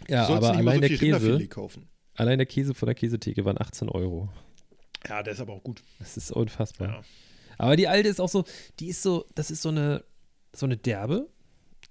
ja, 0.08 0.26
sollst 0.26 0.44
aber 0.44 0.52
allein 0.56 0.76
so 0.82 0.88
der 0.88 0.98
Käse, 0.98 1.50
allein 2.16 2.38
der 2.38 2.46
Käse 2.46 2.74
von 2.74 2.86
der 2.88 2.96
Käsetheke 2.96 3.44
waren 3.46 3.60
18 3.60 3.90
Euro. 3.90 4.30
Ja, 5.08 5.22
der 5.24 5.34
ist 5.34 5.42
aber 5.42 5.54
auch 5.54 5.64
gut. 5.64 5.84
Das 6.00 6.16
ist 6.16 6.32
unfassbar. 6.32 6.88
Ja. 6.88 7.02
Aber 7.58 7.76
die 7.76 7.88
alte 7.88 8.10
ist 8.10 8.20
auch 8.22 8.30
so, 8.30 8.44
die 8.80 8.88
ist 8.88 9.02
so, 9.04 9.26
das 9.36 9.52
ist 9.52 9.62
so 9.62 9.70
eine, 9.70 10.04
so 10.56 10.66
eine 10.66 10.78
derbe, 10.78 11.30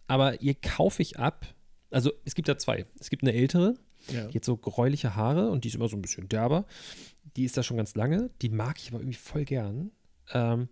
aber 0.06 0.40
ihr 0.42 0.54
kaufe 0.54 1.02
ich 1.02 1.18
ab. 1.18 1.46
Also 1.90 2.12
es 2.24 2.34
gibt 2.34 2.48
da 2.48 2.56
zwei. 2.58 2.86
Es 2.98 3.10
gibt 3.10 3.22
eine 3.22 3.32
ältere, 3.34 3.74
Ja. 4.08 4.26
die 4.28 4.36
hat 4.38 4.44
so 4.44 4.56
gräuliche 4.56 5.14
Haare 5.16 5.50
und 5.50 5.64
die 5.64 5.68
ist 5.68 5.74
immer 5.74 5.88
so 5.88 5.96
ein 5.96 6.02
bisschen 6.02 6.28
derber. 6.28 6.64
Die 7.36 7.44
ist 7.44 7.56
da 7.56 7.62
schon 7.62 7.76
ganz 7.76 7.94
lange. 7.94 8.30
Die 8.42 8.48
mag 8.48 8.78
ich 8.78 8.88
aber 8.90 9.00
irgendwie 9.00 9.18
voll 9.18 9.44
gern. 9.44 9.90
Ähm, 10.32 10.68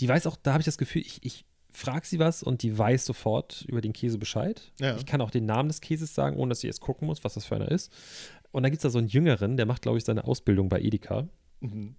die 0.00 0.08
weiß 0.08 0.26
auch, 0.26 0.36
da 0.36 0.52
habe 0.52 0.60
ich 0.60 0.66
das 0.66 0.78
Gefühl, 0.78 1.02
ich, 1.02 1.24
ich 1.24 1.44
frage 1.70 2.06
sie 2.06 2.18
was 2.18 2.42
und 2.42 2.62
die 2.62 2.76
weiß 2.76 3.04
sofort 3.06 3.64
über 3.66 3.80
den 3.80 3.92
Käse 3.92 4.18
Bescheid. 4.18 4.72
Ja. 4.80 4.96
Ich 4.96 5.06
kann 5.06 5.20
auch 5.22 5.30
den 5.30 5.46
Namen 5.46 5.68
des 5.68 5.80
Käses 5.80 6.14
sagen, 6.14 6.36
ohne 6.36 6.50
dass 6.50 6.60
sie 6.60 6.66
jetzt 6.66 6.80
gucken 6.80 7.06
muss, 7.06 7.24
was 7.24 7.34
das 7.34 7.44
für 7.46 7.56
einer 7.56 7.70
ist. 7.70 7.90
Und 8.50 8.62
dann 8.62 8.70
gibt 8.70 8.80
es 8.80 8.82
da 8.82 8.90
so 8.90 8.98
einen 8.98 9.08
Jüngeren, 9.08 9.56
der 9.56 9.64
macht, 9.64 9.80
glaube 9.82 9.96
ich, 9.98 10.04
seine 10.04 10.24
Ausbildung 10.24 10.68
bei 10.68 10.80
Edeka. 10.80 11.28
Mhm. 11.60 11.94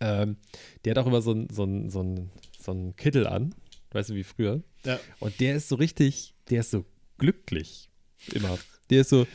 Ähm, 0.00 0.36
der 0.84 0.92
hat 0.92 0.98
auch 0.98 1.06
immer 1.06 1.20
so 1.22 1.32
einen 1.32 1.48
so 1.50 1.66
so 1.88 2.02
ein, 2.02 2.30
so 2.58 2.72
ein 2.72 2.94
Kittel 2.96 3.26
an, 3.26 3.54
weißt 3.92 4.10
du, 4.10 4.14
wie 4.14 4.24
früher. 4.24 4.62
Ja. 4.84 4.98
Und 5.20 5.38
der 5.40 5.56
ist 5.56 5.68
so 5.68 5.74
richtig, 5.76 6.34
der 6.50 6.60
ist 6.60 6.70
so 6.70 6.84
glücklich 7.18 7.90
immer. 8.32 8.58
Der 8.90 9.00
ist 9.02 9.10
so, 9.10 9.26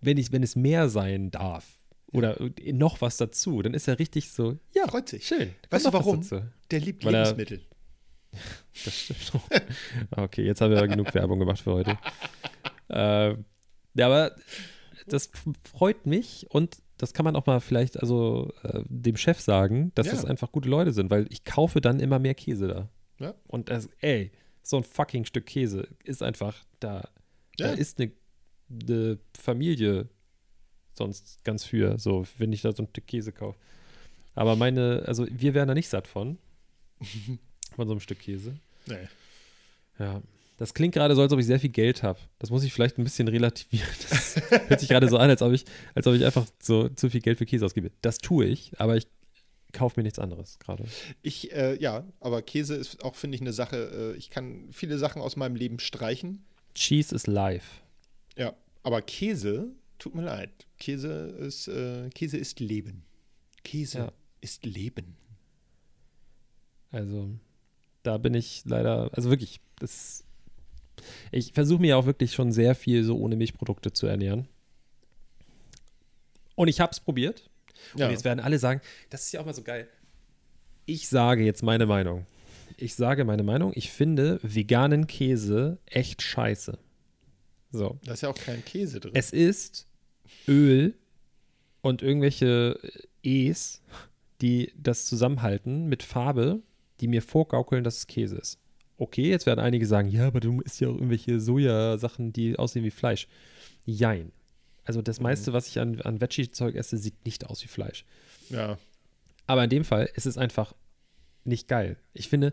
wenn, 0.00 0.18
ich, 0.18 0.32
wenn 0.32 0.42
es 0.42 0.56
mehr 0.56 0.88
sein 0.88 1.30
darf 1.30 1.66
oder 2.12 2.36
noch 2.72 3.00
was 3.00 3.16
dazu, 3.16 3.62
dann 3.62 3.74
ist 3.74 3.88
er 3.88 3.98
richtig 3.98 4.30
so, 4.30 4.58
ja, 4.74 4.86
Freut 4.88 5.08
sich. 5.08 5.26
schön. 5.26 5.54
Weißt 5.70 5.86
du 5.86 5.92
warum? 5.92 6.26
Der 6.70 6.80
liebt 6.80 7.04
Weil 7.04 7.14
er- 7.14 7.22
Lebensmittel. 7.24 7.62
Das 8.84 8.94
stimmt. 8.98 9.32
okay, 10.16 10.42
jetzt 10.44 10.60
haben 10.62 10.72
wir 10.72 10.86
genug 10.88 11.12
Werbung 11.14 11.38
gemacht 11.38 11.60
für 11.60 11.72
heute. 11.72 11.98
Ähm, 12.94 13.46
ja, 13.94 14.04
aber 14.06 14.36
das 15.06 15.30
freut 15.64 16.04
mich 16.04 16.46
und 16.50 16.81
das 17.02 17.12
kann 17.12 17.24
man 17.24 17.34
auch 17.34 17.46
mal 17.46 17.58
vielleicht 17.60 17.98
also 18.00 18.52
äh, 18.62 18.84
dem 18.86 19.16
Chef 19.16 19.40
sagen, 19.40 19.90
dass 19.96 20.06
Ja. 20.06 20.12
das 20.12 20.24
einfach 20.24 20.52
gute 20.52 20.68
Leute 20.68 20.92
sind, 20.92 21.10
weil 21.10 21.26
ich 21.30 21.42
kaufe 21.42 21.80
dann 21.80 21.98
immer 21.98 22.20
mehr 22.20 22.34
Käse 22.34 22.68
da. 22.68 22.88
Ja. 23.18 23.34
Und 23.48 23.70
das, 23.70 23.88
ey, 24.00 24.30
so 24.62 24.76
ein 24.76 24.84
fucking 24.84 25.24
Stück 25.24 25.46
Käse 25.46 25.88
ist 26.04 26.22
einfach 26.22 26.64
da. 26.78 27.08
Da 27.58 27.66
Ja. 27.66 27.72
ist 27.72 28.00
eine, 28.00 28.12
eine 28.70 29.18
Familie 29.36 30.08
sonst 30.94 31.42
ganz 31.42 31.64
für, 31.64 31.98
so, 31.98 32.24
wenn 32.38 32.52
ich 32.52 32.62
da 32.62 32.70
so 32.72 32.84
ein 32.84 32.88
Stück 32.88 33.08
Käse 33.08 33.32
kaufe. 33.32 33.58
Aber 34.36 34.54
meine, 34.54 35.02
also 35.06 35.26
wir 35.28 35.54
wären 35.54 35.66
da 35.66 35.74
nicht 35.74 35.88
satt 35.88 36.06
von. 36.06 36.38
von 37.74 37.88
so 37.88 37.94
einem 37.94 38.00
Stück 38.00 38.20
Käse. 38.20 38.54
Nee. 38.86 39.08
Ja. 39.98 40.22
Das 40.62 40.74
klingt 40.74 40.94
gerade 40.94 41.16
so, 41.16 41.22
als 41.22 41.32
ob 41.32 41.40
ich 41.40 41.46
sehr 41.46 41.58
viel 41.58 41.70
Geld 41.70 42.04
habe. 42.04 42.20
Das 42.38 42.50
muss 42.50 42.62
ich 42.62 42.72
vielleicht 42.72 42.96
ein 42.96 43.02
bisschen 43.02 43.26
relativieren. 43.26 43.88
Das 44.08 44.36
hört 44.68 44.78
sich 44.78 44.88
gerade 44.88 45.08
so 45.08 45.16
an, 45.16 45.28
als 45.28 45.42
ob, 45.42 45.52
ich, 45.52 45.64
als 45.92 46.06
ob 46.06 46.14
ich 46.14 46.24
einfach 46.24 46.46
so 46.62 46.88
zu 46.88 47.10
viel 47.10 47.20
Geld 47.20 47.38
für 47.38 47.46
Käse 47.46 47.66
ausgebe. 47.66 47.90
Das 48.00 48.18
tue 48.18 48.44
ich, 48.46 48.70
aber 48.78 48.96
ich 48.96 49.08
kaufe 49.72 49.98
mir 49.98 50.04
nichts 50.04 50.20
anderes 50.20 50.60
gerade. 50.60 50.84
Ich, 51.20 51.50
äh, 51.50 51.76
ja, 51.82 52.04
aber 52.20 52.42
Käse 52.42 52.76
ist 52.76 53.02
auch, 53.02 53.16
finde 53.16 53.34
ich, 53.34 53.40
eine 53.40 53.52
Sache. 53.52 54.12
Äh, 54.14 54.16
ich 54.16 54.30
kann 54.30 54.68
viele 54.70 54.98
Sachen 54.98 55.20
aus 55.20 55.34
meinem 55.34 55.56
Leben 55.56 55.80
streichen. 55.80 56.44
Cheese 56.76 57.12
is 57.12 57.26
life. 57.26 57.80
Ja, 58.38 58.54
aber 58.84 59.02
Käse, 59.02 59.72
tut 59.98 60.14
mir 60.14 60.22
leid. 60.22 60.50
Käse 60.78 61.34
ist, 61.40 61.66
äh, 61.66 62.08
Käse 62.10 62.38
ist 62.38 62.60
Leben. 62.60 63.02
Käse 63.64 63.98
Ja. 63.98 64.12
ist 64.40 64.64
Leben. 64.64 65.16
Also, 66.92 67.30
da 68.04 68.16
bin 68.18 68.34
ich 68.34 68.62
leider, 68.64 69.10
also 69.12 69.28
wirklich, 69.28 69.60
das. 69.80 70.22
Ich 71.30 71.52
versuche 71.52 71.80
mir 71.80 71.96
auch 71.96 72.06
wirklich 72.06 72.32
schon 72.32 72.52
sehr 72.52 72.74
viel 72.74 73.04
so 73.04 73.16
ohne 73.16 73.36
Milchprodukte 73.36 73.92
zu 73.92 74.06
ernähren. 74.06 74.48
Und 76.54 76.68
ich 76.68 76.80
habe 76.80 76.92
es 76.92 77.00
probiert. 77.00 77.48
Ja. 77.96 78.06
Und 78.06 78.12
jetzt 78.12 78.24
werden 78.24 78.40
alle 78.40 78.58
sagen, 78.58 78.80
das 79.10 79.24
ist 79.24 79.32
ja 79.32 79.40
auch 79.40 79.46
mal 79.46 79.54
so 79.54 79.62
geil. 79.62 79.88
Ich 80.86 81.08
sage 81.08 81.44
jetzt 81.44 81.62
meine 81.62 81.86
Meinung. 81.86 82.26
Ich 82.76 82.94
sage 82.94 83.24
meine 83.24 83.42
Meinung. 83.42 83.72
Ich 83.74 83.90
finde 83.90 84.40
veganen 84.42 85.06
Käse 85.06 85.78
echt 85.86 86.22
scheiße. 86.22 86.78
So. 87.70 87.98
Da 88.04 88.12
ist 88.12 88.22
ja 88.22 88.28
auch 88.28 88.34
kein 88.34 88.64
Käse 88.64 89.00
drin. 89.00 89.12
Es 89.14 89.30
ist 89.30 89.86
Öl 90.46 90.94
und 91.80 92.02
irgendwelche 92.02 92.78
E's, 93.22 93.82
die 94.40 94.72
das 94.76 95.06
zusammenhalten 95.06 95.86
mit 95.86 96.02
Farbe, 96.02 96.60
die 97.00 97.08
mir 97.08 97.22
vorgaukeln, 97.22 97.84
dass 97.84 97.98
es 97.98 98.06
Käse 98.06 98.36
ist. 98.36 98.58
Okay, 99.02 99.28
jetzt 99.30 99.46
werden 99.46 99.58
einige 99.58 99.84
sagen, 99.86 100.08
ja, 100.08 100.28
aber 100.28 100.38
du 100.38 100.60
isst 100.60 100.80
ja 100.80 100.88
auch 100.88 100.94
irgendwelche 100.94 101.40
Sojasachen, 101.40 102.32
die 102.32 102.56
aussehen 102.56 102.84
wie 102.84 102.90
Fleisch. 102.92 103.26
Jein. 103.84 104.30
Also 104.84 105.02
das 105.02 105.18
meiste, 105.18 105.52
was 105.52 105.66
ich 105.66 105.80
an, 105.80 106.00
an 106.02 106.20
Veggie-Zeug 106.20 106.76
esse, 106.76 106.96
sieht 106.98 107.24
nicht 107.24 107.46
aus 107.46 107.62
wie 107.64 107.68
Fleisch. 107.68 108.04
ja. 108.48 108.78
Aber 109.48 109.64
in 109.64 109.70
dem 109.70 109.84
Fall 109.84 110.08
ist 110.14 110.26
es 110.26 110.38
einfach 110.38 110.72
nicht 111.44 111.66
geil. 111.66 111.96
Ich 112.14 112.28
finde, 112.28 112.52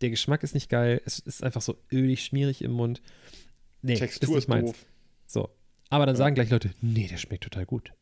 der 0.00 0.10
Geschmack 0.10 0.42
ist 0.42 0.54
nicht 0.54 0.68
geil. 0.68 1.00
Es 1.06 1.20
ist 1.20 1.44
einfach 1.44 1.62
so 1.62 1.78
ölig, 1.92 2.24
schmierig 2.24 2.62
im 2.62 2.72
Mund. 2.72 3.00
Nee, 3.80 3.94
Textur 3.94 4.30
nicht 4.30 4.38
ist 4.38 4.48
meins. 4.48 4.70
doof. 4.72 4.86
So. 5.28 5.48
Aber 5.88 6.04
dann 6.04 6.16
Ja. 6.16 6.18
sagen 6.18 6.34
gleich 6.34 6.50
Leute, 6.50 6.70
nee, 6.82 7.06
der 7.06 7.16
schmeckt 7.16 7.44
total 7.44 7.64
gut. 7.64 7.92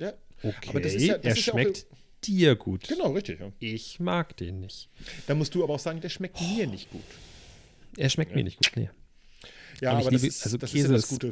Ja, 0.00 0.12
Okay, 0.42 0.70
Aber 0.70 0.80
das 0.80 0.94
ist 0.94 1.04
ja- 1.04 1.14
er 1.14 1.30
ist 1.32 1.46
ja 1.46 1.52
schmeckt 1.52 1.86
dir 2.26 2.56
gut. 2.56 2.88
genau, 2.88 3.12
richtig. 3.12 3.40
Ja. 3.40 3.52
Ich 3.58 4.00
mag 4.00 4.36
den 4.36 4.60
nicht. 4.60 4.88
Da 5.26 5.34
musst 5.34 5.54
du 5.54 5.62
aber 5.64 5.74
auch 5.74 5.78
sagen, 5.80 6.00
der 6.00 6.08
schmeckt 6.08 6.40
mir 6.40 6.66
nicht 6.66 6.90
gut. 6.90 7.02
Er 7.96 8.08
schmeckt 8.10 8.34
mir 8.34 8.44
nicht 8.44 8.58
gut. 8.58 8.72
Nee. 8.76 8.90
Ja, 9.80 9.92
aber 9.92 10.02
das 10.10 10.12
liebe- 10.12 10.26
ist, 10.26 10.44
also 10.44 10.56
das 10.58 10.70
Käse 10.70 10.84
ist 10.86 10.90
ja 10.90 10.96
das 10.96 11.08
Gute. 11.08 11.30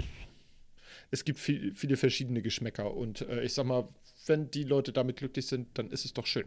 Es 1.10 1.24
gibt 1.24 1.38
viel, 1.38 1.74
viele 1.74 1.96
verschiedene 1.96 2.42
Geschmäcker 2.42 2.94
und 2.94 3.22
äh, 3.22 3.42
ich 3.42 3.54
sag 3.54 3.64
mal, 3.66 3.88
wenn 4.26 4.50
die 4.50 4.64
Leute 4.64 4.92
damit 4.92 5.16
glücklich 5.16 5.46
sind, 5.46 5.68
dann 5.74 5.90
ist 5.90 6.04
es 6.04 6.12
doch 6.12 6.26
schön. 6.26 6.46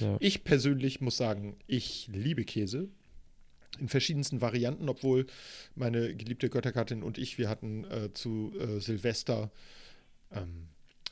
Ja. 0.00 0.16
Ich 0.20 0.44
persönlich 0.44 1.00
muss 1.00 1.16
sagen, 1.16 1.56
ich 1.66 2.08
liebe 2.12 2.44
Käse 2.44 2.88
in 3.80 3.88
verschiedensten 3.88 4.40
Varianten, 4.40 4.88
obwohl 4.88 5.26
meine 5.74 6.14
geliebte 6.14 6.48
Göttergattin 6.50 7.02
und 7.02 7.18
ich, 7.18 7.38
wir 7.38 7.48
hatten 7.48 7.84
äh, 7.84 8.12
zu 8.12 8.52
äh, 8.58 8.80
Silvester 8.80 9.50
ähm, 10.32 10.68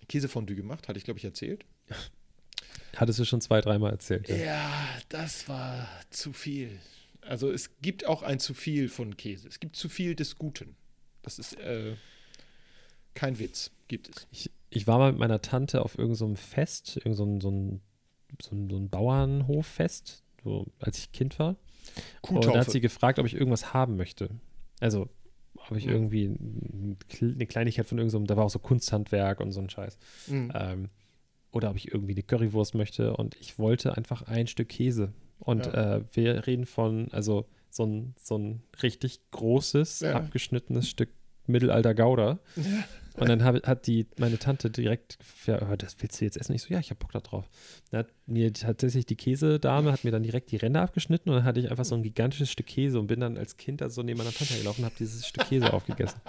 Käsefondue 0.08 0.54
gemacht, 0.56 0.86
hatte 0.88 0.98
ich 0.98 1.04
glaube 1.04 1.18
ich 1.18 1.24
erzählt. 1.24 1.64
Hattest 2.96 3.18
du 3.18 3.24
schon 3.24 3.40
zwei, 3.40 3.60
dreimal 3.60 3.92
erzählt. 3.92 4.28
Ja. 4.28 4.36
Ja, 4.36 4.88
das 5.08 5.48
war 5.48 5.86
zu 6.10 6.32
viel. 6.32 6.78
Also 7.20 7.50
es 7.50 7.78
gibt 7.82 8.06
auch 8.06 8.22
ein 8.22 8.38
zu 8.38 8.54
viel 8.54 8.88
von 8.88 9.16
Käse. 9.16 9.48
Es 9.48 9.60
gibt 9.60 9.76
zu 9.76 9.88
viel 9.88 10.14
des 10.14 10.36
Guten. 10.36 10.76
Das 11.22 11.38
ist 11.38 11.58
äh, 11.58 11.94
kein 13.14 13.38
Witz. 13.38 13.70
Gibt 13.88 14.08
es. 14.08 14.26
Ich, 14.30 14.50
ich 14.70 14.86
war 14.86 14.98
mal 14.98 15.10
mit 15.12 15.18
meiner 15.20 15.42
Tante 15.42 15.82
auf 15.82 15.98
irgendeinem 15.98 16.36
so 16.36 16.42
Fest, 16.42 16.96
irgend 16.96 17.16
so 17.16 17.24
ein, 17.26 17.40
so 17.40 17.50
ein, 17.50 17.80
so 18.42 18.54
ein, 18.54 18.70
so 18.70 18.76
ein 18.76 18.88
Bauernhoffest, 18.88 20.22
so, 20.42 20.66
als 20.78 20.98
ich 20.98 21.12
Kind 21.12 21.38
war. 21.38 21.56
Und 22.22 22.44
da 22.46 22.58
hat 22.58 22.70
sie 22.70 22.80
gefragt, 22.80 23.18
ob 23.18 23.26
ich 23.26 23.34
irgendwas 23.34 23.72
haben 23.74 23.96
möchte. 23.96 24.30
Also, 24.80 25.08
ob 25.54 25.76
ich 25.76 25.86
Mhm. 25.86 25.92
irgendwie 25.92 26.24
ein- 26.26 26.96
eine 27.20 27.46
Kleinigkeit 27.46 27.86
von 27.86 27.98
irgendeinem, 27.98 28.26
da 28.26 28.36
war 28.36 28.44
auch 28.44 28.50
so 28.50 28.58
Kunsthandwerk 28.58 29.40
und 29.40 29.52
so 29.52 29.60
ein 29.60 29.70
Scheiß. 29.70 29.98
Mhm. 30.28 30.52
Ähm, 30.54 30.88
oder 31.56 31.70
ob 31.70 31.76
ich 31.76 31.92
irgendwie 31.92 32.12
eine 32.12 32.22
Currywurst 32.22 32.74
möchte. 32.74 33.16
Und 33.16 33.34
ich 33.40 33.58
wollte 33.58 33.96
einfach 33.96 34.22
ein 34.22 34.46
Stück 34.46 34.68
Käse. 34.68 35.12
Und 35.38 35.66
Ja. 35.66 35.96
äh, 35.96 36.04
wir 36.12 36.46
reden 36.46 36.66
von, 36.66 37.08
also 37.12 37.46
so 37.70 37.84
ein, 37.84 38.14
so 38.20 38.38
ein 38.38 38.62
richtig 38.82 39.20
großes, 39.32 40.00
Ja. 40.00 40.14
abgeschnittenes 40.14 40.88
Stück 40.88 41.08
Mittelalter 41.48 41.94
Gouda. 41.94 42.38
Und 43.14 43.28
dann 43.28 43.44
hab, 43.44 43.66
hat 43.66 43.86
die, 43.86 44.06
meine 44.18 44.36
Tante 44.38 44.68
direkt, 44.68 45.16
ja, 45.46 45.60
oh, 45.70 45.76
das 45.76 45.96
willst 46.00 46.20
du 46.20 46.24
jetzt 46.24 46.36
essen? 46.36 46.54
Ich 46.54 46.62
so, 46.62 46.74
ja, 46.74 46.80
ich 46.80 46.90
hab 46.90 46.98
Bock 46.98 47.12
da 47.12 47.20
drauf. 47.20 47.48
Dann 47.90 48.00
hat 48.00 48.08
mir 48.26 48.52
tatsächlich 48.52 49.06
die 49.06 49.14
Käsedame, 49.16 49.92
hat 49.92 50.02
mir 50.04 50.10
dann 50.10 50.24
direkt 50.24 50.50
die 50.50 50.56
Ränder 50.56 50.82
abgeschnitten 50.82 51.30
und 51.30 51.36
dann 51.36 51.44
hatte 51.44 51.60
ich 51.60 51.70
einfach 51.70 51.84
so 51.84 51.94
ein 51.94 52.02
gigantisches 52.02 52.50
Stück 52.50 52.66
Käse 52.66 52.98
und 52.98 53.06
bin 53.06 53.20
dann 53.20 53.38
als 53.38 53.56
Kind 53.56 53.80
da 53.80 53.88
so 53.90 54.02
neben 54.02 54.18
meiner 54.18 54.32
Tante 54.32 54.54
gelaufen 54.58 54.80
und 54.80 54.86
habe 54.86 54.96
dieses 54.98 55.26
Stück 55.26 55.46
Käse 55.48 55.72
aufgegessen. 55.72 56.20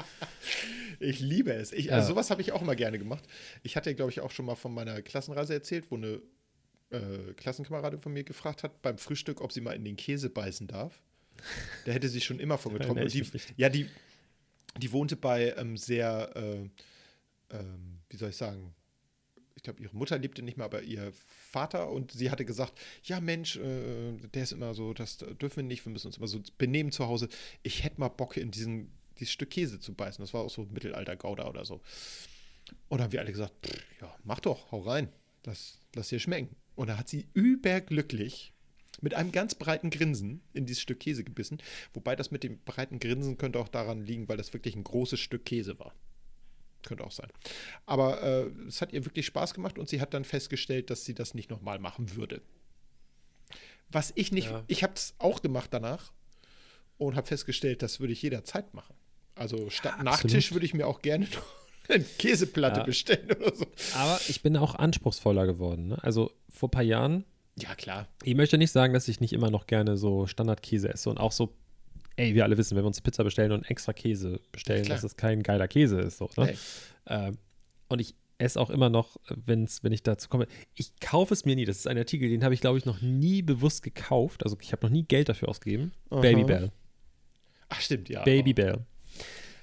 Ich 0.99 1.19
liebe 1.19 1.53
es. 1.53 1.71
Ich, 1.71 1.85
Ja. 1.85 1.93
also 1.93 2.09
sowas 2.09 2.29
habe 2.29 2.41
ich 2.41 2.51
auch 2.51 2.61
immer 2.61 2.75
gerne 2.75 2.97
gemacht. 2.99 3.23
Ich 3.63 3.75
hatte, 3.75 3.93
glaube 3.95 4.11
ich, 4.11 4.21
auch 4.21 4.31
schon 4.31 4.45
mal 4.45 4.55
von 4.55 4.73
meiner 4.73 5.01
Klassenreise 5.01 5.53
erzählt, 5.53 5.89
wo 5.89 5.95
eine 5.97 6.21
äh, 6.89 7.33
Klassenkameradin 7.35 7.99
von 7.99 8.13
mir 8.13 8.23
gefragt 8.23 8.63
hat 8.63 8.81
beim 8.81 8.97
Frühstück, 8.97 9.41
ob 9.41 9.51
sie 9.51 9.61
mal 9.61 9.73
in 9.73 9.83
den 9.85 9.95
Käse 9.95 10.29
beißen 10.29 10.67
darf. 10.67 11.01
Da 11.85 11.91
hätte 11.91 12.09
sie 12.09 12.21
schon 12.21 12.39
immer 12.39 12.57
von 12.57 12.73
getroffen. 12.73 12.97
Ich 13.05 13.13
die, 13.13 13.39
ja, 13.57 13.69
die, 13.69 13.87
die 14.77 14.91
wohnte 14.91 15.15
bei 15.15 15.53
ähm, 15.57 15.77
sehr, 15.77 16.31
äh, 16.35 16.69
ähm, 17.55 17.99
wie 18.09 18.17
soll 18.17 18.29
ich 18.29 18.37
sagen, 18.37 18.73
ich 19.55 19.63
glaube, 19.63 19.81
ihre 19.81 19.95
Mutter 19.95 20.17
lebte 20.17 20.43
nicht 20.43 20.57
mehr, 20.57 20.65
aber 20.65 20.83
ihr 20.83 21.11
Vater 21.51 21.89
und 21.89 22.11
sie 22.11 22.29
hatte 22.31 22.45
gesagt, 22.45 22.73
ja 23.03 23.19
Mensch, 23.19 23.57
äh, 23.57 24.13
der 24.33 24.43
ist 24.43 24.51
immer 24.51 24.73
so, 24.73 24.93
das 24.93 25.17
dürfen 25.17 25.57
wir 25.57 25.63
nicht, 25.63 25.85
wir 25.85 25.91
müssen 25.91 26.07
uns 26.07 26.17
immer 26.17 26.27
so 26.27 26.41
benehmen 26.57 26.91
zu 26.91 27.07
Hause. 27.07 27.27
Ich 27.63 27.83
hätte 27.83 27.99
mal 27.99 28.09
Bock 28.09 28.37
in 28.37 28.51
diesen 28.51 28.91
dieses 29.19 29.33
Stück 29.33 29.49
Käse 29.49 29.79
zu 29.79 29.93
beißen. 29.93 30.23
Das 30.23 30.33
war 30.33 30.41
auch 30.41 30.49
so 30.49 30.63
Mittelalter-Gouda 30.65 31.47
oder 31.47 31.65
so. 31.65 31.81
Und 32.89 32.97
dann 32.99 33.03
haben 33.05 33.11
wir 33.11 33.21
alle 33.21 33.31
gesagt, 33.31 33.53
pff, 33.65 33.83
ja, 34.01 34.15
mach 34.23 34.39
doch, 34.39 34.71
hau 34.71 34.79
rein. 34.81 35.09
Lass, 35.45 35.79
lass 35.95 36.09
dir 36.09 36.19
schmecken. 36.19 36.55
Und 36.75 36.87
da 36.87 36.97
hat 36.97 37.07
sie 37.09 37.27
überglücklich 37.33 38.53
mit 39.01 39.13
einem 39.13 39.31
ganz 39.31 39.55
breiten 39.55 39.89
Grinsen 39.89 40.41
in 40.53 40.65
dieses 40.65 40.81
Stück 40.81 40.99
Käse 40.99 41.23
gebissen. 41.23 41.59
Wobei 41.93 42.15
das 42.15 42.31
mit 42.31 42.43
dem 42.43 42.59
breiten 42.63 42.99
Grinsen 42.99 43.37
könnte 43.37 43.59
auch 43.59 43.67
daran 43.69 44.01
liegen, 44.01 44.27
weil 44.27 44.37
das 44.37 44.53
wirklich 44.53 44.75
ein 44.75 44.83
großes 44.83 45.19
Stück 45.19 45.45
Käse 45.45 45.77
war. 45.79 45.93
Könnte 46.83 47.03
auch 47.03 47.11
sein. 47.11 47.29
Aber 47.85 48.21
äh, 48.21 48.47
es 48.67 48.81
hat 48.81 48.93
ihr 48.93 49.05
wirklich 49.05 49.25
Spaß 49.25 49.53
gemacht 49.53 49.77
und 49.77 49.87
sie 49.89 50.01
hat 50.01 50.13
dann 50.13 50.23
festgestellt, 50.25 50.89
dass 50.89 51.05
sie 51.05 51.13
das 51.13 51.33
nicht 51.33 51.49
nochmal 51.49 51.79
machen 51.79 52.15
würde. 52.15 52.41
Was 53.89 54.11
ich 54.15 54.31
nicht, 54.31 54.49
Ja. 54.49 54.63
ich 54.67 54.83
habe 54.83 54.93
es 54.95 55.13
auch 55.19 55.41
gemacht 55.41 55.69
danach 55.73 56.11
und 56.97 57.15
habe 57.15 57.27
festgestellt, 57.27 57.81
das 57.81 57.99
würde 57.99 58.13
ich 58.13 58.21
jederzeit 58.21 58.73
machen. 58.73 58.95
Also 59.37 59.69
statt. 59.69 60.03
Nachtisch 60.03 60.51
würde 60.51 60.65
ich 60.65 60.73
mir 60.73 60.87
auch 60.87 61.01
gerne 61.01 61.25
noch 61.33 61.43
eine 61.95 62.03
Käseplatte 62.03 62.79
Ja. 62.81 62.85
bestellen 62.85 63.31
oder 63.31 63.55
so. 63.55 63.65
Aber 63.95 64.19
ich 64.27 64.41
bin 64.41 64.57
auch 64.57 64.75
anspruchsvoller 64.75 65.45
geworden. 65.45 65.89
Ne? 65.89 66.03
Also 66.03 66.31
vor 66.49 66.67
ein 66.69 66.71
paar 66.71 66.83
Jahren, 66.83 67.23
Ja, 67.57 67.75
klar. 67.75 68.07
ich 68.23 68.35
möchte 68.35 68.57
nicht 68.57 68.71
sagen, 68.71 68.93
dass 68.93 69.07
ich 69.07 69.19
nicht 69.21 69.33
immer 69.33 69.49
noch 69.51 69.67
gerne 69.67 69.97
so 69.97 70.27
Standardkäse 70.27 70.89
esse 70.89 71.09
und 71.09 71.17
auch 71.17 71.31
so, 71.31 71.53
ey, 72.17 72.33
wir 72.35 72.43
alle 72.43 72.57
wissen, 72.57 72.75
wenn 72.75 72.83
wir 72.83 72.87
uns 72.87 72.99
Pizza 73.01 73.23
bestellen 73.23 73.51
und 73.51 73.69
extra 73.69 73.93
Käse 73.93 74.39
bestellen, 74.51 74.83
klar. 74.85 74.97
dass 74.97 75.03
es 75.03 75.15
kein 75.15 75.43
geiler 75.43 75.67
Käse 75.67 75.99
ist. 76.01 76.17
So, 76.17 76.29
ne? 76.35 76.45
Nee. 76.47 76.57
Ähm, 77.07 77.37
und 77.89 77.99
ich 78.01 78.15
esse 78.39 78.59
auch 78.59 78.69
immer 78.69 78.89
noch, 78.89 79.17
wenn's, 79.45 79.83
wenn 79.83 79.91
ich 79.93 80.03
dazu 80.03 80.27
komme. 80.29 80.47
Ich 80.75 80.99
kaufe 80.99 81.33
es 81.33 81.45
mir 81.45 81.55
nie. 81.55 81.65
Das 81.65 81.77
ist 81.77 81.87
ein 81.87 81.97
Artikel, 81.97 82.29
den 82.29 82.43
habe 82.43 82.53
ich, 82.53 82.61
glaube 82.61 82.77
ich, 82.77 82.85
noch 82.85 83.01
nie 83.01 83.41
bewusst 83.41 83.81
gekauft. 83.81 84.43
Also 84.43 84.57
ich 84.61 84.71
habe 84.73 84.85
noch 84.85 84.91
nie 84.91 85.03
Geld 85.03 85.29
dafür 85.29 85.49
ausgegeben. 85.49 85.91
Aha. 86.11 86.19
Babybell. 86.21 86.71
Ach, 87.69 87.81
stimmt, 87.81 88.09
ja. 88.09 88.23
Babybell. 88.23 88.85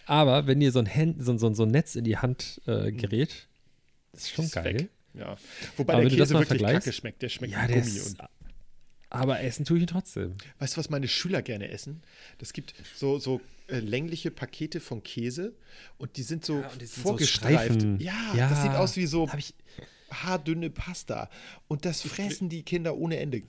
Aber 0.07 0.47
wenn 0.47 0.61
dir 0.61 0.71
so 0.73 0.79
ein, 0.79 0.87
Hand, 0.93 1.25
so, 1.25 1.37
so, 1.39 1.53
so 1.55 1.63
ein 1.65 1.71
Netz 1.71 1.95
in 1.95 2.05
die 2.05 2.17
Hand 2.19 2.61
äh, 2.67 2.93
gerät, 2.93 3.49
das 4.13 4.23
ist 4.25 4.31
schon 4.31 4.45
Ist 4.47 4.53
geil. 4.55 4.75
weg. 4.81 4.89
Ja. 5.15 5.37
Wobei 5.77 5.95
Aber 5.95 6.03
der 6.09 6.19
Käse 6.19 6.35
wirklich 6.35 6.63
kacke 6.63 6.93
schmeckt. 6.93 7.23
Der 7.23 7.29
schmeckt 7.29 7.53
Ja, 7.53 7.67
der 7.67 7.81
Gummi. 7.81 7.97
ist, 7.97 8.21
Und, 8.21 8.29
aber 9.11 9.41
essen 9.41 9.65
tue 9.65 9.77
ich 9.77 9.83
ihn 9.85 9.87
trotzdem. 9.87 10.35
weißt 10.59 10.75
du, 10.75 10.79
was 10.79 10.91
meine 10.91 11.07
Schüler 11.09 11.41
gerne 11.43 11.69
essen? 11.71 12.03
Das 12.39 12.53
gibt 12.53 12.75
so, 12.97 13.19
so 13.21 13.41
äh, 13.69 13.79
längliche 13.79 14.31
Pakete 14.33 14.81
von 14.81 15.03
Käse 15.05 15.55
und 15.99 16.17
die 16.17 16.23
sind 16.25 16.45
so 16.45 16.61
Ja, 16.61 16.69
die 16.81 16.87
sind 16.87 16.97
so 16.97 17.09
vorgestreift. 17.11 17.65
Streifen. 17.75 18.01
ja, 18.01 18.13
Ja, 18.35 18.51
das 18.51 18.63
sieht 18.63 18.73
aus 18.73 18.97
wie 18.97 19.07
so 19.07 19.29
haardünne 20.11 20.71
Pasta. 20.71 21.29
Und 21.69 21.85
das 21.85 22.03
fressen 22.03 22.49
die 22.49 22.63
Kinder 22.63 22.97
ohne 22.97 23.17
Ende. 23.19 23.43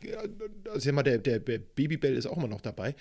Also, 0.71 0.87
ja 0.89 0.93
mal, 0.93 1.03
der, 1.03 1.17
der 1.19 1.39
Babybell 1.39 2.15
ist 2.15 2.25
auch 2.27 2.37
immer 2.37 2.47
noch 2.47 2.61
dabei. 2.61 2.95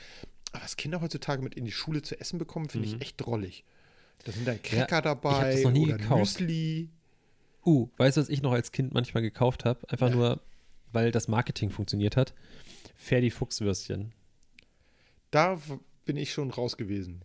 Aber 0.55 0.63
was 0.65 0.77
Kinder 0.77 1.01
heutzutage 1.01 1.43
mit 1.43 1.55
in 1.55 1.65
die 1.65 1.73
Schule 1.73 2.01
zu 2.03 2.19
essen 2.21 2.39
bekommen, 2.39 2.69
finde 2.69 2.87
ich 2.87 3.01
echt 3.01 3.21
drollig. 3.21 3.65
Da 4.25 4.31
sind 4.31 4.47
dann 4.47 4.63
Cracker 4.63 4.81
Mhm. 4.81 4.87
ich 4.87 4.95
hab 4.95 5.03
dabei 5.23 5.53
das 5.53 5.63
noch 5.65 5.73
nie 5.73 5.85
oder 5.87 5.97
gekauft. 5.99 6.41
Müsli. 6.41 6.89
uh, 7.67 7.89
weißt 7.97 8.17
du, 8.17 8.21
was 8.21 8.29
ich 8.29 8.41
noch 8.41 8.53
als 8.53 8.71
Kind 8.71 8.95
manchmal 8.95 9.23
gekauft 9.25 9.65
habe? 9.65 9.81
Einfach 9.89 10.11
nur, 10.11 10.41
weil 10.93 11.11
das 11.11 11.27
Marketing 11.27 11.71
funktioniert 11.71 12.17
hat. 12.17 12.35
Ferdi 12.95 13.31
Fuchswürstchen. 13.31 14.13
Da 15.33 15.61
bin 16.05 16.17
ich 16.17 16.33
schon 16.33 16.51
raus 16.53 16.77
gewesen. 16.77 17.23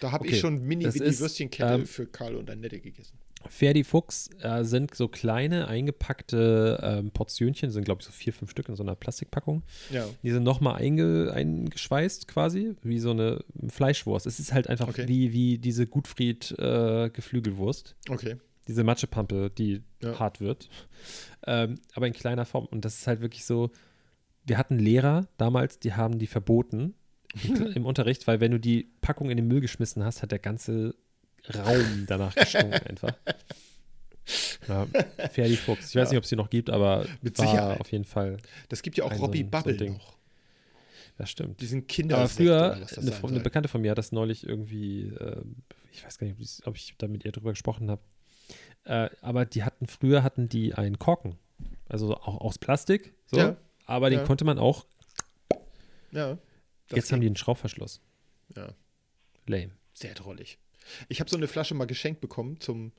Da 0.00 0.10
habe 0.10 0.24
Okay, 0.24 0.34
ich 0.34 0.40
schon 0.40 0.62
mini 0.66 0.84
ist, 0.84 1.20
Würstchenkette 1.20 1.74
ähm, 1.74 1.86
für 1.86 2.06
Karl 2.06 2.34
und 2.34 2.50
Annette 2.50 2.80
gegessen. 2.80 3.16
Ferdi 3.48 3.84
Fuchs 3.84 4.30
äh, 4.40 4.64
sind 4.64 4.94
so 4.94 5.08
kleine, 5.08 5.68
eingepackte 5.68 6.80
ähm, 6.82 7.10
Portionchen, 7.10 7.70
sind 7.70 7.84
glaube 7.84 8.00
ich 8.00 8.06
so 8.06 8.12
vier, 8.12 8.32
fünf 8.32 8.50
Stück 8.50 8.68
in 8.68 8.76
so 8.76 8.82
einer 8.82 8.94
Plastikpackung. 8.94 9.62
Ja. 9.90 10.04
Die 10.22 10.30
sind 10.30 10.42
nochmal 10.42 10.76
einge, 10.76 11.32
eingeschweißt 11.32 12.28
quasi, 12.28 12.74
wie 12.82 12.98
so 12.98 13.10
eine 13.10 13.44
Fleischwurst. 13.68 14.26
Es 14.26 14.38
ist 14.40 14.52
halt 14.52 14.68
einfach 14.68 14.88
Okay. 14.88 15.08
wie, 15.08 15.32
wie 15.32 15.58
diese 15.58 15.86
Gutfried 15.86 16.52
äh, 16.58 17.10
Geflügelwurst. 17.10 17.96
Okay. 18.08 18.36
Diese 18.68 18.84
Matschepampe, 18.84 19.50
die 19.50 19.82
Ja. 20.02 20.18
hart 20.18 20.40
wird. 20.40 20.68
Ähm, 21.46 21.76
aber 21.94 22.06
in 22.06 22.12
kleiner 22.12 22.44
Form. 22.44 22.66
Und 22.66 22.84
das 22.84 22.98
ist 22.98 23.06
halt 23.06 23.20
wirklich 23.20 23.44
so, 23.44 23.70
wir 24.44 24.58
hatten 24.58 24.78
Lehrer 24.78 25.26
damals, 25.36 25.78
die 25.78 25.94
haben 25.94 26.18
die 26.18 26.26
verboten 26.26 26.94
im, 27.44 27.54
im 27.74 27.86
Unterricht, 27.86 28.26
weil 28.26 28.40
wenn 28.40 28.50
du 28.52 28.60
die 28.60 28.90
Packung 29.00 29.30
in 29.30 29.36
den 29.36 29.48
Müll 29.48 29.60
geschmissen 29.60 30.04
hast, 30.04 30.22
hat 30.22 30.30
der 30.32 30.38
ganze 30.38 30.94
Raum 31.54 32.04
danach 32.06 32.34
gestunken 32.34 32.72
einfach. 32.88 33.14
Ja, 34.68 34.86
Ferdi 35.30 35.56
Fuchs. 35.56 35.90
Ich 35.90 35.96
weiß 35.96 36.08
Ja. 36.08 36.10
nicht, 36.12 36.18
ob 36.18 36.22
es 36.24 36.28
die 36.30 36.36
noch 36.36 36.48
gibt, 36.50 36.70
aber 36.70 37.06
Mit 37.22 37.36
Sicherheit. 37.36 37.80
auf 37.80 37.90
jeden 37.90 38.04
Fall, 38.04 38.36
Das 38.68 38.82
gibt 38.82 38.96
ja 38.96 39.04
auch 39.04 39.12
so 39.12 39.22
Robbie 39.22 39.42
so 39.42 39.48
Bubble 39.50 39.76
Ding. 39.76 39.94
noch. 39.94 40.16
das 41.18 41.30
stimmt. 41.30 41.60
Diesen 41.60 41.86
Kinder. 41.88 42.18
Aber 42.18 42.28
früher, 42.28 42.74
eine, 42.96 43.12
eine. 43.24 43.40
Bekannte 43.40 43.68
von 43.68 43.80
mir 43.80 43.90
hat 43.90 43.98
das 43.98 44.12
neulich 44.12 44.46
irgendwie, 44.46 45.08
äh, 45.08 45.42
ich 45.92 46.04
weiß 46.04 46.18
gar 46.18 46.26
nicht, 46.28 46.62
ob 46.66 46.76
ich- 46.76 46.94
da 46.98 47.08
mit 47.08 47.24
ihr 47.24 47.32
drüber 47.32 47.50
gesprochen 47.50 47.90
habe, 47.90 48.00
äh, 48.84 49.10
aber 49.20 49.44
die 49.44 49.64
hatten, 49.64 49.86
früher 49.88 50.22
hatten 50.22 50.48
die 50.48 50.74
einen 50.74 50.98
Korken, 51.00 51.36
also 51.88 52.14
auch 52.14 52.40
aus 52.40 52.58
Plastik, 52.58 53.14
so, 53.26 53.38
Ja. 53.38 53.56
aber 53.86 54.08
den 54.10 54.24
konnte 54.24 54.44
man 54.44 54.58
auch, 54.58 54.86
Ja. 56.12 56.38
Jetzt 56.94 57.10
haben 57.10 57.20
die 57.20 57.24
ging. 57.26 57.30
einen 57.30 57.36
Schraubverschluss. 57.36 58.00
Ja. 58.56 58.68
Lame. 59.46 59.72
Sehr 59.94 60.14
drollig. 60.14 60.58
Ich 61.08 61.20
habe 61.20 61.30
so 61.30 61.36
eine 61.36 61.48
Flasche 61.48 61.74
mal 61.74 61.86
geschenkt 61.86 62.20
bekommen 62.20 62.60
zum, 62.60 62.92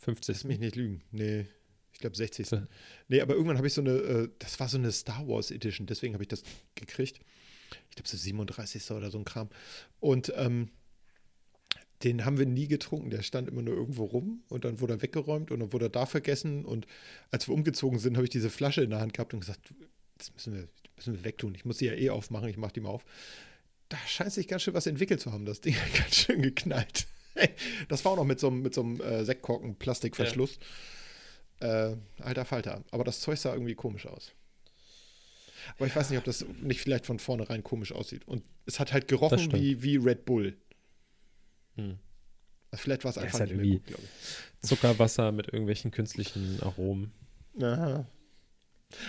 50. 0.00 0.34
lass 0.34 0.44
mich 0.44 0.58
nicht 0.58 0.76
lügen, 0.76 1.02
nee, 1.10 1.46
ich 1.92 2.00
glaube 2.00 2.16
60. 2.16 2.46
So. 2.46 2.62
Nee, 3.08 3.22
aber 3.22 3.34
irgendwann 3.34 3.56
habe 3.56 3.66
ich 3.66 3.72
so 3.72 3.80
eine, 3.80 3.92
äh, 3.92 4.28
das 4.38 4.60
war 4.60 4.68
so 4.68 4.76
eine 4.76 4.92
Star 4.92 5.26
Wars 5.26 5.50
Edition, 5.50 5.86
deswegen 5.86 6.14
habe 6.14 6.24
ich 6.24 6.28
das 6.28 6.42
gekriegt. 6.74 7.20
Ich 7.88 7.96
glaube 7.96 8.08
so 8.08 8.16
37. 8.16 8.90
oder 8.90 9.10
so 9.10 9.18
ein 9.18 9.24
Kram. 9.24 9.48
Und 9.98 10.32
ähm, 10.36 10.68
den 12.04 12.24
haben 12.24 12.38
wir 12.38 12.46
nie 12.46 12.68
getrunken. 12.68 13.10
Der 13.10 13.22
stand 13.22 13.48
immer 13.48 13.62
nur 13.62 13.74
irgendwo 13.74 14.04
rum 14.04 14.42
und 14.48 14.64
dann 14.64 14.80
wurde 14.80 14.94
er 14.94 15.02
weggeräumt 15.02 15.50
und 15.50 15.60
dann 15.60 15.72
wurde 15.72 15.86
er 15.86 15.90
da 15.90 16.06
vergessen. 16.06 16.64
Und 16.64 16.86
als 17.30 17.48
wir 17.48 17.54
umgezogen 17.54 17.98
sind, 17.98 18.16
habe 18.16 18.24
ich 18.24 18.30
diese 18.30 18.50
Flasche 18.50 18.82
in 18.82 18.90
der 18.90 19.00
Hand 19.00 19.14
gehabt 19.14 19.32
und 19.32 19.40
gesagt, 19.40 19.72
das 20.18 20.32
müssen 20.34 20.54
wir, 20.54 20.68
müssen 20.96 21.14
wir 21.14 21.24
wegtun. 21.24 21.54
Ich 21.54 21.64
muss 21.64 21.78
sie 21.78 21.86
ja 21.86 21.94
eh 21.94 22.10
aufmachen, 22.10 22.48
ich 22.48 22.58
mache 22.58 22.74
die 22.74 22.80
mal 22.80 22.90
auf. 22.90 23.04
Da 23.88 23.96
scheint 24.06 24.32
sich 24.32 24.48
ganz 24.48 24.62
schön 24.62 24.74
was 24.74 24.86
entwickelt 24.86 25.20
zu 25.20 25.32
haben. 25.32 25.44
Das 25.44 25.60
Ding 25.60 25.74
hat 25.76 25.94
ganz 25.94 26.14
schön 26.16 26.42
geknallt. 26.42 27.06
Das 27.88 28.04
war 28.04 28.12
auch 28.12 28.16
noch 28.16 28.24
mit 28.24 28.40
so 28.40 28.48
einem, 28.48 28.62
mit 28.62 28.74
so 28.74 28.82
einem 28.82 29.00
äh, 29.00 29.24
Sektkorken 29.24 29.76
Plastikverschluss. 29.76 30.58
Äh, 31.60 31.96
alter 32.20 32.44
Falter. 32.44 32.82
Aber 32.90 33.04
das 33.04 33.20
Zeug 33.20 33.38
sah 33.38 33.52
irgendwie 33.52 33.74
komisch 33.74 34.06
aus. 34.06 34.32
Aber 35.76 35.86
ich 35.86 35.94
weiß 35.96 36.10
nicht, 36.10 36.18
ob 36.18 36.24
das 36.24 36.44
nicht 36.62 36.80
vielleicht 36.80 37.06
von 37.06 37.18
vornherein 37.18 37.62
komisch 37.62 37.92
aussieht. 37.92 38.26
Und 38.26 38.42
es 38.66 38.78
hat 38.80 38.92
halt 38.92 39.08
gerochen 39.08 39.52
wie, 39.52 39.82
wie 39.82 39.96
Red 39.96 40.24
Bull. 40.24 40.56
Hm. 41.76 41.98
Also 42.70 42.82
vielleicht 42.82 43.04
war 43.04 43.10
es 43.10 43.16
Ja, 43.16 43.22
einfach 43.22 43.40
halt 43.40 43.50
irgendwie- 43.50 43.78
gut. 43.78 43.98
Zuckerwasser 44.62 45.32
mit 45.32 45.46
irgendwelchen 45.48 45.90
künstlichen 45.90 46.60
Aromen. 46.62 47.12
Aha. 47.60 48.06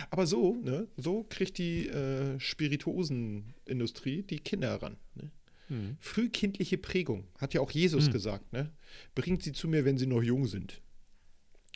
Aber 0.09 0.27
so, 0.27 0.55
ne, 0.55 0.87
so 0.97 1.25
kriegt 1.29 1.57
die 1.57 1.87
äh, 1.87 2.39
Spirituosenindustrie 2.39 4.23
die 4.23 4.39
Kinder 4.39 4.69
heran. 4.69 4.97
Ne? 5.15 5.31
Hm. 5.67 5.97
Frühkindliche 5.99 6.77
Prägung, 6.77 7.25
hat 7.39 7.53
ja 7.53 7.61
auch 7.61 7.71
Jesus 7.71 8.05
Hm. 8.05 8.13
gesagt, 8.13 8.53
ne? 8.53 8.71
Bringt 9.15 9.43
sie 9.43 9.51
zu 9.51 9.67
mir, 9.67 9.85
wenn 9.85 9.97
sie 9.97 10.07
noch 10.07 10.21
jung 10.23 10.45
sind. 10.47 10.81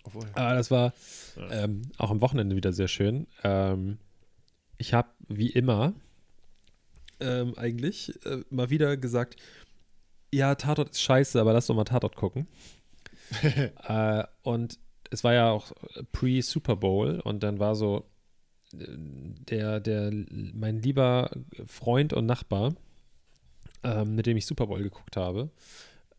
Obwohl, 0.04 0.26
Aber 0.34 0.56
das 0.56 0.72
war 0.72 0.94
ähm, 1.52 1.84
auch 1.98 2.10
am 2.10 2.22
Wochenende 2.22 2.56
wieder 2.56 2.74
sehr 2.74 2.88
schön. 2.88 3.28
Ähm, 3.44 4.00
ich 4.78 4.94
habe 4.94 5.10
wie 5.28 5.50
immer 5.50 5.94
ähm, 7.20 7.54
eigentlich 7.58 8.14
äh, 8.26 8.44
mal 8.50 8.70
wieder 8.70 8.98
gesagt, 8.98 9.36
ja, 10.34 10.56
Tatort 10.56 10.92
ist 10.92 11.02
scheiße, 11.02 11.40
aber 11.40 11.54
lass 11.54 11.68
doch 11.68 11.76
mal 11.76 11.84
Tatort 11.84 12.16
gucken. 12.16 12.48
äh, 13.88 14.24
und 14.42 14.80
es 15.12 15.24
war 15.24 15.34
ja 15.34 15.52
auch 15.52 15.72
pre-Super 16.12 16.78
Bowl 16.78 17.20
und 17.20 17.44
dann 17.44 17.60
war 17.60 17.76
so 17.76 18.06
äh, 18.74 18.86
der, 18.88 19.80
der, 19.80 20.12
mein 20.54 20.82
lieber 20.82 21.30
Freund 21.68 22.14
und 22.14 22.26
Nachbar, 22.26 22.74
ähm, 23.84 24.16
mit 24.16 24.26
dem 24.26 24.38
ich 24.38 24.46
Super 24.46 24.68
Bowl 24.68 24.82
geguckt 24.82 25.18
habe, 25.18 25.52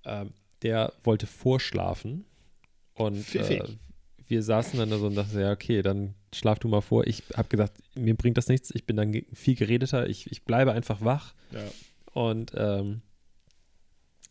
ähm, 0.05 0.33
der 0.63 0.93
wollte 1.03 1.27
vorschlafen 1.27 2.25
und 2.95 3.35
äh, 3.35 3.65
wir 4.29 4.43
saßen 4.43 4.79
dann 4.79 4.91
da 4.91 4.99
so 4.99 5.07
und 5.07 5.15
dachten, 5.15 5.39
ja, 5.41 5.51
okay, 5.51 5.83
dann 5.83 6.15
schlaf 6.33 6.59
du 6.59 6.69
mal 6.69 6.81
vor. 6.81 7.07
Ich 7.07 7.25
habe 7.37 7.49
gesagt, 7.49 7.79
mir 7.95 8.15
bringt 8.15 8.39
das 8.39 8.49
nichts, 8.49 8.71
ich 8.75 8.87
bin 8.87 8.97
dann 8.97 9.13
viel 9.33 9.57
geredeter, 9.57 10.09
ich, 10.09 10.31
ich 10.31 10.45
bleibe 10.45 10.73
einfach 10.73 11.03
wach 11.03 11.35
ja. 11.51 11.61
und 12.13 12.53
ähm, 12.57 13.03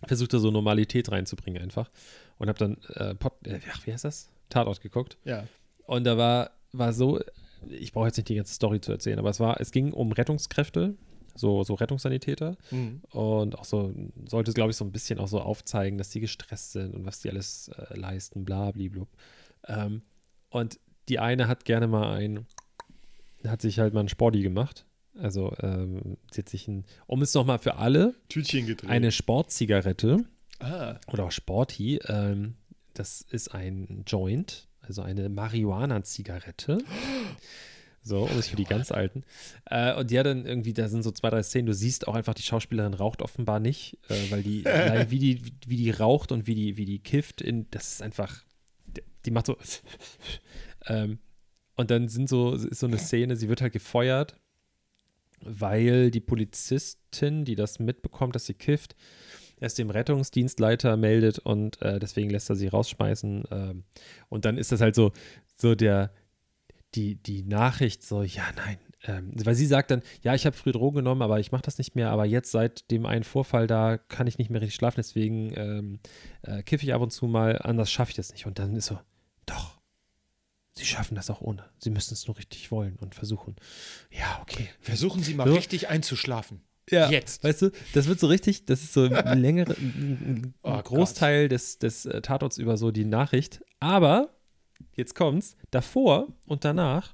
versuchte 0.07 0.39
so 0.39 0.49
Normalität 0.49 1.11
reinzubringen 1.11 1.61
einfach. 1.61 1.91
Und 2.37 2.47
habe 2.47 2.57
dann, 2.57 2.77
äh, 2.95 3.13
Pod, 3.13 3.33
äh, 3.45 3.59
ach, 3.71 3.85
wie 3.85 3.93
heißt 3.93 4.05
das? 4.05 4.30
Tatort 4.51 4.81
geguckt. 4.81 5.17
ja. 5.25 5.45
Und 5.87 6.05
da 6.05 6.17
war, 6.17 6.51
war 6.71 6.93
so, 6.93 7.19
ich 7.67 7.91
brauche 7.91 8.07
jetzt 8.07 8.15
nicht 8.15 8.29
die 8.29 8.35
ganze 8.35 8.53
Story 8.53 8.79
zu 8.79 8.93
erzählen, 8.93 9.19
aber 9.19 9.29
es 9.29 9.41
war, 9.41 9.59
es 9.59 9.71
ging 9.71 9.91
um 9.91 10.13
Rettungskräfte, 10.13 10.95
so, 11.35 11.63
so 11.63 11.73
Rettungssanitäter. 11.73 12.55
Mhm. 12.69 13.01
Und 13.09 13.57
auch 13.57 13.65
so, 13.65 13.93
sollte, 14.25 14.53
glaube 14.53 14.71
ich, 14.71 14.77
so 14.77 14.85
ein 14.85 14.91
bisschen 14.91 15.19
auch 15.19 15.27
so 15.27 15.41
aufzeigen, 15.41 15.97
dass 15.97 16.09
die 16.09 16.19
gestresst 16.19 16.71
sind 16.71 16.93
und 16.93 17.05
was 17.05 17.19
die 17.19 17.29
alles 17.29 17.69
äh, 17.69 17.97
leisten, 17.97 18.45
bla, 18.45 18.71
bliblub. 18.71 19.09
Ähm, 19.67 20.01
und 20.49 20.79
die 21.09 21.19
eine 21.19 21.47
hat 21.47 21.65
gerne 21.65 21.87
mal 21.87 22.13
ein, 22.13 22.45
hat 23.45 23.61
sich 23.61 23.79
halt 23.79 23.93
mal 23.93 24.01
ein 24.01 24.09
Sporty 24.09 24.43
gemacht 24.43 24.85
Also 25.19 25.53
ähm, 25.59 26.17
sie 26.31 26.41
hat 26.41 26.49
sich 26.49 26.67
ein, 26.67 26.85
um 27.07 27.21
es 27.21 27.33
nochmal 27.33 27.59
für 27.59 27.75
alle, 27.75 28.15
Tütchen 28.29 28.67
gedreht. 28.67 28.89
eine 28.89 29.11
Sportzigarette 29.11 30.25
ah, 30.59 30.95
oder 31.07 31.25
auch 31.25 31.31
Sporty. 31.31 31.99
Ähm, 32.07 32.55
das 32.93 33.21
ist 33.21 33.53
ein 33.53 34.03
Joint, 34.07 34.67
also 34.81 35.01
eine 35.01 35.29
Marihuana-Zigarette. 35.29 36.79
So, 38.03 38.23
um 38.23 38.39
es 38.39 38.47
für 38.47 38.55
die 38.55 38.63
ganz 38.63 38.91
Alten. 38.91 39.23
Äh, 39.65 39.93
und 39.93 40.11
hat 40.11 40.25
dann 40.25 40.47
irgendwie, 40.47 40.73
da 40.73 40.89
sind 40.89 41.03
so 41.03 41.11
zwei, 41.11 41.29
drei 41.29 41.43
Szenen, 41.43 41.67
du 41.67 41.73
siehst 41.75 42.07
auch 42.07 42.15
einfach, 42.15 42.33
die 42.33 42.41
Schauspielerin 42.41 42.95
raucht 42.95 43.21
offenbar 43.21 43.59
nicht, 43.59 43.99
äh, 44.09 44.31
weil 44.31 44.41
die, 44.41 44.65
wie 45.09 45.19
die, 45.19 45.43
wie 45.67 45.77
die 45.77 45.91
raucht 45.91 46.31
und 46.31 46.47
wie 46.47 46.55
die, 46.55 46.77
wie 46.77 46.85
die 46.85 46.97
kifft, 46.97 47.41
in, 47.41 47.69
das 47.69 47.93
ist 47.93 48.01
einfach, 48.01 48.43
die 49.25 49.29
macht 49.29 49.45
so. 49.45 49.55
ähm, 50.87 51.19
und 51.75 51.91
dann 51.91 52.07
sind 52.07 52.27
so, 52.27 52.55
ist 52.55 52.79
so 52.79 52.87
eine 52.87 52.97
Szene, 52.97 53.35
sie 53.35 53.49
wird 53.49 53.61
halt 53.61 53.73
gefeuert, 53.73 54.35
weil 55.39 56.09
die 56.09 56.21
Polizistin, 56.21 57.45
die 57.45 57.55
das 57.55 57.77
mitbekommt, 57.77 58.33
dass 58.33 58.47
sie 58.47 58.55
kifft, 58.55 58.95
erst 59.61 59.77
dem 59.77 59.89
Rettungsdienstleiter 59.89 60.97
meldet 60.97 61.39
und 61.39 61.81
äh, 61.81 61.99
deswegen 61.99 62.29
lässt 62.29 62.49
er 62.49 62.55
sie 62.55 62.67
rausschmeißen. 62.67 63.43
Ähm, 63.51 63.83
und 64.27 64.45
dann 64.45 64.57
ist 64.57 64.71
das 64.71 64.81
halt 64.81 64.95
so, 64.95 65.13
so 65.55 65.75
der, 65.75 66.11
die, 66.95 67.15
die 67.15 67.43
Nachricht 67.43 68.03
so, 68.03 68.23
ja, 68.23 68.43
nein. 68.55 68.77
Ähm, 69.03 69.31
weil 69.45 69.55
sie 69.55 69.65
sagt 69.65 69.89
dann, 69.91 70.03
ja, 70.21 70.35
ich 70.35 70.45
habe 70.45 70.55
früher 70.55 70.73
Drogen 70.73 70.97
genommen, 70.97 71.21
aber 71.21 71.39
ich 71.39 71.51
mache 71.51 71.63
das 71.63 71.77
nicht 71.77 71.95
mehr. 71.95 72.11
Aber 72.11 72.25
jetzt 72.25 72.51
seit 72.51 72.89
dem 72.91 73.05
einen 73.05 73.23
Vorfall 73.23 73.67
da 73.67 73.97
kann 73.97 74.27
ich 74.27 74.37
nicht 74.37 74.49
mehr 74.49 74.61
richtig 74.61 74.75
schlafen, 74.75 74.97
deswegen 74.97 75.53
ähm, 75.55 75.99
äh, 76.43 76.61
kiffe 76.63 76.85
ich 76.85 76.93
ab 76.93 77.01
und 77.01 77.11
zu 77.11 77.27
mal, 77.27 77.57
anders 77.59 77.91
schaffe 77.91 78.11
ich 78.11 78.17
das 78.17 78.31
nicht. 78.31 78.45
Und 78.45 78.59
dann 78.59 78.75
ist 78.75 78.87
so, 78.87 78.99
doch, 79.45 79.79
sie 80.75 80.85
schaffen 80.85 81.15
das 81.15 81.29
auch 81.29 81.41
ohne. 81.41 81.65
Sie 81.79 81.89
müssen 81.89 82.13
es 82.13 82.27
nur 82.27 82.37
richtig 82.37 82.71
wollen 82.71 82.97
und 82.97 83.15
versuchen. 83.15 83.55
Ja, 84.11 84.39
okay. 84.41 84.69
versuchen 84.79 85.23
Sie 85.23 85.33
mal 85.33 85.47
So. 85.47 85.53
richtig 85.53 85.87
einzuschlafen. 85.89 86.61
Ja, 86.89 87.09
Jetzt. 87.09 87.43
Weißt 87.43 87.61
du, 87.61 87.71
das 87.93 88.07
wird 88.07 88.19
so 88.19 88.27
richtig, 88.27 88.65
das 88.65 88.81
ist 88.81 88.93
so 88.93 89.03
ein 89.03 89.39
längere, 89.39 89.73
ein, 89.73 89.83
ein 90.43 90.53
Oh 90.63 90.81
Großteil 90.81 91.47
des, 91.47 91.77
des 91.79 92.05
äh, 92.05 92.21
Tatorts 92.21 92.57
über 92.57 92.75
so 92.77 92.91
die 92.91 93.05
Nachricht. 93.05 93.61
Aber, 93.79 94.29
jetzt 94.95 95.15
kommt's, 95.15 95.55
davor 95.69 96.27
und 96.47 96.65
danach 96.65 97.13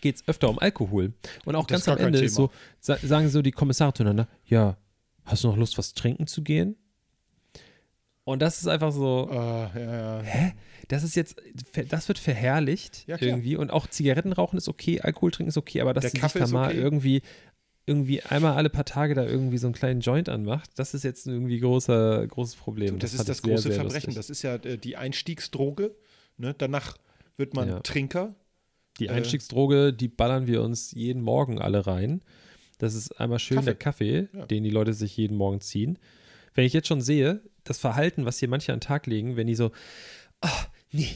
geht 0.00 0.16
es 0.16 0.26
öfter 0.28 0.48
um 0.48 0.58
Alkohol. 0.58 1.12
Und 1.44 1.54
auch 1.54 1.66
Das 1.66 1.84
ganz 1.84 2.00
am 2.00 2.06
Ende 2.06 2.20
ist 2.20 2.34
so, 2.34 2.50
sa 2.80 2.96
sagen 2.96 3.28
so 3.28 3.42
die 3.42 3.52
Kommissare 3.52 3.92
zueinander, 3.92 4.28
ja, 4.46 4.76
hast 5.24 5.44
du 5.44 5.48
noch 5.48 5.56
Lust, 5.56 5.78
was 5.78 5.92
trinken 5.94 6.26
zu 6.26 6.42
gehen? 6.42 6.76
Und 8.24 8.40
das 8.40 8.58
ist 8.58 8.66
einfach 8.66 8.90
so, 8.92 9.28
Ah, 9.30 9.70
ja, 9.74 10.22
ja. 10.22 10.52
das 10.88 11.04
ist 11.04 11.14
jetzt, 11.14 11.36
das 11.90 12.08
wird 12.08 12.18
verherrlicht 12.18 13.06
Ja, 13.06 13.18
irgendwie 13.20 13.54
und 13.56 13.70
auch 13.70 13.86
Zigaretten 13.86 14.32
rauchen 14.32 14.56
ist 14.56 14.66
okay, 14.68 15.00
Alkohol 15.02 15.30
trinken 15.30 15.50
ist 15.50 15.58
okay, 15.58 15.82
aber 15.82 15.92
dass 15.92 16.02
Der 16.02 16.10
sie 16.10 16.16
sich 16.16 16.20
Kaffee 16.22 16.38
da 16.38 16.44
ist 16.46 16.52
mal 16.52 16.70
okay. 16.70 16.78
irgendwie 16.78 17.22
irgendwie 17.86 18.22
einmal 18.22 18.54
alle 18.54 18.70
paar 18.70 18.84
Tage 18.86 19.14
da 19.14 19.24
irgendwie 19.24 19.58
so 19.58 19.66
einen 19.66 19.74
kleinen 19.74 20.00
Joint 20.00 20.28
anmacht, 20.28 20.70
das 20.76 20.94
ist 20.94 21.02
jetzt 21.04 21.26
ein 21.26 21.32
irgendwie 21.34 21.58
großer, 21.60 22.26
großes 22.26 22.56
Problem. 22.56 22.94
Du, 22.94 22.96
das, 22.98 23.12
ist 23.14 23.28
das 23.28 23.38
sehr, 23.38 23.50
große 23.50 23.62
sehr 23.64 23.72
Verbrechen. 23.74 24.06
lustig. 24.06 24.14
Das 24.14 24.30
ist 24.30 24.42
ja 24.42 24.54
äh, 24.56 24.78
die 24.78 24.96
Einstiegsdroge. 24.96 25.94
Ne? 26.38 26.54
Danach 26.56 26.96
wird 27.36 27.54
man 27.54 27.68
Ja. 27.68 27.80
Trinker. 27.80 28.34
Die 28.98 29.06
äh, 29.06 29.10
Einstiegsdroge, 29.10 29.92
die 29.92 30.08
ballern 30.08 30.46
wir 30.46 30.62
uns 30.62 30.92
jeden 30.92 31.22
Morgen 31.22 31.60
alle 31.60 31.86
rein. 31.86 32.22
Das 32.78 32.94
ist 32.94 33.12
einmal 33.20 33.38
schön 33.38 33.56
Kaffee. 33.56 33.64
der 33.66 33.74
Kaffee, 33.74 34.28
Ja. 34.32 34.46
den 34.46 34.64
die 34.64 34.70
Leute 34.70 34.94
sich 34.94 35.16
jeden 35.16 35.36
Morgen 35.36 35.60
ziehen. 35.60 35.98
Wenn 36.54 36.64
ich 36.64 36.72
jetzt 36.72 36.88
schon 36.88 37.00
sehe, 37.00 37.42
das 37.64 37.78
Verhalten, 37.78 38.24
was 38.24 38.38
hier 38.38 38.48
manche 38.48 38.72
an 38.72 38.78
den 38.78 38.82
Tag 38.86 39.06
legen, 39.06 39.36
wenn 39.36 39.46
die 39.46 39.54
so, 39.54 39.72
oh, 40.42 40.48
nee, 40.92 41.08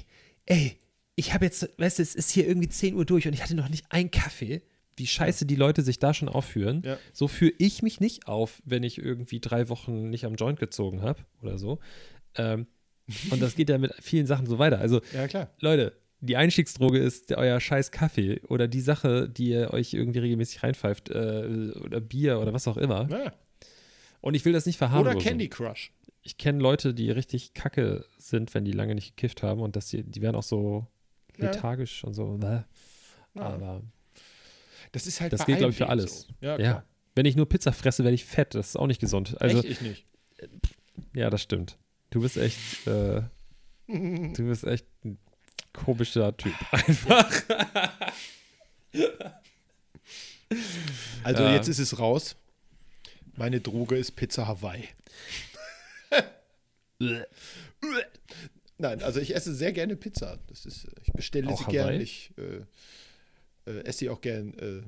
ey, 0.47 0.77
ich 1.15 1.35
habe 1.35 1.45
jetzt, 1.45 1.69
weißt 1.79 1.99
du, 1.99 2.03
es 2.03 2.15
ist 2.15 2.31
hier 2.31 2.47
irgendwie 2.47 2.69
10 2.69 2.95
Uhr 2.95 3.05
durch 3.05 3.27
und 3.27 3.33
ich 3.33 3.43
hatte 3.43 3.55
noch 3.55 3.69
nicht 3.69 3.87
einen 3.91 4.11
Kaffee. 4.11 4.63
Wie 4.99 5.07
scheiße 5.07 5.47
die 5.47 5.57
Leute 5.57 5.83
sich 5.83 5.99
da 5.99 6.13
schon 6.13 6.29
aufführen. 6.29 6.83
Ja. 6.85 6.99
So 7.13 7.29
führe 7.29 7.53
ich 7.59 7.83
mich 7.83 8.01
nicht 8.01 8.27
auf, 8.27 8.61
wenn 8.65 8.83
ich 8.83 8.99
irgendwie 8.99 9.41
drei 9.41 9.69
Wochen 9.69 10.11
nicht 10.11 10.25
am 10.25 10.35
Joint 10.35 10.59
gezogen 10.59 11.03
habe 11.03 11.25
oder 11.43 11.59
so. 11.59 11.79
Ähm, 12.35 12.67
und 13.31 13.41
das 13.41 13.55
geht 13.55 13.71
ja 13.71 13.79
mit 13.79 13.95
vielen 14.01 14.27
Sachen 14.27 14.47
so 14.47 14.59
weiter. 14.59 14.79
Also 14.79 15.01
Ja, 15.15 15.27
klar. 15.29 15.51
Leute, 15.61 15.95
die 16.21 16.37
Einstiegsdroge 16.37 16.99
ist 16.99 17.33
euer 17.33 17.61
scheiß 17.61 17.93
Kaffee 17.93 18.41
oder 18.49 18.67
die 18.67 18.81
Sache, 18.81 19.29
die 19.29 19.51
ihr 19.51 19.73
euch 19.73 19.95
irgendwie 19.95 20.19
regelmäßig 20.19 20.63
reinpfeift 20.63 21.11
äh, 21.11 21.73
oder 21.81 22.01
Bier 22.01 22.41
oder 22.41 22.53
was 22.53 22.67
auch 22.67 22.77
immer. 22.77 23.09
Ja. 23.11 23.33
Und 24.21 24.35
ich 24.35 24.45
will 24.45 24.53
das 24.53 24.67
nicht 24.67 24.81
Oder 24.81 24.89
verharmlosen. 24.89 25.21
Candy 25.21 25.49
Crush. 25.49 25.93
Ich 26.23 26.37
kenne 26.37 26.59
Leute, 26.59 26.93
die 26.93 27.11
richtig 27.11 27.55
kacke 27.55 28.05
sind, 28.19 28.53
wenn 28.55 28.65
die 28.65 28.73
lange 28.73 28.95
nicht 28.95 29.17
gekifft 29.17 29.43
haben 29.43 29.61
und 29.61 29.77
das 29.77 29.89
die, 29.89 30.03
die 30.03 30.21
werden 30.21 30.37
auch 30.37 30.43
so 30.43 30.87
lethargisch 31.37 32.05
und 32.05 32.15
so. 32.15 32.39
Aber 33.35 33.83
Das 34.93 35.07
ist 35.07 35.21
halt 35.21 35.33
das 35.33 35.45
gilt, 35.47 35.59
glaube 35.59 35.73
ich, 35.73 35.77
für 35.79 35.89
alles. 35.89 36.23
So. 36.23 36.29
Ja, 36.41 36.51
ja. 36.53 36.57
klar. 36.57 36.85
Wenn 37.15 37.27
ich 37.27 37.37
nur 37.37 37.49
Pizza 37.49 37.73
fresse, 37.73 38.05
werde 38.05 38.15
ich 38.15 38.25
fett. 38.25 38.55
Das 38.55 38.69
ist 38.69 38.77
auch 38.77 38.87
nicht 38.87 39.01
gesund. 39.01 39.41
Also, 39.41 39.59
Echt? 39.59 39.69
Ich 39.69 39.81
nicht. 39.81 40.07
ja, 41.15 41.31
das 41.31 41.43
stimmt. 41.43 41.77
Du 42.11 42.21
bist 42.23 42.37
echt, 42.37 42.87
äh, 42.87 43.23
du 43.87 44.33
bist 44.49 44.65
echt 44.65 44.87
ein 45.05 45.19
komischer 45.73 46.37
Typ. 46.37 46.55
Einfach. 46.73 47.31
Also 51.25 51.43
Ja. 51.43 51.55
jetzt 51.55 51.69
ist 51.69 51.79
es 51.79 51.99
raus. 51.99 52.37
Meine 53.37 53.61
Droge 53.61 53.97
ist 53.97 54.13
Pizza 54.13 54.47
Hawaii. 54.47 54.89
Nein, 58.79 59.03
also 59.03 59.21
ich 59.21 59.35
esse 59.35 59.55
sehr 59.55 59.73
gerne 59.73 59.97
Pizza. 59.97 60.39
Das 60.49 60.65
ist, 60.67 60.87
ich 61.05 61.13
bestelle 61.13 61.49
Auch 61.51 61.59
sie 61.67 61.71
gern. 61.71 61.87
Hawaii? 61.89 62.03
Ich 62.03 62.33
äh, 62.39 62.61
äh, 63.69 63.81
esse 63.85 63.99
sie 64.01 64.09
auch 64.11 64.21
gern 64.21 64.55
äh, 64.55 64.83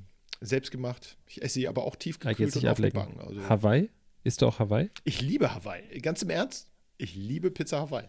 selbst 0.44 0.70
gemacht. 0.70 1.16
Ich 1.28 1.42
esse 1.42 1.54
sie 1.54 1.68
aber 1.68 1.84
auch 1.84 1.94
Ja, 1.94 1.98
tiefgekühlt 2.00 2.38
jetzt 2.38 2.56
und 2.56 2.66
aufgebacken. 2.68 3.20
Also, 3.20 3.48
Hawaii? 3.48 3.90
Ist 4.24 4.42
du 4.42 4.46
auch 4.46 4.58
Hawaii? 4.58 4.90
ich 5.04 5.20
liebe 5.20 5.54
Hawaii. 5.54 5.82
Ganz 6.00 6.22
im 6.22 6.30
Ernst, 6.30 6.68
ich 6.98 7.14
liebe 7.14 7.50
Pizza 7.50 7.78
Hawaii. 7.80 8.06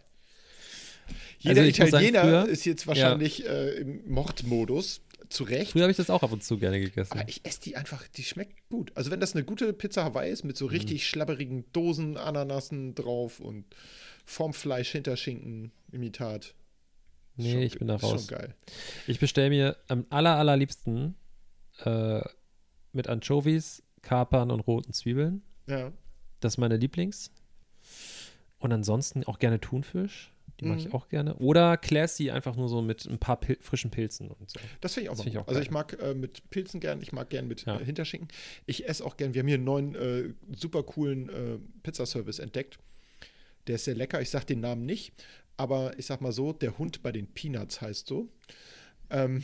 Jeder 1.39 1.61
Also 1.61 1.81
muss 1.81 1.89
sagen, 1.91 2.05
Italiener 2.05 2.21
früher- 2.45 2.47
ist 2.51 2.65
jetzt 2.65 2.87
wahrscheinlich 2.87 3.45
äh, 3.47 3.71
im 3.81 4.09
Mordmodus. 4.11 5.01
Zu 5.29 5.45
Recht. 5.45 5.71
Früher 5.71 5.83
habe 5.83 5.91
ich 5.91 5.97
das 5.97 6.09
auch 6.09 6.23
ab 6.23 6.33
und 6.33 6.43
zu 6.43 6.57
gerne 6.57 6.77
gegessen. 6.81 7.13
Aber 7.17 7.29
ich 7.29 7.39
esse 7.45 7.61
die 7.61 7.77
einfach, 7.77 8.05
die 8.09 8.23
schmeckt 8.23 8.67
gut. 8.67 8.91
Also 8.95 9.11
wenn 9.11 9.21
das 9.21 9.33
eine 9.33 9.45
gute 9.45 9.71
Pizza 9.71 10.03
Hawaii 10.03 10.29
ist, 10.29 10.43
mit 10.43 10.57
so 10.57 10.65
Mhm. 10.65 10.71
richtig 10.71 11.07
schlabberigen 11.07 11.63
Dosen, 11.71 12.17
Ananassen 12.17 12.95
drauf 12.95 13.39
und 13.39 13.63
vorm 14.25 14.53
Fleisch 14.53 14.91
hinter 14.91 15.15
Schinken, 15.15 15.71
Imitat. 15.93 16.53
Nee, 17.35 17.51
Schon- 17.53 17.61
ich 17.61 17.77
bin 17.79 17.87
da 17.87 17.95
ist 17.95 18.03
raus. 18.03 18.27
Schon 18.27 18.37
geil. 18.37 18.55
Ich 19.07 19.19
bestelle 19.19 19.49
mir 19.49 19.77
am 19.87 20.05
aller, 20.09 20.35
allerliebsten 20.37 21.15
äh, 21.85 22.21
mit 22.93 23.07
Anchovies, 23.07 23.83
Kapern 24.01 24.51
und 24.51 24.61
roten 24.61 24.93
Zwiebeln. 24.93 25.41
Ja. 25.67 25.91
Das 26.39 26.53
ist 26.53 26.57
meine 26.57 26.77
Lieblings. 26.77 27.31
Und 28.59 28.71
ansonsten 28.71 29.23
auch 29.25 29.39
gerne 29.39 29.59
Thunfisch. 29.59 30.33
Die 30.59 30.65
mag 30.65 30.77
Mhm. 30.79 30.87
ich 30.87 30.93
auch 30.93 31.07
gerne. 31.09 31.35
Oder 31.37 31.77
Classy 31.77 32.29
einfach 32.29 32.55
nur 32.55 32.69
so 32.69 32.81
mit 32.83 33.05
ein 33.05 33.17
paar 33.17 33.39
Pil 33.39 33.57
frischen 33.61 33.89
Pilzen 33.89 34.29
und 34.29 34.49
so. 34.51 34.59
Das 34.79 34.93
finde 34.93 35.05
ich 35.05 35.09
auch 35.09 35.13
Das 35.15 35.23
find 35.23 35.35
ich 35.35 35.39
auch 35.41 35.47
Also 35.47 35.59
ich 35.59 35.71
mag 35.71 35.97
äh, 35.99 36.13
mit 36.13 36.47
Pilzen 36.51 36.79
gern, 36.79 37.01
ich 37.01 37.11
mag 37.13 37.29
gern 37.31 37.47
mit 37.47 37.65
Ja. 37.65 37.79
äh, 37.79 37.85
Hinterschinken. 37.85 38.27
Ich 38.67 38.87
esse 38.87 39.03
auch 39.03 39.17
gern, 39.17 39.33
wir 39.33 39.39
haben 39.39 39.47
hier 39.47 39.55
einen 39.55 39.63
neuen, 39.63 39.95
äh, 39.95 40.33
super 40.55 40.83
coolen 40.83 41.29
äh, 41.29 41.57
Pizzaservice 41.81 42.37
entdeckt. 42.39 42.77
Der 43.67 43.75
ist 43.75 43.85
sehr 43.85 43.95
lecker. 43.95 44.21
Ich 44.21 44.29
sag 44.29 44.45
den 44.45 44.59
Namen 44.59 44.85
nicht, 44.85 45.13
aber 45.61 45.97
ich 45.99 46.07
sag 46.07 46.21
mal 46.21 46.31
so, 46.31 46.53
der 46.53 46.79
Hund 46.79 47.03
bei 47.03 47.11
den 47.11 47.27
Peanuts 47.27 47.81
heißt 47.81 48.07
so. 48.07 48.29
Ähm, 49.11 49.43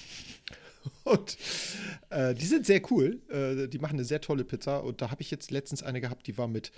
und 1.04 1.36
äh, 2.08 2.34
die 2.34 2.46
sind 2.46 2.64
sehr 2.64 2.80
cool. 2.90 3.20
Äh, 3.28 3.68
die 3.68 3.78
machen 3.78 3.96
eine 3.96 4.06
sehr 4.06 4.22
tolle 4.22 4.44
Pizza. 4.44 4.82
Und 4.82 5.02
da 5.02 5.10
habe 5.10 5.20
ich 5.20 5.30
jetzt 5.30 5.50
letztens 5.50 5.82
eine 5.82 6.00
gehabt, 6.00 6.26
die 6.26 6.38
war 6.38 6.48
mit 6.48 6.72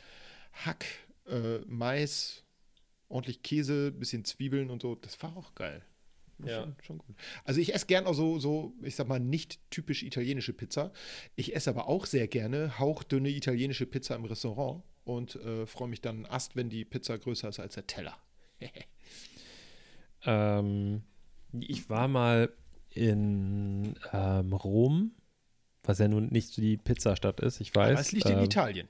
Hack, 0.52 0.84
äh, 1.28 1.58
Mais, 1.66 2.42
ordentlich 3.08 3.44
Käse, 3.44 3.92
bisschen 3.92 4.24
Zwiebeln 4.24 4.68
und 4.68 4.82
so. 4.82 4.96
Das 4.96 5.22
war 5.22 5.36
auch 5.36 5.54
geil. 5.54 5.84
War 6.38 6.50
Ja. 6.50 6.62
Schon, 6.62 6.76
schon 6.82 6.98
gut. 6.98 7.14
Also 7.44 7.60
ich 7.60 7.72
esse 7.72 7.86
gern 7.86 8.04
auch 8.06 8.14
so, 8.14 8.40
so, 8.40 8.74
ich 8.82 8.96
sag 8.96 9.06
mal, 9.06 9.20
nicht 9.20 9.60
typisch 9.70 10.02
italienische 10.02 10.54
Pizza. 10.54 10.92
Ich 11.36 11.54
esse 11.54 11.70
aber 11.70 11.86
auch 11.86 12.06
sehr 12.06 12.26
gerne 12.26 12.80
hauchdünne 12.80 13.28
italienische 13.28 13.86
Pizza 13.86 14.16
im 14.16 14.24
Restaurant 14.24 14.82
und 15.04 15.36
äh, 15.36 15.66
freue 15.66 15.88
mich 15.88 16.00
dann 16.00 16.26
Ast, 16.26 16.56
wenn 16.56 16.70
die 16.70 16.84
Pizza 16.84 17.18
größer 17.18 17.48
ist 17.48 17.60
als 17.60 17.74
der 17.74 17.86
Teller. 17.86 18.16
Ähm, 20.26 21.02
ich 21.52 21.90
war 21.90 22.08
mal 22.08 22.50
in 22.90 23.94
ähm, 24.12 24.52
Rom, 24.52 25.12
was 25.82 25.98
ja 25.98 26.08
nun 26.08 26.28
nicht 26.28 26.48
so 26.48 26.62
die 26.62 26.76
Pizzastadt 26.76 27.40
ist, 27.40 27.60
ich 27.60 27.74
weiß. 27.74 27.92
Aber 27.92 28.00
es 28.00 28.12
liegt 28.12 28.30
in 28.30 28.38
ähm, 28.38 28.44
Italien. 28.44 28.88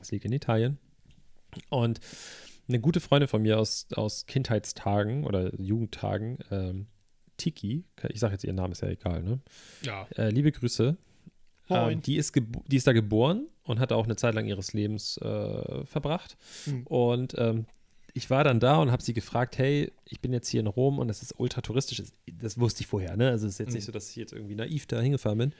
Es 0.00 0.10
liegt 0.10 0.24
in 0.24 0.32
Italien. 0.32 0.78
Und 1.70 2.00
eine 2.68 2.80
gute 2.80 3.00
Freundin 3.00 3.28
von 3.28 3.42
mir 3.42 3.58
aus, 3.58 3.86
aus 3.94 4.26
Kindheitstagen 4.26 5.24
oder 5.24 5.54
Jugendtagen, 5.60 6.38
ähm, 6.50 6.86
Tiki, 7.38 7.84
ich 8.08 8.20
sage 8.20 8.34
jetzt 8.34 8.44
ihren 8.44 8.56
Namen, 8.56 8.72
ist 8.72 8.82
ja 8.82 8.88
egal, 8.88 9.22
ne? 9.22 9.40
Ja. 9.82 10.06
Äh, 10.16 10.30
liebe 10.30 10.52
Grüße. 10.52 10.96
Ähm, 11.70 12.02
die, 12.02 12.16
ist 12.16 12.34
die 12.66 12.76
ist 12.76 12.86
da 12.86 12.92
geboren 12.92 13.46
und 13.64 13.78
hat 13.80 13.92
auch 13.92 14.04
eine 14.04 14.16
Zeit 14.16 14.34
lang 14.34 14.46
ihres 14.46 14.72
Lebens 14.72 15.16
äh, 15.18 15.84
verbracht. 15.84 16.36
Mhm. 16.66 16.86
Und 16.86 17.34
ähm, 17.38 17.66
ich 18.14 18.30
war 18.30 18.42
dann 18.42 18.58
da 18.58 18.78
und 18.78 18.90
habe 18.90 19.02
sie 19.02 19.12
gefragt, 19.14 19.58
hey, 19.58 19.92
ich 20.06 20.20
bin 20.20 20.32
jetzt 20.32 20.48
hier 20.48 20.60
in 20.60 20.66
Rom 20.66 20.98
und 20.98 21.08
es 21.10 21.22
ist 21.22 21.34
ultra 21.38 21.60
touristisch. 21.60 21.98
Das- 21.98 22.12
Das 22.40 22.58
wusste 22.58 22.80
ich 22.82 22.86
vorher, 22.86 23.16
ne? 23.16 23.30
Also 23.30 23.46
es 23.46 23.54
ist 23.54 23.58
jetzt 23.58 23.74
nicht 23.74 23.82
Mhm. 23.82 23.86
so, 23.86 23.92
dass 23.92 24.10
ich 24.10 24.16
jetzt 24.16 24.32
irgendwie 24.32 24.54
naiv 24.54 24.86
da 24.86 25.00
hingefahren 25.00 25.38
bin. 25.38 25.52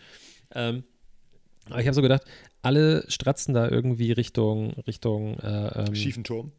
Ähm, 0.54 0.84
aber 1.66 1.80
ich 1.80 1.86
habe 1.86 1.94
so 1.94 2.00
gedacht, 2.02 2.22
alle 2.62 3.04
stratzen 3.10 3.52
da 3.52 3.68
irgendwie 3.68 4.10
Richtung, 4.12 4.70
Richtung 4.86 5.38
äh, 5.40 5.84
ähm, 5.88 5.94
Schiefen 5.94 6.24
Turm. 6.24 6.50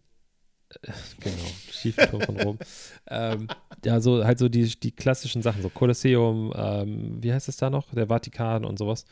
Genau, 1.20 1.36
Schiefturm 1.72 2.22
von 2.22 2.38
Rom. 2.40 2.60
ähm, 3.08 3.48
ja, 3.84 4.00
so 4.00 4.24
halt 4.24 4.38
so 4.40 4.50
die, 4.50 4.66
die 4.80 4.92
klassischen 4.92 5.42
Sachen, 5.42 5.62
so 5.62 5.70
Kolosseum, 5.70 6.54
ähm, 6.56 7.18
wie 7.24 7.34
heißt 7.34 7.50
es 7.50 7.58
da 7.58 7.70
noch? 7.70 7.94
Der 7.94 8.08
Vatikan 8.08 8.66
und 8.66 8.78
sowas. 8.78 9.06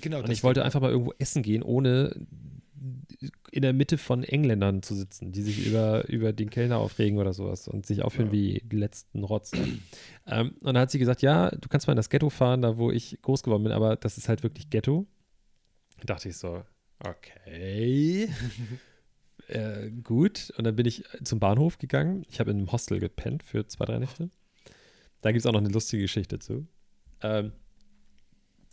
Genau. 0.00 0.20
Und 0.22 0.30
ich 0.30 0.42
wollte 0.42 0.60
Ding. 0.60 0.64
einfach 0.66 0.80
mal 0.80 0.90
irgendwo 0.90 1.12
essen 1.18 1.42
gehen, 1.42 1.62
ohne 1.62 2.14
in 3.52 3.62
der 3.62 3.72
Mitte 3.72 3.98
von 3.98 4.24
Engländern 4.24 4.82
zu 4.82 4.94
sitzen, 4.94 5.30
die 5.30 5.42
sich 5.42 5.66
über, 5.66 6.08
über 6.08 6.32
den 6.32 6.50
Kellner 6.50 6.78
aufregen 6.78 7.18
oder 7.18 7.32
sowas 7.32 7.68
und 7.68 7.86
sich 7.86 8.02
aufführen 8.02 8.28
Ja. 8.28 8.32
wie 8.32 8.62
die 8.64 8.76
letzten 8.76 9.22
Rotz. 9.22 9.52
ähm, 10.26 10.54
und 10.60 10.64
dann 10.64 10.78
hat 10.78 10.90
sie 10.90 10.98
gesagt, 10.98 11.22
ja, 11.22 11.50
du 11.50 11.68
kannst 11.68 11.86
mal 11.86 11.92
in 11.92 11.98
das 11.98 12.08
Ghetto 12.08 12.30
fahren, 12.30 12.62
da 12.62 12.78
wo 12.78 12.90
ich 12.90 13.18
groß 13.22 13.42
geworden 13.42 13.62
bin, 13.64 13.72
aber 13.72 13.96
das 13.96 14.18
ist 14.18 14.28
halt 14.28 14.42
wirklich 14.42 14.70
Ghetto. 14.70 15.06
Da 16.00 16.14
dachte 16.14 16.30
ich 16.30 16.36
so, 16.38 16.64
okay. 17.04 18.28
äh, 19.52 19.90
gut. 19.90 20.52
Und 20.56 20.64
dann 20.64 20.76
bin 20.76 20.86
ich 20.86 21.04
zum 21.24 21.40
Bahnhof 21.40 21.78
gegangen. 21.78 22.24
Ich 22.28 22.40
habe 22.40 22.50
in 22.50 22.58
einem 22.58 22.72
Hostel 22.72 22.98
gepennt 22.98 23.42
für 23.42 23.66
zwei, 23.66 23.84
drei 23.84 23.98
Nächte. 23.98 24.30
Da 25.20 25.30
gibt 25.30 25.40
es 25.40 25.46
auch 25.46 25.52
noch 25.52 25.60
eine 25.60 25.68
lustige 25.68 26.02
Geschichte 26.02 26.38
zu. 26.38 26.66
Ähm, 27.22 27.52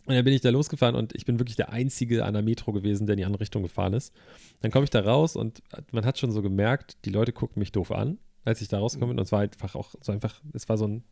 und 0.06 0.14
dann 0.14 0.24
bin 0.24 0.34
ich 0.34 0.40
da 0.40 0.50
losgefahren 0.50 0.96
und 0.96 1.14
ich 1.14 1.24
bin 1.24 1.38
wirklich 1.38 1.56
der 1.56 1.72
Einzige 1.72 2.24
an 2.24 2.32
der 2.32 2.42
Metro 2.42 2.72
gewesen, 2.72 3.06
der 3.06 3.14
in 3.14 3.18
die 3.18 3.24
andere 3.24 3.42
Richtung 3.42 3.62
gefahren 3.62 3.92
ist. 3.92 4.12
Dann 4.60 4.70
komme 4.70 4.84
ich 4.84 4.90
da 4.90 5.00
raus 5.00 5.36
und 5.36 5.62
man 5.92 6.04
hat 6.04 6.18
schon 6.18 6.32
so 6.32 6.42
gemerkt, 6.42 6.96
die 7.04 7.10
Leute 7.10 7.32
gucken 7.32 7.60
mich 7.60 7.70
doof 7.70 7.92
an, 7.92 8.18
als 8.44 8.60
ich 8.62 8.68
da 8.68 8.78
rauskomme. 8.78 9.12
Und 9.12 9.20
es 9.20 9.30
war 9.30 9.40
einfach 9.40 9.74
auch 9.74 9.94
so 10.00 10.10
einfach, 10.10 10.40
es 10.52 10.68
war 10.68 10.78
so 10.78 10.86
ein 10.88 11.04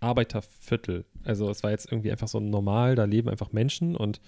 Arbeiterviertel. 0.00 1.06
Also 1.24 1.50
es 1.50 1.62
war 1.62 1.70
jetzt 1.70 1.90
irgendwie 1.90 2.12
einfach 2.12 2.28
so 2.28 2.38
normal, 2.38 2.94
da 2.94 3.04
leben 3.04 3.28
einfach 3.30 3.52
Menschen 3.52 3.96
und 3.96 4.20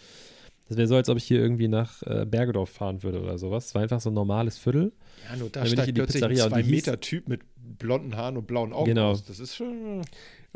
das 0.68 0.76
wäre 0.76 0.86
so, 0.86 0.96
als 0.96 1.08
ob 1.08 1.16
ich 1.16 1.24
hier 1.24 1.40
irgendwie 1.40 1.68
nach 1.68 2.02
äh, 2.02 2.24
Bergedorf 2.26 2.70
fahren 2.70 3.02
würde 3.02 3.20
oder 3.20 3.38
sowas. 3.38 3.66
Es 3.66 3.74
war 3.74 3.82
einfach 3.82 4.00
so 4.00 4.10
ein 4.10 4.14
normales 4.14 4.58
Viertel. 4.58 4.92
Ja, 5.30 5.36
nur 5.36 5.48
da 5.50 5.64
steigt 5.66 5.88
in 5.88 5.94
die 5.94 6.00
plötzlich 6.00 6.22
ein 6.24 6.36
zwei 6.36 6.62
Meter 6.62 7.00
Typ 7.00 7.28
mit 7.28 7.40
blonden 7.78 8.16
Haaren 8.16 8.36
und 8.36 8.46
blauen 8.46 8.72
Augen 8.72 8.86
Genau. 8.86 9.10
aus. 9.10 9.24
Das 9.24 9.40
ist 9.40 9.54
schon. 9.56 10.00
Und 10.00 10.04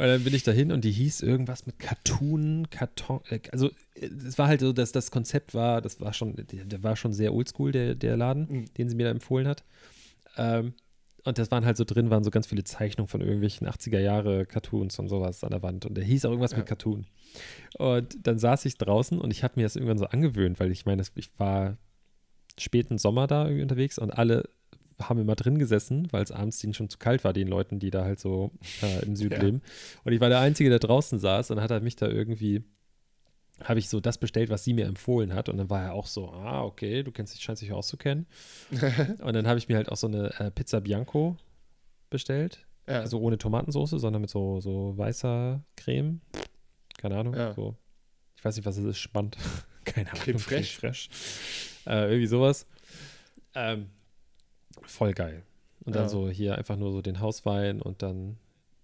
dann 0.07 0.25
bin 0.25 0.35
ich 0.35 0.43
dahin 0.43 0.73
und 0.73 0.85
die 0.85 0.91
hieß 0.91 1.21
irgendwas 1.21 1.67
mit 1.67 1.79
Cartoon, 1.79 2.69
Karton, 2.71 3.21
äh, 3.29 3.41
also 3.53 3.69
äh, 3.95 4.07
es 4.27 4.39
war 4.39 4.49
halt 4.49 4.61
so, 4.61 4.73
dass 4.73 4.91
das 4.93 5.11
Konzept 5.11 5.53
war, 5.55 5.83
das 5.83 6.01
war 6.01 6.13
schon, 6.15 6.35
der, 6.35 6.65
der 6.65 6.83
war 6.83 6.97
schon 6.97 7.13
sehr 7.13 7.35
oldschool, 7.35 7.73
der, 7.73 7.95
der 7.95 8.17
Laden, 8.17 8.47
Mhm. 8.49 8.65
den 8.79 8.89
sie 8.89 8.97
mir 8.97 9.05
da 9.05 9.11
empfohlen 9.11 9.47
hat. 9.47 9.65
Ähm, 10.39 10.73
und 11.25 11.39
das 11.39 11.51
waren 11.51 11.65
halt 11.65 11.77
so 11.77 11.85
drin, 11.85 12.11
waren 12.11 12.25
so 12.25 12.31
ganz 12.31 12.47
viele 12.47 12.65
Zeichnungen 12.65 13.09
von 13.09 13.21
irgendwelchen 13.21 13.69
80er 13.69 13.99
Jahre 14.01 14.45
Cartoons 14.47 14.99
und 14.99 15.09
sowas 15.09 15.45
an 15.45 15.51
der 15.51 15.63
Wand. 15.63 15.87
Und 15.87 15.95
der 15.95 16.05
hieß 16.05 16.25
auch 16.25 16.31
irgendwas 16.31 16.53
Ja. 16.53 16.59
mit 16.59 16.67
Cartoon. 16.67 17.07
Und 17.79 18.27
dann 18.27 18.39
saß 18.39 18.65
ich 18.65 18.77
draußen 18.77 19.21
und 19.21 19.31
ich 19.31 19.45
habe 19.45 19.55
mir 19.57 19.63
das 19.65 19.77
irgendwann 19.77 19.99
so 19.99 20.07
angewöhnt, 20.07 20.59
weil 20.61 20.71
ich 20.73 20.85
meine, 20.85 21.03
ich 21.15 21.31
war 21.39 21.77
späten 22.59 22.99
Sommer 22.99 23.27
da 23.27 23.45
irgendwie 23.45 23.63
unterwegs 23.63 23.99
und 23.99 24.11
alle 24.11 24.49
haben 25.01 25.19
immer 25.21 25.35
drin 25.35 25.59
gesessen, 25.59 26.07
weil 26.13 26.23
es 26.23 26.31
abends 26.31 26.59
denen 26.61 26.75
schon 26.75 26.89
zu 26.89 26.99
kalt 26.99 27.25
war, 27.25 27.33
den 27.33 27.49
Leuten, 27.49 27.79
die 27.79 27.91
da 27.91 28.05
halt 28.05 28.21
so 28.21 28.53
äh, 28.83 29.05
im 29.05 29.17
Süden 29.17 29.35
Ja. 29.35 29.43
leben. 29.43 29.63
Und 30.05 30.13
ich 30.13 30.21
war 30.21 30.29
der 30.29 30.41
Einzige, 30.41 30.71
der 30.71 30.79
draußen 30.79 31.19
saß 31.19 31.51
und 31.51 31.61
hat 31.61 31.71
er 31.71 31.81
mich 31.81 31.97
da 31.97 32.07
irgendwie, 32.09 32.63
habe 33.63 33.79
ich 33.79 33.89
so 33.89 34.01
das 34.01 34.19
bestellt, 34.19 34.51
was 34.51 34.65
sie 34.65 34.75
mir 34.75 34.87
empfohlen 34.87 35.35
hat. 35.35 35.49
Und 35.49 35.59
dann 35.59 35.71
war 35.71 35.83
er 35.83 35.93
auch 35.95 36.07
so, 36.07 36.31
ah, 36.31 36.63
okay, 36.65 37.03
du 37.03 37.13
kennst 37.13 37.35
dich, 37.35 37.43
scheinst 37.43 37.63
dich 37.63 37.73
auszukennen. 37.73 38.27
und 39.23 39.33
dann 39.35 39.47
habe 39.47 39.59
ich 39.59 39.69
mir 39.69 39.77
halt 39.77 39.89
auch 39.91 39.97
so 39.97 40.07
eine 40.07 40.29
äh, 40.41 40.51
Pizza 40.51 40.81
Bianco 40.81 41.37
bestellt. 42.11 42.67
Ja. 42.89 43.01
Also 43.01 43.21
ohne 43.21 43.39
Tomatensauce, 43.39 43.91
sondern 43.91 44.23
mit 44.23 44.31
so, 44.31 44.61
so 44.61 44.97
weißer 44.97 45.63
Creme. 45.77 46.21
Keine 46.99 47.17
Ahnung. 47.17 47.35
Ja. 47.35 47.55
So. 47.55 47.77
Ich 48.37 48.45
weiß 48.45 48.57
nicht, 48.57 48.67
was 48.67 48.77
es 48.77 48.85
ist. 48.85 48.99
Spannend. 48.99 49.37
Keine 49.85 50.11
Ahnung. 50.11 50.23
Creme 50.25 50.39
fraiche. 50.39 50.81
fraiche. 50.81 51.09
Äh, 51.87 52.07
irgendwie 52.09 52.27
sowas. 52.27 52.67
Ähm, 53.55 53.91
voll 54.83 55.13
geil. 55.13 55.45
Und 55.85 55.95
dann 55.95 56.05
Ja. 56.05 56.09
so 56.09 56.29
hier 56.29 56.59
einfach 56.59 56.77
nur 56.77 56.93
so 56.93 57.03
den 57.03 57.21
Hauswein 57.21 57.81
und 57.83 58.03
dann 58.03 58.39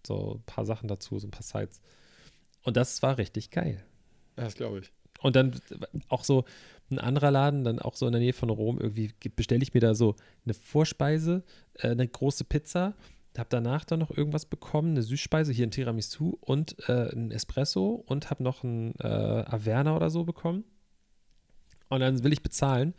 so 0.07 0.35
ein 0.37 0.43
paar 0.45 0.65
Sachen 0.65 0.89
dazu, 0.89 1.19
so 1.19 1.27
ein 1.27 1.31
paar 1.31 1.43
Sides. 1.43 1.81
Und 2.65 2.77
das 2.77 3.03
war 3.03 3.19
richtig 3.19 3.51
geil. 3.51 3.85
Das 4.45 4.55
glaube 4.55 4.81
ich. 4.81 4.93
Und 5.21 5.37
dann 5.37 5.61
auch 6.09 6.25
so 6.25 6.45
ein 6.91 6.99
anderer 6.99 7.31
Laden, 7.31 7.65
dann 7.65 7.79
auch 7.81 7.97
so 7.97 8.07
in 8.07 8.13
der 8.13 8.21
Nähe 8.21 8.33
von 8.33 8.51
Rom, 8.51 8.79
irgendwie 8.81 9.13
bestelle 9.35 9.63
ich 9.63 9.75
mir 9.75 9.81
da 9.81 9.95
so 9.95 10.15
eine 10.45 10.55
Vorspeise, 10.55 11.43
äh, 11.75 11.89
eine 11.89 12.07
große 12.07 12.45
Pizza, 12.45 12.95
habe 13.37 13.49
danach 13.51 13.85
dann 13.85 14.01
noch 14.01 14.11
irgendwas 14.11 14.47
bekommen, 14.47 14.91
eine 14.91 15.03
Süßspeise, 15.03 15.53
hier 15.53 15.67
ein 15.67 15.71
Tiramisu 15.71 16.37
und 16.41 16.77
äh, 16.89 17.13
ein 17.13 17.31
Espresso 17.31 18.03
und 18.07 18.31
habe 18.31 18.43
noch 18.43 18.65
ein 18.65 18.95
äh, 18.99 19.07
Averna 19.07 19.95
oder 19.95 20.11
so 20.11 20.25
bekommen. 20.25 20.65
Und 21.89 22.01
dann 22.01 22.23
will 22.25 22.33
ich 22.33 22.43
bezahlen 22.43 22.95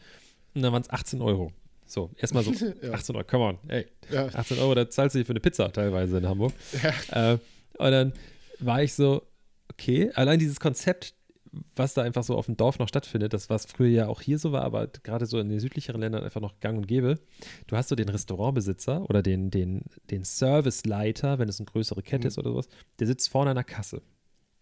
und 0.56 0.62
dann 0.62 0.72
waren 0.72 0.82
es 0.82 0.90
18 0.90 1.22
Euro. 1.22 1.52
So, 1.86 2.12
erstmal 2.18 2.44
so, 2.44 2.52
Ja. 2.82 2.94
18 2.94 3.16
Euro, 3.16 3.26
come 3.26 3.44
on, 3.44 3.58
ey, 3.68 3.88
Ja. 4.12 4.28
18 4.28 4.60
Euro, 4.60 4.76
da 4.76 4.90
zahlst 4.90 5.16
du 5.16 5.20
dir 5.20 5.26
für 5.26 5.34
eine 5.34 5.40
Pizza 5.42 5.72
teilweise 5.74 6.18
in 6.20 6.28
Hamburg. 6.28 6.54
Äh, 7.12 7.34
und 7.78 7.92
dann 7.92 8.14
war 8.60 8.82
ich 8.82 8.94
so, 8.94 9.24
okay, 9.74 10.12
allein 10.16 10.40
dieses 10.40 10.60
Konzept, 10.60 11.16
was 11.76 11.94
da 11.94 12.04
einfach 12.04 12.24
so 12.24 12.36
auf 12.38 12.46
dem 12.46 12.58
Dorf 12.58 12.78
noch 12.80 12.88
stattfindet, 12.88 13.34
das 13.34 13.50
was 13.50 13.66
früher 13.66 13.90
ja 13.90 14.08
auch 14.08 14.22
hier 14.22 14.38
so 14.38 14.52
war, 14.52 14.62
aber 14.62 14.88
gerade 14.88 15.26
so 15.26 15.40
in 15.40 15.50
den 15.50 15.60
südlicheren 15.60 16.02
Ländern 16.02 16.24
einfach 16.24 16.42
noch 16.42 16.60
gang 16.60 16.78
und 16.78 16.88
gäbe. 16.88 17.20
Du 17.68 17.76
hast 17.76 17.90
so 17.90 17.96
den 17.96 18.10
Restaurantbesitzer 18.10 19.10
oder 19.10 19.22
den, 19.24 19.50
den, 19.50 19.84
den 20.12 20.24
Serviceleiter, 20.24 21.40
wenn 21.40 21.50
es 21.50 21.60
eine 21.60 21.66
größere 21.66 22.04
Kette 22.04 22.26
Mhm. 22.26 22.28
ist 22.28 22.38
oder 22.38 22.52
sowas, 22.52 22.68
der 23.00 23.08
sitzt 23.08 23.30
vorne 23.30 23.52
an 23.52 23.56
der 23.56 23.64
Kasse. 23.64 24.02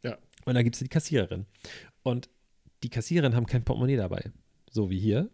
Ja. 0.03 0.17
Und 0.45 0.53
da 0.55 0.61
gibt 0.63 0.75
es 0.75 0.79
die 0.79 0.87
Kassiererin. 0.87 1.45
Und 2.03 2.29
die 2.83 2.89
Kassiererin 2.89 3.35
haben 3.35 3.45
kein 3.47 3.63
Portemonnaie 3.63 3.97
dabei, 3.97 4.31
so 4.69 4.89
wie 4.89 4.99
hier, 4.99 5.29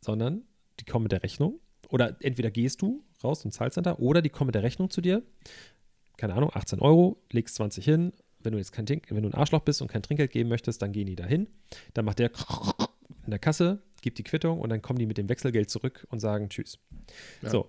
sondern 0.00 0.42
die 0.80 0.84
kommen 0.84 1.04
mit 1.04 1.12
der 1.12 1.22
Rechnung. 1.22 1.60
Oder 1.88 2.16
entweder 2.20 2.50
gehst 2.50 2.82
du 2.82 3.02
raus 3.24 3.44
und 3.44 3.52
zahlst 3.52 3.76
dann 3.78 3.84
da, 3.84 3.96
oder 3.96 4.20
die 4.20 4.28
kommen 4.28 4.48
mit 4.48 4.54
der 4.54 4.62
Rechnung 4.62 4.90
zu 4.90 5.00
dir. 5.00 5.22
Keine 6.18 6.34
Ahnung, 6.34 6.50
18 6.52 6.80
Euro, 6.80 7.22
legst 7.32 7.54
20 7.54 7.84
hin. 7.84 8.12
Wenn 8.42 8.52
du 8.52 8.58
jetzt 8.58 8.72
kein 8.72 8.86
Trink, 8.86 9.06
wenn 9.10 9.22
du 9.22 9.28
ein 9.28 9.34
Arschloch 9.34 9.60
bist 9.62 9.82
und 9.82 9.88
kein 9.88 10.02
Trinkgeld 10.02 10.30
geben 10.30 10.48
möchtest, 10.48 10.80
dann 10.82 10.92
gehen 10.92 11.06
die 11.06 11.16
da 11.16 11.24
hin. 11.26 11.48
Dann 11.94 12.04
macht 12.04 12.18
der 12.18 12.30
in 13.24 13.30
der 13.30 13.38
Kasse, 13.38 13.82
gibt 14.00 14.18
die 14.18 14.22
Quittung 14.24 14.60
und 14.60 14.70
dann 14.70 14.80
kommen 14.82 14.98
die 14.98 15.06
mit 15.06 15.18
dem 15.18 15.28
Wechselgeld 15.28 15.70
zurück 15.70 16.06
und 16.10 16.20
sagen 16.20 16.48
Tschüss. 16.48 16.78
Ja. 17.42 17.50
So. 17.50 17.68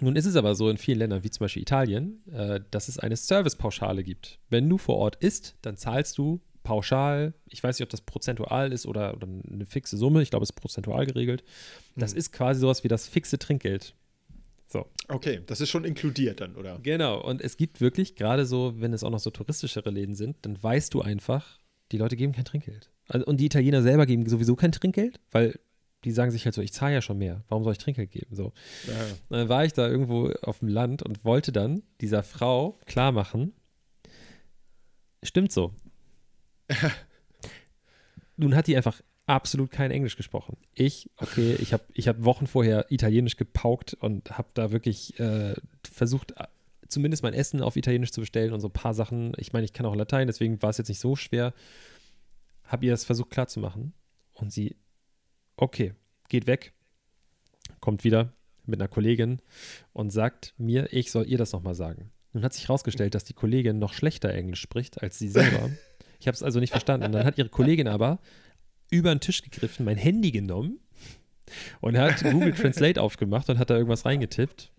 Nun 0.00 0.14
ist 0.14 0.26
es 0.26 0.36
aber 0.36 0.54
so 0.54 0.68
in 0.70 0.78
vielen 0.78 0.98
Ländern, 0.98 1.24
wie 1.24 1.30
zum 1.30 1.44
Beispiel 1.44 1.62
Italien, 1.62 2.22
äh, 2.32 2.60
dass 2.70 2.88
es 2.88 2.98
eine 2.98 3.16
Servicepauschale 3.16 4.04
gibt. 4.04 4.38
Wenn 4.48 4.68
du 4.68 4.78
vor 4.78 4.96
Ort 4.96 5.16
isst, 5.16 5.56
dann 5.62 5.76
zahlst 5.76 6.18
du 6.18 6.40
pauschal, 6.62 7.34
ich 7.46 7.62
weiß 7.64 7.78
nicht, 7.78 7.84
ob 7.84 7.90
das 7.90 8.02
prozentual 8.02 8.72
ist 8.72 8.86
oder, 8.86 9.14
oder 9.14 9.26
eine 9.26 9.64
fixe 9.66 9.96
Summe, 9.96 10.22
ich 10.22 10.30
glaube, 10.30 10.42
es 10.44 10.50
ist 10.50 10.56
prozentual 10.56 11.06
geregelt. 11.06 11.42
Das 11.96 12.12
Hm. 12.12 12.18
ist 12.18 12.32
quasi 12.32 12.60
sowas 12.60 12.84
wie 12.84 12.88
das 12.88 13.08
fixe 13.08 13.38
Trinkgeld. 13.38 13.94
So. 14.68 14.86
Okay, 15.08 15.40
das 15.46 15.62
ist 15.62 15.70
schon 15.70 15.84
inkludiert 15.84 16.42
dann, 16.42 16.54
oder? 16.54 16.78
Genau, 16.82 17.22
und 17.24 17.40
es 17.40 17.56
gibt 17.56 17.80
wirklich, 17.80 18.16
gerade 18.16 18.44
so, 18.44 18.74
wenn 18.76 18.92
es 18.92 19.02
auch 19.02 19.10
noch 19.10 19.18
so 19.18 19.30
touristischere 19.30 19.88
Läden 19.90 20.14
sind, 20.14 20.36
dann 20.42 20.62
weißt 20.62 20.92
du 20.92 21.00
einfach, 21.00 21.58
die 21.90 21.96
Leute 21.96 22.16
geben 22.16 22.34
kein 22.34 22.44
Trinkgeld. 22.44 22.90
Also, 23.08 23.24
und 23.24 23.38
die 23.38 23.46
Italiener 23.46 23.82
selber 23.82 24.04
geben 24.04 24.28
sowieso 24.28 24.56
kein 24.56 24.70
Trinkgeld, 24.70 25.20
weil 25.30 25.58
die 26.04 26.12
sagen 26.12 26.30
sich 26.30 26.44
halt 26.44 26.54
so, 26.54 26.60
ich 26.60 26.72
zahle 26.74 26.94
ja 26.94 27.02
schon 27.02 27.16
mehr, 27.16 27.42
warum 27.48 27.64
soll 27.64 27.72
ich 27.72 27.78
Trinkgeld 27.78 28.10
geben? 28.10 28.36
So. 28.36 28.52
Ja. 28.86 28.94
Dann 29.30 29.48
war 29.48 29.64
ich 29.64 29.72
da 29.72 29.88
irgendwo 29.88 30.30
auf 30.42 30.58
dem 30.58 30.68
Land 30.68 31.02
und 31.02 31.24
wollte 31.24 31.50
dann 31.50 31.82
dieser 32.02 32.22
Frau 32.22 32.78
klar 32.84 33.10
machen, 33.10 33.54
stimmt 35.22 35.50
so. 35.50 35.72
Nun 38.36 38.54
hat 38.54 38.66
die 38.66 38.76
einfach 38.76 39.00
absolut 39.28 39.70
kein 39.70 39.90
Englisch 39.90 40.16
gesprochen. 40.16 40.56
Ich, 40.74 41.10
okay, 41.18 41.56
ich 41.60 41.72
habe 41.72 41.84
ich 41.92 42.08
hab 42.08 42.24
Wochen 42.24 42.46
vorher 42.46 42.86
Italienisch 42.90 43.36
gepaukt 43.36 43.94
und 44.00 44.36
habe 44.38 44.48
da 44.54 44.72
wirklich 44.72 45.18
äh, 45.20 45.54
versucht, 45.90 46.32
äh, 46.32 46.46
zumindest 46.88 47.22
mein 47.22 47.34
Essen 47.34 47.60
auf 47.60 47.76
Italienisch 47.76 48.12
zu 48.12 48.20
bestellen 48.20 48.52
und 48.52 48.60
so 48.60 48.68
ein 48.68 48.72
paar 48.72 48.94
Sachen. 48.94 49.32
Ich 49.36 49.52
meine, 49.52 49.66
ich 49.66 49.72
kann 49.72 49.86
auch 49.86 49.94
Latein, 49.94 50.26
deswegen 50.26 50.62
war 50.62 50.70
es 50.70 50.78
jetzt 50.78 50.88
nicht 50.88 51.00
so 51.00 51.14
schwer. 51.14 51.52
Habe 52.64 52.86
ihr 52.86 52.90
das 52.90 53.04
versucht 53.04 53.30
klarzumachen 53.30 53.92
und 54.32 54.52
sie, 54.52 54.76
okay, 55.56 55.94
geht 56.28 56.46
weg, 56.46 56.72
kommt 57.80 58.04
wieder 58.04 58.32
mit 58.64 58.80
einer 58.80 58.88
Kollegin 58.88 59.40
und 59.92 60.10
sagt 60.10 60.54
mir, 60.56 60.92
ich 60.92 61.10
soll 61.10 61.26
ihr 61.26 61.38
das 61.38 61.52
nochmal 61.52 61.74
sagen. 61.74 62.10
Nun 62.32 62.44
hat 62.44 62.54
sich 62.54 62.68
herausgestellt, 62.68 63.14
dass 63.14 63.24
die 63.24 63.34
Kollegin 63.34 63.78
noch 63.78 63.92
schlechter 63.92 64.32
Englisch 64.32 64.60
spricht 64.60 65.02
als 65.02 65.18
sie 65.18 65.28
selber. 65.28 65.70
Ich 66.20 66.26
habe 66.26 66.34
es 66.34 66.42
also 66.42 66.58
nicht 66.58 66.70
verstanden. 66.70 67.12
Dann 67.12 67.24
hat 67.24 67.38
ihre 67.38 67.48
Kollegin 67.48 67.86
aber 67.86 68.18
über 68.90 69.14
den 69.14 69.20
Tisch 69.20 69.42
gegriffen, 69.42 69.84
mein 69.84 69.96
Handy 69.96 70.30
genommen 70.30 70.80
und 71.80 71.96
hat 71.96 72.22
Google 72.22 72.52
Translate 72.54 73.00
aufgemacht 73.00 73.48
und 73.48 73.58
hat 73.58 73.70
da 73.70 73.74
irgendwas 73.74 74.04
reingetippt. 74.04 74.70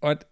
Und 0.00 0.26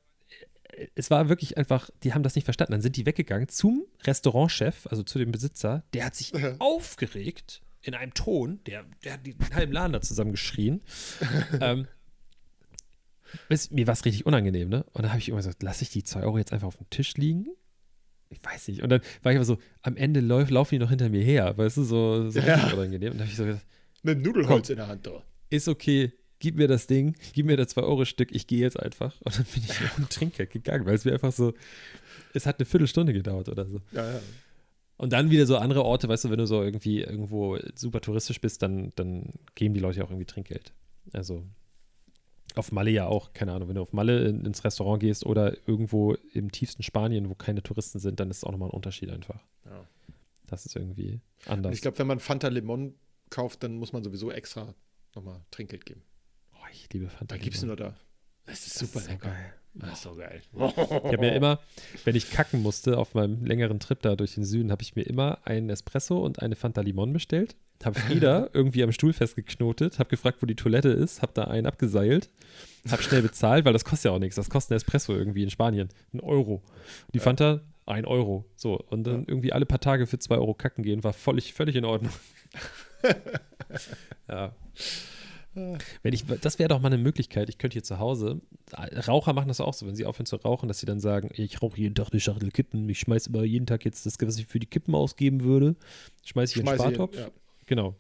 es 0.95 1.11
war 1.11 1.29
wirklich 1.29 1.57
einfach, 1.57 1.91
die 2.03 2.15
haben 2.15 2.23
das 2.23 2.35
nicht 2.35 2.45
verstanden. 2.45 2.73
Dann 2.73 2.83
sind 2.83 2.97
die 2.97 3.07
weggegangen 3.07 3.49
zum 3.49 3.85
Restaurantchef, 4.03 4.87
also 4.89 5.03
zu 5.03 5.19
dem 5.19 5.33
Besitzer. 5.33 5.85
Der 5.95 6.07
hat 6.07 6.15
sich 6.15 6.33
aufgeregt 6.59 7.63
in 7.83 7.95
einem 7.95 8.15
Ton, 8.15 8.61
der, 8.67 8.85
der 9.05 9.15
hat 9.15 9.27
den 9.27 9.37
halben 9.53 9.73
Laden 9.73 9.93
da 9.93 10.01
zusammengeschrien. 10.01 10.83
ähm, 11.61 11.87
bis, 13.49 13.71
mir 13.71 13.87
war 13.87 13.95
es 13.95 14.05
richtig 14.05 14.27
unangenehm, 14.27 14.69
ne? 14.69 14.85
Und 14.93 15.03
dann 15.03 15.11
habe 15.11 15.19
ich 15.19 15.29
immer 15.29 15.39
gesagt, 15.39 15.63
lasse 15.63 15.83
ich 15.83 15.91
die 15.91 16.05
2 16.05 16.23
Euro 16.23 16.39
jetzt 16.39 16.53
einfach 16.53 16.69
auf 16.69 16.77
dem 16.77 16.89
Tisch 16.91 17.15
liegen? 17.15 17.49
Ich 18.35 18.45
weiß 18.45 18.69
nicht. 18.69 18.83
Und 18.83 18.91
dann 18.91 19.01
war 19.23 19.33
ich 19.33 19.37
aber 19.39 19.45
so, 19.45 19.59
am 19.83 19.97
Ende 19.97 20.21
lauf, 20.21 20.51
laufen 20.51 20.75
die 20.75 20.79
noch 20.79 20.91
hinter 20.91 21.09
mir 21.09 21.23
her, 21.23 21.57
weißt 21.57 21.77
du, 21.79 21.83
so, 21.85 22.31
so 22.31 22.41
Ja. 22.41 22.73
unangenehm. 22.73 23.13
Und 23.13 23.19
dann 23.19 23.27
habe 23.27 23.31
ich 23.31 23.37
so 23.37 23.45
gesagt, 23.45 23.67
Mit 24.03 24.23
Nudelholz 24.23 24.69
in 24.71 24.77
der 24.77 24.89
Hand, 24.89 25.07
da. 25.07 25.23
ist 25.51 25.69
okay, 25.69 26.13
gib 26.39 26.57
mir 26.57 26.69
das 26.69 26.87
Ding, 26.87 27.17
gib 27.33 27.47
mir 27.47 27.57
das 27.57 27.75
2-Euro-Stück, 27.77 28.35
ich 28.35 28.47
gehe 28.47 28.61
jetzt 28.61 28.79
einfach. 28.79 29.15
Und 29.23 29.39
dann 29.39 29.47
bin 29.55 29.63
ich 29.65 29.71
auf 29.85 29.99
ein 29.99 30.09
Trinkgeld 30.09 30.51
gegangen, 30.51 30.85
weil 30.87 30.95
es 30.95 31.05
mir 31.05 31.13
einfach 31.13 31.33
so, 31.33 31.55
es 32.35 32.45
hat 32.47 32.59
eine 32.59 32.67
Viertelstunde 32.67 33.13
gedauert 33.13 33.49
oder 33.49 33.67
so. 33.67 33.81
Ja, 33.93 34.11
ja. 34.13 34.21
Und 34.97 35.13
dann 35.13 35.31
wieder 35.31 35.45
so 35.47 35.57
andere 35.57 35.85
Orte, 35.85 36.09
weißt 36.09 36.25
du, 36.25 36.31
wenn 36.31 36.39
du 36.39 36.47
so 36.47 36.63
irgendwie 36.63 37.01
irgendwo 37.01 37.59
super 37.75 38.01
touristisch 38.01 38.41
bist, 38.41 38.63
dann, 38.63 38.93
dann 38.95 39.33
geben 39.57 39.75
die 39.75 39.81
Leute 39.81 39.99
ja 39.99 40.05
auch 40.05 40.11
irgendwie 40.11 40.27
Trinkgeld. 40.27 40.73
Also 41.13 41.45
auf 42.55 42.73
Malle 42.73 42.91
ja 42.91 43.07
auch, 43.07 43.33
keine 43.33 43.53
Ahnung, 43.53 43.69
wenn 43.69 43.75
du 43.77 43.83
auf 43.83 43.93
Malle 43.93 44.27
in, 44.29 44.45
ins 44.45 44.65
Restaurant 44.65 45.01
gehst 45.01 45.27
oder 45.27 45.57
irgendwo 45.69 46.15
im 46.33 46.51
tiefsten 46.53 46.83
Spanien, 46.83 47.29
wo 47.29 47.35
keine 47.35 47.63
Touristen 47.63 47.99
sind, 47.99 48.21
dann 48.21 48.31
ist 48.31 48.39
es 48.39 48.45
auch 48.45 48.53
nochmal 48.53 48.69
ein 48.69 48.75
Unterschied 48.75 49.11
einfach. 49.11 49.41
Ja. 49.65 49.87
Das 50.47 50.67
ist 50.67 50.77
irgendwie 50.77 51.21
Und 51.47 51.53
anders. 51.53 51.75
ich 51.75 51.81
glaube, 51.83 51.99
wenn 51.99 52.07
man 52.07 52.21
Fanta 52.21 52.49
Limon 52.49 52.95
kauft, 53.31 53.63
dann 53.63 53.77
muss 53.77 53.93
man 53.93 54.05
sowieso 54.05 54.31
extra 54.31 54.75
nochmal 55.15 55.41
Trinkgeld 55.51 55.85
geben. 55.87 56.03
oh, 56.55 56.67
ich 56.73 56.89
liebe 56.93 57.09
Fanta. 57.09 57.35
Da 57.35 57.39
du 57.63 57.67
Limon. 57.67 57.77
nur 57.79 57.87
da. 57.93 57.97
Das 58.47 58.67
ist 58.67 58.81
Das 58.81 58.89
super 58.89 58.99
ist 59.01 59.07
so 59.07 59.11
lecker. 59.13 59.29
geil. 59.31 59.55
Das 59.75 59.95
ist 59.95 60.03
so 60.03 60.15
geil. 60.15 60.41
Ich 60.55 60.61
habe 60.61 61.19
mir 61.19 61.35
immer, 61.35 61.59
wenn 62.05 62.15
ich 62.15 62.31
kacken 62.31 62.63
musste 62.63 62.97
auf 62.97 63.15
meinem 63.15 63.45
längeren 63.45 63.81
Trip 63.81 64.01
da 64.01 64.15
durch 64.15 64.35
den 64.35 64.45
Süden, 64.45 64.71
habe 64.71 64.83
ich 64.83 64.95
mir 64.95 65.03
immer 65.03 65.39
einen 65.45 65.69
Espresso 65.69 66.19
und 66.19 66.41
eine 66.41 66.55
Fanta 66.55 66.81
Limon 66.81 67.13
bestellt. 67.13 67.57
Habe 67.85 67.99
Frieda 67.99 68.49
irgendwie 68.55 68.85
am 68.85 68.93
Stuhl 68.93 69.13
festgeknotet, 69.13 69.99
habe 69.99 70.11
gefragt, 70.11 70.43
wo 70.43 70.47
die 70.47 70.55
Toilette 70.55 70.91
ist, 70.91 71.23
habe 71.23 71.33
da 71.35 71.45
einen 71.45 71.67
abgeseilt, 71.67 72.31
habe 72.89 73.03
schnell 73.03 73.23
bezahlt, 73.23 73.65
weil 73.65 73.73
das 73.73 73.85
kostet 73.85 74.07
ja 74.07 74.11
auch 74.13 74.21
nichts. 74.21 74.37
Das 74.37 74.49
kostet 74.49 74.73
ein 74.73 74.77
Espresso 74.77 75.13
irgendwie 75.13 75.43
in 75.43 75.51
Spanien. 75.51 75.89
Ein 76.13 76.21
Euro. 76.21 76.63
Die 77.13 77.19
Fanta, 77.19 77.61
ein 77.85 78.07
Euro. 78.07 78.45
So. 78.55 78.77
Und 78.91 79.05
dann 79.05 79.25
irgendwie 79.27 79.53
alle 79.53 79.67
paar 79.67 79.81
Tage 79.81 80.07
für 80.07 80.21
zwei 80.21 80.37
Euro 80.37 80.55
kacken 80.55 80.85
gehen, 80.85 81.03
war 81.03 81.13
völlig, 81.13 81.53
völlig 81.53 81.75
in 81.75 81.85
Ordnung. 81.85 82.13
ja. 84.29 84.55
Wenn 85.55 86.13
ich, 86.13 86.25
das 86.27 86.59
wäre 86.59 86.69
doch 86.69 86.81
mal 86.81 86.89
eine 86.89 86.99
Möglichkeit. 86.99 87.49
Ich 87.49 87.59
könnte 87.59 87.75
hier 87.75 87.83
zu 87.83 87.99
Hause, 87.99 88.41
Raucher 89.07 89.33
machen 89.33 89.49
das 89.49 89.61
auch 89.61 89.75
so, 89.75 89.87
wenn 89.87 89.95
sie 89.95 90.05
aufhören 90.05 90.27
zu 90.27 90.37
rauchen, 90.37 90.69
dass 90.69 90.81
sie 90.81 90.87
dann 90.87 91.01
sagen, 91.01 91.31
ich 91.33 91.63
rauche 91.63 91.79
jeden 91.79 91.95
Tag 91.95 92.09
eine 92.11 92.21
Schachtel 92.21 92.51
Kippen, 92.51 92.89
ich 92.89 93.01
schmeiße 93.01 93.31
aber 93.31 93.45
jeden 93.45 93.67
Tag 93.67 93.85
jetzt 93.85 94.05
das, 94.07 94.17
was 94.21 94.39
ich 94.39 94.47
für 94.47 94.59
die 94.59 94.67
Kippen 94.67 94.95
ausgeben 94.95 95.45
würde, 95.45 95.77
schmeiße 96.25 96.55
ich 96.55 96.61
in 96.61 96.67
den 96.67 96.75
Spartopf. 96.75 97.17
ja. 97.17 97.29
Genau. 97.67 97.95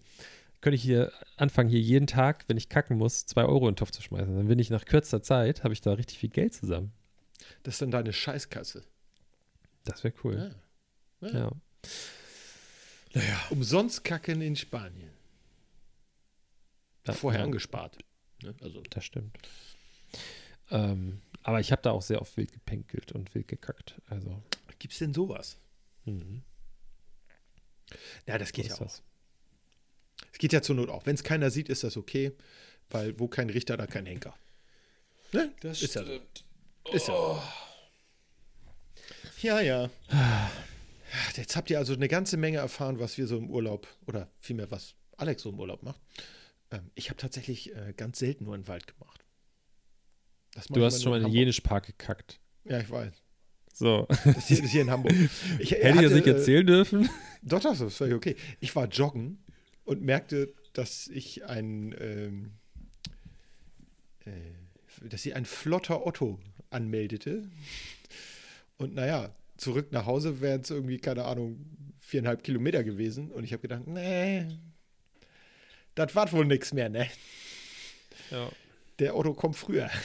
Könnte 0.60 0.76
ich 0.76 0.82
hier 0.82 1.12
anfangen, 1.36 1.68
hier 1.68 1.80
jeden 1.80 2.06
Tag, 2.06 2.44
wenn 2.48 2.56
ich 2.56 2.68
kacken 2.68 2.96
muss, 2.96 3.26
zwei 3.26 3.44
Euro 3.44 3.68
in 3.68 3.72
den 3.72 3.76
Topf 3.76 3.90
zu 3.90 4.02
schmeißen. 4.02 4.34
Dann 4.34 4.48
bin 4.48 4.58
ich 4.58 4.70
nach 4.70 4.84
kürzester 4.84 5.22
Zeit, 5.22 5.62
habe 5.62 5.74
ich 5.74 5.80
da 5.80 5.92
richtig 5.92 6.18
viel 6.18 6.30
Geld 6.30 6.54
zusammen. 6.54 6.92
Das 7.62 7.74
ist 7.74 7.82
dann 7.82 7.90
deine 7.90 8.12
Scheißkasse. 8.12 8.82
Das 9.84 10.02
wäre 10.02 10.14
cool. 10.24 10.54
Ja. 11.20 11.52
Ja. 13.14 13.20
Umsonst 13.50 14.04
kacken 14.04 14.40
in 14.40 14.56
Spanien. 14.56 15.13
Ja, 17.06 17.12
Vorher 17.12 17.40
ja. 17.40 17.44
angespart. 17.46 17.98
Ne? 18.42 18.54
Also, 18.60 18.82
Das 18.90 19.04
stimmt. 19.04 19.36
Ähm, 20.70 21.20
aber 21.42 21.60
ich 21.60 21.72
habe 21.72 21.82
da 21.82 21.90
auch 21.90 22.02
sehr 22.02 22.20
oft 22.20 22.36
wild 22.36 22.52
gepinkelt 22.52 23.12
und 23.12 23.34
wild 23.34 23.48
gekackt. 23.48 24.00
Also, 24.08 24.42
gibt's 24.78 24.98
denn 24.98 25.14
sowas? 25.14 25.58
mhm. 26.04 26.42
Ja, 28.26 28.38
das 28.38 28.52
geht 28.52 28.64
so 28.64 28.70
ja 28.70 28.74
auch. 28.76 28.78
das. 28.80 29.02
Es 30.32 30.38
geht 30.38 30.52
ja 30.52 30.62
zur 30.62 30.74
Not 30.76 30.88
auch. 30.88 31.06
Wenn 31.06 31.14
es 31.14 31.22
keiner 31.22 31.50
sieht, 31.50 31.68
ist 31.68 31.84
das 31.84 31.96
okay, 31.96 32.32
weil 32.90 33.18
wo 33.20 33.28
kein 33.28 33.50
Richter, 33.50 33.76
da 33.76 33.86
kein 33.86 34.06
Henker. 34.06 34.34
Ne? 35.32 35.52
Das 35.60 35.82
ist 35.82 35.94
ja 35.94 36.04
so. 36.04 36.20
Ist 36.92 37.08
ja. 37.08 37.14
so. 37.14 37.42
Ja, 39.42 39.60
ja. 39.60 39.90
Jetzt 41.36 41.54
habt 41.56 41.70
ihr 41.70 41.78
also 41.78 41.92
eine 41.92 42.08
ganze 42.08 42.36
Menge 42.36 42.58
erfahren, 42.58 42.98
was 42.98 43.18
wir 43.18 43.26
so 43.26 43.36
im 43.36 43.50
Urlaub 43.50 43.86
oder 44.06 44.28
vielmehr 44.40 44.70
was 44.70 44.94
Alex 45.16 45.42
so 45.42 45.50
im 45.50 45.60
Urlaub 45.60 45.82
macht. 45.82 46.00
Ähm, 46.70 46.90
ich 46.94 47.10
habe 47.10 47.16
tatsächlich 47.16 47.74
äh, 47.74 47.94
ganz 47.96 48.18
selten 48.18 48.44
nur 48.44 48.54
in 48.54 48.62
den 48.62 48.68
Wald 48.68 48.86
gemacht. 48.86 49.24
Du 50.68 50.84
hast 50.84 51.02
schon 51.02 51.10
mal 51.10 51.16
in 51.18 51.24
den 51.24 51.32
Jenischpark 51.32 51.86
gekackt. 51.86 52.40
Hamburg. 52.64 52.72
Ja, 52.72 52.80
ich 52.80 52.90
weiß. 52.90 53.12
So. 53.72 54.06
Das 54.08 54.24
ist 54.26 54.46
hier, 54.46 54.62
das 54.62 54.70
hier 54.70 54.82
in 54.82 54.90
Hamburg. 54.90 55.12
Ich, 55.58 55.72
Hätte 55.72 55.96
ich 55.96 56.02
das 56.02 56.12
nicht 56.12 56.26
äh, 56.26 56.32
erzählen 56.32 56.66
dürfen? 56.66 57.08
Doch, 57.42 57.60
das 57.60 57.80
ist 57.80 57.96
völlig 57.96 58.14
okay. 58.14 58.36
Ich 58.60 58.74
war 58.76 58.86
joggen 58.86 59.42
und 59.84 60.02
merkte, 60.02 60.54
dass 60.72 61.08
ich 61.08 61.44
ein, 61.44 61.94
ähm, 61.98 62.52
äh, 64.24 64.30
dass 65.08 65.22
sie 65.22 65.34
ein 65.34 65.44
flotter 65.44 66.06
Otto 66.06 66.38
anmeldete. 66.70 67.48
Und 68.76 68.94
naja, 68.94 69.34
zurück 69.56 69.92
nach 69.92 70.06
Hause 70.06 70.40
wären 70.40 70.60
es 70.60 70.70
irgendwie, 70.70 70.98
keine 70.98 71.24
Ahnung, 71.24 71.64
viereinhalb 71.98 72.44
Kilometer 72.44 72.84
gewesen. 72.84 73.32
Und 73.32 73.44
ich 73.44 73.52
habe 73.52 73.62
gedacht, 73.62 73.86
nee, 73.86 74.46
das 75.94 76.14
war 76.14 76.30
wohl 76.32 76.46
nichts 76.46 76.72
mehr, 76.72 76.88
ne? 76.88 77.08
Ja. 78.30 78.50
Der 78.98 79.16
Otto 79.16 79.34
kommt 79.34 79.56
früher. 79.56 79.90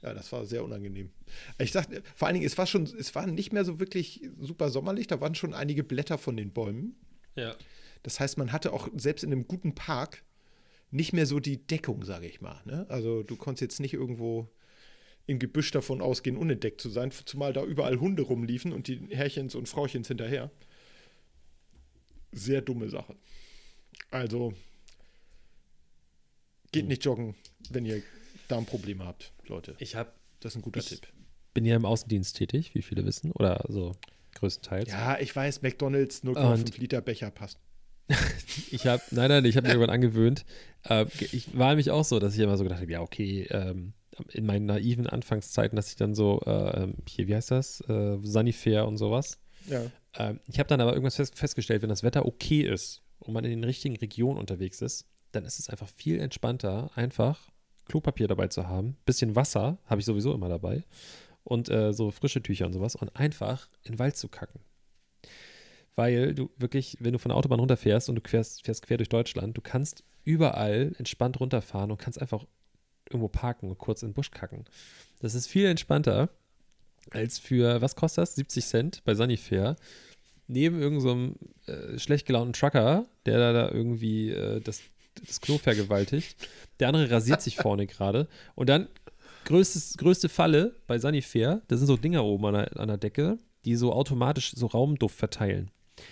Ja, 0.00 0.14
das 0.14 0.30
war 0.30 0.46
sehr 0.46 0.62
unangenehm. 0.62 1.10
Ich 1.58 1.72
sagte, 1.72 2.04
vor 2.14 2.28
allen 2.28 2.34
Dingen, 2.34 2.46
es 2.46 2.56
war 2.56 2.68
schon, 2.68 2.84
es 2.84 3.12
war 3.16 3.26
nicht 3.26 3.52
mehr 3.52 3.64
so 3.64 3.80
wirklich 3.80 4.22
super 4.38 4.70
sommerlich, 4.70 5.08
da 5.08 5.20
waren 5.20 5.34
schon 5.34 5.54
einige 5.54 5.82
Blätter 5.82 6.18
von 6.18 6.36
den 6.36 6.52
Bäumen. 6.52 6.94
Ja. 7.34 7.56
Das 8.04 8.20
heißt, 8.20 8.38
man 8.38 8.52
hatte 8.52 8.72
auch 8.72 8.88
selbst 8.96 9.24
in 9.24 9.32
einem 9.32 9.48
guten 9.48 9.74
Park 9.74 10.22
nicht 10.90 11.12
mehr 11.12 11.26
so 11.26 11.40
die 11.40 11.66
Deckung, 11.66 12.04
sage 12.04 12.28
ich 12.28 12.40
mal. 12.40 12.60
Ne? 12.64 12.86
Also 12.88 13.22
du 13.22 13.36
konntest 13.36 13.62
jetzt 13.62 13.80
nicht 13.80 13.94
irgendwo 13.94 14.48
im 15.26 15.38
Gebüsch 15.38 15.70
davon 15.70 16.00
ausgehen, 16.00 16.36
unentdeckt 16.36 16.80
zu 16.80 16.88
sein, 16.88 17.10
zumal 17.10 17.52
da 17.52 17.64
überall 17.64 18.00
Hunde 18.00 18.22
rumliefen 18.22 18.72
und 18.72 18.88
die 18.88 19.08
Herrchens 19.10 19.54
und 19.54 19.68
Frauchens 19.68 20.08
hinterher. 20.08 20.50
Sehr 22.32 22.62
dumme 22.62 22.88
Sache. 22.88 23.16
Also 24.10 24.54
geht 26.72 26.86
nicht 26.88 27.04
joggen, 27.04 27.34
wenn 27.70 27.84
ihr 27.84 28.02
Darmprobleme 28.48 29.04
habt, 29.04 29.32
Leute. 29.46 29.74
Ich 29.78 29.94
habe 29.96 30.10
Das 30.40 30.52
ist 30.52 30.56
ein 30.56 30.62
guter 30.62 30.78
Ich- 30.80 30.88
Tipp. 30.88 31.08
bin 31.54 31.64
ja 31.64 31.74
im 31.76 31.84
Außendienst 31.84 32.36
tätig, 32.36 32.74
wie 32.74 32.82
viele 32.82 33.04
wissen, 33.04 33.32
oder 33.32 33.64
so 33.68 33.96
größtenteils. 34.34 34.88
Ja, 34.90 35.18
ich 35.18 35.34
weiß, 35.34 35.62
McDonalds 35.62 36.22
0,5 36.22 36.60
Und- 36.60 36.78
Liter 36.78 37.00
Becher 37.00 37.30
passt. 37.30 37.58
Ich 38.70 38.86
habe, 38.86 39.02
nein, 39.10 39.28
nein, 39.28 39.44
ich 39.44 39.56
habe 39.56 39.66
mir 39.66 39.72
irgendwann 39.74 39.94
angewöhnt. 39.94 40.44
Äh, 40.84 41.06
ich 41.32 41.56
war 41.56 41.68
nämlich 41.70 41.90
auch 41.90 42.04
so, 42.04 42.18
dass 42.18 42.34
ich 42.34 42.40
immer 42.40 42.56
so 42.56 42.64
gedacht 42.64 42.80
habe, 42.80 42.90
ja, 42.92 43.00
okay, 43.00 43.46
ähm, 43.50 43.92
in 44.32 44.46
meinen 44.46 44.66
naiven 44.66 45.06
Anfangszeiten, 45.06 45.76
dass 45.76 45.88
ich 45.90 45.96
dann 45.96 46.14
so, 46.14 46.40
äh, 46.44 46.82
ähm, 46.82 46.94
hier, 47.08 47.28
wie 47.28 47.34
heißt 47.36 47.50
das? 47.50 47.80
Äh, 47.88 48.18
Sanifair 48.22 48.86
und 48.86 48.96
sowas. 48.98 49.38
Ja. 49.68 49.82
Ähm, 50.14 50.40
ich 50.48 50.58
habe 50.58 50.68
dann 50.68 50.80
aber 50.80 50.92
irgendwas 50.92 51.16
fest, 51.16 51.36
festgestellt, 51.38 51.82
wenn 51.82 51.88
das 51.88 52.02
Wetter 52.02 52.26
okay 52.26 52.62
ist 52.62 53.02
und 53.20 53.32
man 53.34 53.44
in 53.44 53.50
den 53.50 53.64
richtigen 53.64 53.96
Regionen 53.96 54.38
unterwegs 54.38 54.82
ist, 54.82 55.06
dann 55.32 55.44
ist 55.44 55.58
es 55.58 55.68
einfach 55.68 55.88
viel 55.88 56.18
entspannter, 56.20 56.90
einfach 56.94 57.50
Klopapier 57.86 58.28
dabei 58.28 58.48
zu 58.48 58.68
haben, 58.68 58.96
bisschen 59.06 59.34
Wasser 59.34 59.78
habe 59.86 60.00
ich 60.00 60.04
sowieso 60.04 60.34
immer 60.34 60.48
dabei 60.48 60.84
und 61.44 61.70
äh, 61.70 61.92
so 61.92 62.10
frische 62.10 62.42
Tücher 62.42 62.66
und 62.66 62.74
sowas 62.74 62.94
und 62.94 63.16
einfach 63.16 63.68
in 63.82 63.92
den 63.92 63.98
Wald 63.98 64.16
zu 64.16 64.28
kacken. 64.28 64.60
Weil 65.96 66.34
du 66.34 66.50
wirklich, 66.56 66.96
wenn 67.00 67.12
du 67.12 67.18
von 67.18 67.30
der 67.30 67.36
Autobahn 67.36 67.58
runterfährst 67.58 68.08
und 68.08 68.16
du 68.16 68.28
fährst, 68.28 68.64
fährst 68.64 68.86
quer 68.86 68.98
durch 68.98 69.08
Deutschland, 69.08 69.56
du 69.56 69.60
kannst 69.60 70.04
überall 70.24 70.94
entspannt 70.98 71.40
runterfahren 71.40 71.90
und 71.90 71.98
kannst 71.98 72.20
einfach 72.20 72.44
irgendwo 73.08 73.28
parken 73.28 73.70
und 73.70 73.78
kurz 73.78 74.02
in 74.02 74.10
den 74.10 74.14
Busch 74.14 74.30
kacken. 74.30 74.66
Das 75.20 75.34
ist 75.34 75.46
viel 75.46 75.66
entspannter 75.66 76.28
als 77.10 77.38
für, 77.38 77.80
was 77.80 77.96
kostet 77.96 78.22
das? 78.22 78.34
70 78.34 78.66
Cent 78.66 79.04
bei 79.04 79.14
Sunnyfair. 79.14 79.76
Neben 80.46 80.80
irgendeinem 80.80 81.34
so 81.66 81.72
äh, 81.72 81.98
schlecht 81.98 82.26
gelaunten 82.26 82.52
Trucker, 82.52 83.06
der 83.26 83.38
da, 83.38 83.52
da 83.52 83.70
irgendwie 83.70 84.30
äh, 84.30 84.60
das, 84.60 84.82
das 85.26 85.40
Klo 85.40 85.58
vergewaltigt. 85.58 86.36
Der 86.80 86.88
andere 86.88 87.10
rasiert 87.10 87.42
sich 87.42 87.56
vorne 87.56 87.86
gerade. 87.86 88.28
Und 88.54 88.68
dann 88.68 88.88
größtes, 89.44 89.96
größte 89.96 90.28
Falle 90.28 90.76
bei 90.86 90.98
Sunnyfair, 90.98 91.62
da 91.68 91.76
sind 91.76 91.86
so 91.86 91.96
Dinger 91.96 92.24
oben 92.24 92.46
an 92.46 92.54
der, 92.54 92.78
an 92.80 92.88
der 92.88 92.96
Decke, 92.98 93.38
die 93.64 93.76
so 93.76 93.92
automatisch 93.92 94.52
so 94.54 94.66
Raumduft 94.66 95.16
verteilen. 95.16 95.70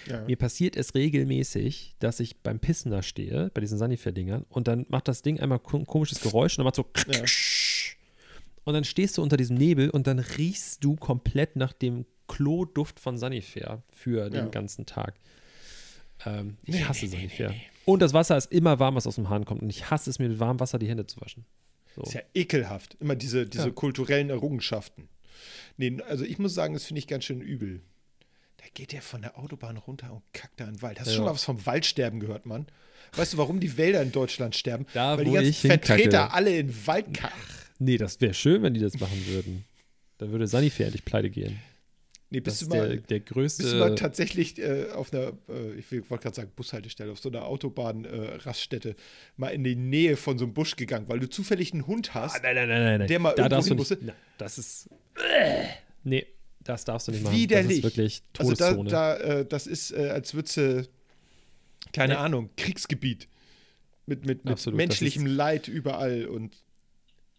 ja. 0.08 0.22
Mir 0.24 0.36
passiert 0.36 0.76
es 0.76 0.94
regelmäßig, 0.94 1.94
dass 1.98 2.18
ich 2.20 2.36
beim 2.38 2.58
Pissen 2.58 2.90
da 2.90 3.02
stehe, 3.02 3.50
bei 3.54 3.60
diesen 3.60 3.78
Sanifair-Dingern, 3.78 4.44
und 4.48 4.66
dann 4.68 4.86
macht 4.88 5.06
das 5.08 5.22
Ding 5.22 5.38
einmal 5.40 5.60
ein 5.72 5.86
komisches 5.86 6.20
Geräusch 6.20 6.58
und 6.58 6.64
dann 6.64 6.66
macht 6.66 6.76
so. 6.76 6.86
Ja. 7.12 7.22
Und 8.64 8.74
dann 8.74 8.84
stehst 8.84 9.16
du 9.16 9.22
unter 9.22 9.36
diesem 9.36 9.56
Nebel 9.56 9.90
und 9.90 10.06
dann 10.08 10.18
riechst 10.18 10.82
du 10.82 10.96
komplett 10.96 11.54
nach 11.54 11.72
dem 11.72 12.04
Kloduft 12.26 12.98
von 12.98 13.16
Sanifair 13.16 13.82
für 13.92 14.28
den 14.28 14.46
Ja. 14.46 14.48
ganzen 14.48 14.86
Tag. 14.86 15.14
Ähm, 16.24 16.56
ich 16.64 16.74
Nee, 16.74 16.84
hasse 16.84 17.04
nee, 17.06 17.10
Sanifair. 17.12 17.50
nee, 17.50 17.56
nee. 17.56 17.62
Und 17.84 18.00
das 18.00 18.12
Wasser 18.12 18.36
ist 18.36 18.50
immer 18.50 18.78
warm, 18.80 18.94
was 18.96 19.06
aus 19.06 19.14
dem 19.16 19.28
Hahn 19.28 19.44
kommt. 19.44 19.62
Und 19.62 19.70
ich 19.70 19.90
hasse 19.90 20.10
es, 20.10 20.18
mir 20.18 20.28
mit 20.28 20.40
warmem 20.40 20.58
Wasser 20.60 20.78
die 20.78 20.88
Hände 20.88 21.06
zu 21.06 21.20
waschen. 21.20 21.44
So. 21.94 22.02
Ist 22.02 22.14
ja 22.14 22.20
ekelhaft. 22.34 22.96
Immer 23.00 23.14
diese, 23.16 23.46
diese 23.46 23.66
Ja. 23.66 23.70
kulturellen 23.70 24.30
Errungenschaften. 24.30 25.08
Nee, 25.76 25.98
also 26.08 26.24
ich 26.24 26.38
muss 26.38 26.54
sagen, 26.54 26.74
das 26.74 26.84
finde 26.84 26.98
ich 26.98 27.06
ganz 27.06 27.24
schön 27.24 27.40
übel. 27.40 27.80
Da 28.58 28.64
geht 28.74 28.92
der 28.92 29.02
von 29.02 29.22
der 29.22 29.38
Autobahn 29.38 29.76
runter 29.76 30.12
und 30.12 30.22
kackt 30.32 30.58
da 30.58 30.64
in 30.64 30.72
den 30.74 30.82
Wald. 30.82 30.98
Hast 30.98 31.06
du 31.06 31.10
Ja. 31.12 31.16
schon 31.16 31.24
mal 31.26 31.34
was 31.34 31.44
vom 31.44 31.64
Waldsterben 31.64 32.18
gehört, 32.20 32.44
Mann? 32.46 32.66
Weißt 33.14 33.34
du, 33.34 33.38
warum 33.38 33.60
die 33.60 33.76
Wälder 33.76 34.02
in 34.02 34.10
Deutschland 34.10 34.56
sterben? 34.56 34.86
Da, 34.92 35.16
Weil 35.16 35.26
die 35.26 35.30
ganzen 35.32 35.52
hinkacke. 35.70 35.86
Vertreter 35.86 36.34
alle 36.34 36.58
in 36.58 36.68
den 36.68 36.86
Wald 36.86 37.14
kacken. 37.14 37.38
Nee, 37.78 37.98
das 37.98 38.20
wäre 38.20 38.34
schön, 38.34 38.62
wenn 38.62 38.74
die 38.74 38.80
das 38.80 38.98
machen 38.98 39.26
würden. 39.28 39.64
Dann 40.18 40.30
würde 40.32 40.46
Sanifair 40.48 40.86
endlich 40.86 41.04
pleite 41.04 41.30
gehen. 41.30 41.58
Nee, 42.30 42.40
bist 42.40 42.62
ist 42.62 42.72
du 42.72 42.76
mal, 42.76 42.88
der, 42.88 42.96
der 42.98 43.20
größte. 43.20 43.62
bist 43.62 43.74
du 43.74 43.78
mal 43.78 43.94
tatsächlich 43.94 44.58
äh, 44.58 44.86
auf 44.92 45.12
einer, 45.12 45.32
äh, 45.48 45.72
ich 45.78 45.90
wollte 46.10 46.24
gerade 46.24 46.34
sagen 46.34 46.50
Bushaltestelle, 46.56 47.12
auf 47.12 47.20
so 47.20 47.28
einer 47.28 47.44
Autobahn-Raststätte 47.44 48.96
mal 49.36 49.50
in 49.50 49.62
die 49.62 49.76
Nähe 49.76 50.16
von 50.16 50.36
so 50.36 50.44
einem 50.44 50.54
Busch 50.54 50.74
gegangen, 50.76 51.08
weil 51.08 51.20
du 51.20 51.28
zufällig 51.28 51.72
einen 51.72 51.86
Hund 51.86 52.14
hast. 52.14 52.36
Ah, 52.36 52.40
nein, 52.42 52.54
nein, 52.56 52.68
nein, 52.68 52.98
nein. 52.98 53.08
Der 53.08 53.18
mal 53.20 53.34
da 53.34 53.44
irgendwo 53.44 53.74
darfst 53.74 53.90
du 53.92 54.04
nicht. 54.04 54.14
das 54.38 54.58
ist. 54.58 54.88
Nee, 56.02 56.26
das 56.64 56.84
darfst 56.84 57.06
du 57.08 57.12
nicht 57.12 57.22
machen. 57.24 57.36
Widerlich. 57.36 57.80
Das 57.82 57.92
ist 57.92 57.96
wirklich 57.96 58.22
Also 58.38 58.54
da, 58.54 58.68
Todeszone. 58.74 58.90
da 58.90 59.16
äh, 59.18 59.46
das 59.46 59.66
ist, 59.68 59.92
äh, 59.92 60.08
als 60.08 60.34
würdest 60.34 60.56
du, 60.56 60.88
keine 61.92 62.14
Nee. 62.14 62.18
Ahnung, 62.18 62.50
Kriegsgebiet. 62.56 63.28
Mit, 64.08 64.24
mit, 64.26 64.44
mit 64.44 64.52
Absolut, 64.52 64.76
menschlichem 64.76 65.26
Leid 65.26 65.66
überall 65.68 66.26
und 66.26 66.56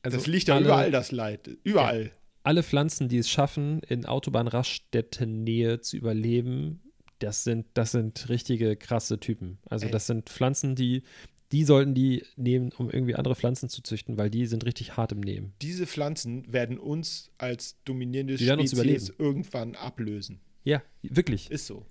also 0.03 0.17
das 0.17 0.27
liegt 0.27 0.47
da 0.49 0.55
alle- 0.55 0.65
überall, 0.65 0.91
das 0.91 1.11
Leid. 1.11 1.49
Überall. 1.63 2.11
Alle 2.47 2.63
Pflanzen, 2.63 3.09
die 3.09 3.17
es 3.17 3.29
schaffen, 3.29 3.81
in 3.89 4.05
Autobahnraststätten-Nähe 4.05 5.81
zu 5.81 5.97
überleben, 5.97 6.79
das 7.19 7.43
sind, 7.43 7.65
das 7.73 7.91
sind 7.91 8.29
richtige 8.29 8.77
krasse 8.77 9.19
Typen. 9.19 9.57
Also 9.69 9.87
Ey. 9.87 9.91
das 9.91 10.07
sind 10.07 10.29
Pflanzen, 10.29 10.73
die, 10.73 11.03
die 11.51 11.65
sollten 11.65 11.93
die 11.93 12.23
nehmen, 12.37 12.71
um 12.77 12.89
irgendwie 12.89 13.15
andere 13.15 13.35
Pflanzen 13.35 13.67
zu 13.67 13.81
züchten, 13.81 14.17
weil 14.17 14.29
die 14.29 14.45
sind 14.45 14.63
richtig 14.65 14.95
hart 14.95 15.11
im 15.11 15.19
Nehmen. 15.19 15.55
Diese 15.61 15.85
Pflanzen 15.85 16.49
werden 16.51 16.77
uns 16.77 17.31
als 17.37 17.83
dominierende 17.83 18.37
Die 18.37 18.45
werden 18.45 18.61
uns 18.61 18.71
Spezies 18.71 19.13
irgendwann 19.17 19.75
ablösen. 19.75 20.39
Ja, 20.63 20.81
wirklich. 21.01 21.51
Ist 21.51 21.67
so. 21.67 21.85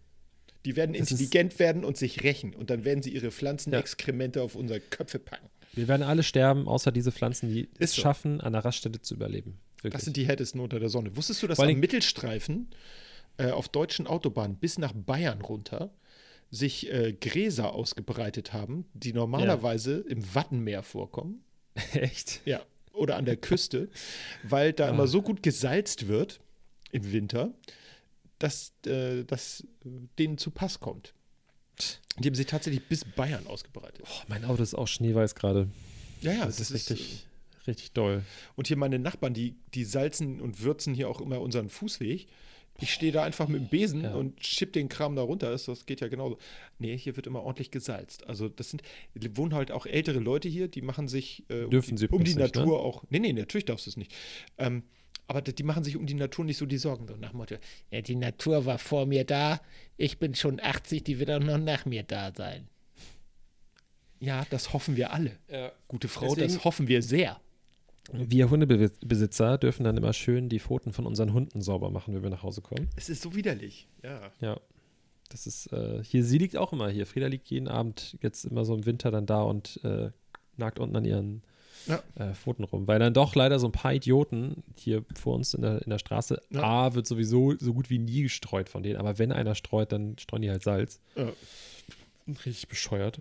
Die 0.65 0.75
werden 0.75 0.95
Das 0.95 1.11
intelligent 1.11 1.59
werden 1.59 1.85
und 1.85 1.99
sich 1.99 2.23
rächen. 2.23 2.55
Und 2.55 2.71
dann 2.71 2.87
werden 2.87 3.03
sie 3.03 3.11
ihre 3.11 3.31
Pflanzenexkremente 3.31 4.41
auf 4.41 4.55
unsere 4.55 4.81
Köpfe 4.81 5.19
packen. 5.19 5.51
Wir 5.75 5.87
werden 5.87 6.03
alle 6.03 6.23
sterben, 6.23 6.67
außer 6.67 6.93
diese 6.93 7.13
Pflanzen, 7.13 7.53
die 7.53 7.69
es 7.75 7.91
Ist 7.91 7.97
so. 7.97 8.03
schaffen, 8.03 8.41
an 8.41 8.55
der 8.55 8.65
Raststätte 8.65 9.03
zu 9.03 9.15
überleben. 9.15 9.59
Wirklich. 9.87 9.99
Das 9.99 10.05
sind 10.05 10.17
die 10.17 10.27
härtesten 10.27 10.61
unter 10.61 10.79
der 10.81 10.89
Sonne. 10.89 11.17
Wusstest 11.17 11.43
du, 11.43 11.47
dass 11.47 11.59
am 11.61 11.75
Mittelstreifen 11.75 12.69
äh, 13.39 13.51
auf 13.51 13.69
deutschen 13.69 14.07
Autobahnen 14.07 14.57
bis 14.57 14.79
nach 14.79 14.93
Bayern 14.93 15.41
runter 15.41 15.91
sich 16.51 16.93
äh, 16.93 17.13
Gräser 17.13 17.73
ausgebreitet 17.75 18.53
haben, 18.53 18.87
die 18.95 19.13
normalerweise 19.13 19.99
im 20.09 20.35
Wattenmeer 20.35 20.83
vorkommen? 20.83 21.43
Echt? 21.93 22.41
Ja. 22.45 22.63
Oder 22.93 23.17
an 23.17 23.25
der 23.27 23.37
Küste, 23.37 23.89
weil 24.43 24.73
da 24.73 24.87
Ah. 24.87 24.91
immer 24.91 25.07
so 25.07 25.23
gut 25.23 25.43
gesalzt 25.43 26.09
wird 26.09 26.41
im 26.93 27.13
Winter, 27.13 27.53
dass 28.39 28.73
äh, 28.87 29.25
das 29.25 29.67
äh, 29.85 29.89
denen 30.19 30.39
zu 30.39 30.51
Pass 30.51 30.81
kommt. 30.81 31.13
Die 32.19 32.29
haben 32.29 32.35
sich 32.35 32.47
tatsächlich 32.47 32.87
bis 32.89 33.05
Bayern 33.05 33.47
ausgebreitet. 33.47 34.03
Boah, 34.07 34.25
mein 34.29 34.45
Auto 34.47 34.63
ist 34.63 34.75
auch 34.75 34.89
schneeweiß 34.89 35.35
gerade. 35.35 35.69
Ja, 36.23 36.33
ja, 36.33 36.47
das 36.47 36.59
ist 36.61 36.73
richtig, 36.73 37.27
richtig 37.67 37.93
doll. 37.93 38.23
Und 38.55 38.67
hier 38.69 38.77
meine 38.77 38.99
Nachbarn, 38.99 39.35
die, 39.35 39.57
die 39.75 39.85
salzen 39.85 40.41
und 40.41 40.63
würzen 40.63 40.95
hier 40.95 41.09
auch 41.09 41.21
immer 41.21 41.41
unseren 41.41 41.69
Fußweg. 41.69 42.27
Ich 42.79 42.93
stehe 42.93 43.11
da 43.11 43.23
einfach 43.25 43.49
mit 43.49 43.63
dem 43.63 43.69
Besen 43.69 44.03
Ja. 44.05 44.15
und 44.15 44.45
schipp 44.45 44.75
den 44.75 44.91
Kram 44.91 45.17
da 45.17 45.23
runter. 45.23 45.51
Das, 45.51 45.65
das 45.65 45.87
geht 45.87 46.03
ja 46.03 46.09
genauso. 46.09 46.37
Nee, 46.79 46.99
hier 46.99 47.17
wird 47.17 47.27
immer 47.27 47.43
ordentlich 47.43 47.71
gesalzt. 47.71 48.27
Also 48.27 48.51
das 48.51 48.69
sind, 48.71 48.83
wohnen 49.15 49.55
halt 49.55 49.71
auch 49.73 49.87
ältere 49.87 50.19
Leute 50.19 50.49
hier, 50.51 50.69
die 50.69 50.83
machen 50.83 51.09
sich 51.09 51.45
äh, 51.49 51.67
Dürfen 51.69 51.93
um, 51.93 51.97
sie 51.97 52.07
die, 52.09 52.13
um 52.15 52.23
die 52.25 52.35
nicht, 52.35 52.55
ne? 52.55 52.61
Natur 52.61 52.81
auch. 52.81 53.05
Nee, 53.09 53.19
nee, 53.21 53.33
natürlich 53.33 53.65
darfst 53.65 53.87
du 53.87 53.91
es 53.91 53.97
nicht. 53.97 54.15
Ähm, 54.59 54.83
aber 55.27 55.41
die 55.41 55.63
machen 55.63 55.85
sich 55.85 55.97
um 55.97 56.05
die 56.07 56.13
Natur 56.15 56.45
nicht 56.45 56.59
so 56.59 56.67
die 56.67 56.77
Sorgen. 56.77 57.09
So 57.09 57.17
nach 57.17 57.31
dem 57.31 57.39
Motto, 57.39 57.57
ja, 57.91 58.01
die 58.03 58.15
Natur 58.15 58.67
war 58.67 58.79
vor 58.79 59.07
mir 59.07 59.25
da, 59.25 59.61
ich 59.97 60.19
bin 60.19 60.35
schon 60.35 60.61
80, 60.61 61.03
die 61.03 61.19
wird 61.19 61.31
auch 61.31 61.41
noch 61.41 61.59
nach 61.59 61.87
mir 61.87 62.03
da 62.03 62.31
sein. 62.37 62.69
Ja, 64.21 64.47
das 64.51 64.73
hoffen 64.73 64.97
wir 64.97 65.13
alle. 65.13 65.39
Gute 65.89 66.09
Frau, 66.09 66.35
Deswegen- 66.35 66.55
das 66.55 66.65
hoffen 66.65 66.89
wir 66.89 67.03
sehr. 67.03 67.41
Wir 68.13 68.51
Hundebesitzer 68.51 69.59
dürfen 69.59 69.85
dann 69.85 69.97
immer 69.97 70.13
schön 70.13 70.49
die 70.49 70.61
Pfoten 70.61 70.93
von 70.93 71.07
unseren 71.07 71.33
Hunden 71.33 71.61
sauber 71.61 71.91
machen, 71.91 72.15
wenn 72.15 72.23
wir 72.23 72.31
nach 72.31 72.43
Hause 72.43 72.61
kommen. 72.63 72.89
Es 72.97 73.09
ist 73.09 73.23
so 73.23 73.35
widerlich. 73.35 73.89
Ja. 74.03 74.31
Ja. 74.41 74.61
Das 75.29 75.47
ist, 75.49 75.73
äh, 75.73 76.03
hier, 76.05 76.23
sie 76.25 76.39
liegt 76.39 76.57
auch 76.57 76.73
immer 76.73 76.89
hier. 76.89 77.05
Frieda 77.05 77.27
liegt 77.27 77.49
jeden 77.49 77.67
Abend 77.67 78.17
jetzt 78.23 78.45
immer 78.45 78.65
so 78.65 78.75
im 78.77 78.87
Winter 78.87 79.11
dann 79.11 79.27
da 79.27 79.43
und 79.43 79.81
äh, 79.83 80.11
nagt 80.57 80.79
unten 80.79 80.95
an 80.95 81.05
ihren 81.05 81.43
Ja. 81.89 82.01
äh, 82.15 82.33
Pfoten 82.35 82.63
rum. 82.63 82.87
Weil 82.87 83.01
dann 83.01 83.13
doch 83.13 83.35
leider 83.35 83.59
so 83.59 83.67
ein 83.67 83.73
paar 83.73 83.93
Idioten 83.93 84.63
hier 84.77 85.05
vor 85.17 85.35
uns 85.35 85.53
in 85.55 85.63
der, 85.63 85.83
in 85.83 85.91
der 85.91 85.99
Straße, 85.99 86.41
Ja. 86.51 86.63
A, 86.63 86.95
wird 86.95 87.09
sowieso 87.09 87.55
so 87.59 87.75
gut 87.75 87.91
wie 87.91 87.99
nie 87.99 88.23
gestreut 88.23 88.69
von 88.69 88.85
denen. 88.85 88.99
Aber 88.99 89.19
wenn 89.19 89.33
einer 89.33 89.57
streut, 89.57 89.91
dann 89.91 90.17
streuen 90.19 90.43
die 90.43 90.51
halt 90.51 90.63
Salz. 90.63 91.01
Ja. 91.17 91.33
Richtig 92.45 92.69
bescheuert. 92.69 93.21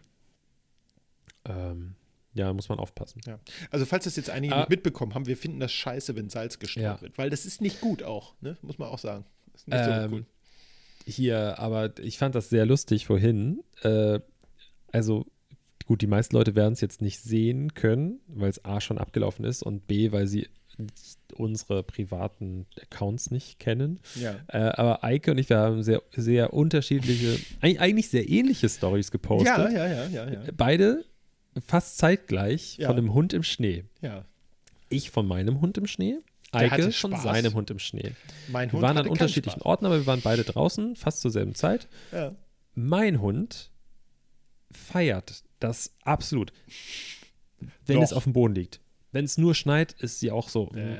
Ähm, 1.45 1.95
ja, 2.35 2.53
muss 2.53 2.69
man 2.69 2.77
aufpassen. 2.77 3.21
Ja. 3.25 3.39
Also 3.71 3.85
falls 3.85 4.03
das 4.03 4.15
jetzt 4.15 4.29
einige 4.29 4.53
Ah. 4.53 4.59
nicht 4.59 4.69
mitbekommen 4.69 5.15
haben, 5.15 5.25
wir 5.25 5.37
finden 5.37 5.59
das 5.59 5.71
scheiße, 5.73 6.15
wenn 6.15 6.29
Salz 6.29 6.59
gestreut 6.59 6.83
Ja. 6.83 7.01
wird. 7.01 7.17
Weil 7.17 7.29
das 7.31 7.45
ist 7.47 7.61
nicht 7.61 7.81
gut 7.81 8.03
auch, 8.03 8.35
ne? 8.41 8.57
muss 8.61 8.77
man 8.77 8.89
auch 8.89 8.99
sagen. 8.99 9.25
Das 9.53 9.61
ist 9.61 9.67
nicht 9.69 9.83
so 9.85 9.91
Ähm, 9.91 10.13
cool. 10.13 10.25
Hier, 11.07 11.59
aber 11.59 11.97
ich 11.99 12.17
fand 12.17 12.35
das 12.35 12.49
sehr 12.49 12.65
lustig 12.65 13.05
vorhin. 13.05 13.63
Äh, 13.83 14.19
also, 14.91 15.25
gut, 15.85 16.01
die 16.01 16.07
meisten 16.07 16.35
Leute 16.35 16.55
werden 16.55 16.73
es 16.73 16.81
jetzt 16.81 17.01
nicht 17.01 17.19
sehen 17.21 17.73
können, 17.73 18.19
weil 18.27 18.49
es 18.49 18.63
A 18.65 18.81
schon 18.81 18.97
abgelaufen 18.97 19.45
ist 19.45 19.61
und 19.63 19.87
B, 19.87 20.11
weil 20.11 20.27
sie 20.27 20.47
unsere 21.35 21.83
privaten 21.83 22.65
Accounts 22.81 23.31
nicht 23.31 23.59
kennen. 23.59 23.99
Ja. 24.15 24.35
Äh, 24.47 24.57
aber 24.57 25.03
Eike 25.05 25.31
und 25.31 25.37
ich, 25.37 25.47
wir 25.49 25.57
haben 25.57 25.83
sehr, 25.83 26.01
sehr 26.15 26.53
unterschiedliche, 26.53 27.39
eig- 27.61 27.77
eigentlich 27.79 28.09
sehr 28.09 28.27
ähnliche 28.27 28.67
Stories 28.67 29.09
gepostet. 29.11 29.47
ja, 29.47 29.69
ja, 29.69 29.87
ja, 29.87 30.07
ja, 30.07 30.29
ja. 30.29 30.41
Beide 30.57 31.05
fast 31.65 31.97
zeitgleich 31.97 32.77
Ja. 32.77 32.87
von 32.87 32.97
einem 32.97 33.13
Hund 33.13 33.33
im 33.33 33.43
Schnee. 33.43 33.85
ja. 34.01 34.25
Ich 34.89 35.09
von 35.09 35.27
meinem 35.27 35.61
Hund 35.61 35.77
im 35.79 35.87
Schnee, 35.87 36.19
Eike 36.51 36.91
von 36.91 37.15
seinem 37.17 37.55
Hund 37.55 37.71
im 37.71 37.79
Schnee. 37.79 38.11
Mein 38.49 38.69
Wir 38.69 38.73
Hund 38.73 38.81
waren 38.83 38.97
an 38.99 39.07
unterschiedlichen. 39.07 39.61
Orten, 39.63 39.85
aber 39.87 39.97
wir 39.97 40.05
waren 40.05 40.21
beide 40.21 40.43
draußen, 40.43 40.95
fast 40.95 41.21
zur 41.21 41.31
selben 41.31 41.55
Zeit. 41.55 41.87
Ja. 42.11 42.31
Mein 42.75 43.19
Hund 43.19 43.71
feiert 44.71 45.43
das 45.59 45.91
absolut, 46.03 46.53
wenn 47.87 47.97
Doch. 47.97 48.03
es 48.03 48.13
auf 48.13 48.25
dem 48.25 48.33
Boden 48.33 48.53
liegt. 48.55 48.79
Wenn 49.15 49.23
es 49.25 49.37
nur 49.37 49.55
schneit, 49.55 49.93
ist 49.99 50.19
sie 50.19 50.29
auch 50.29 50.49
so. 50.49 50.69
äh, 50.75 50.97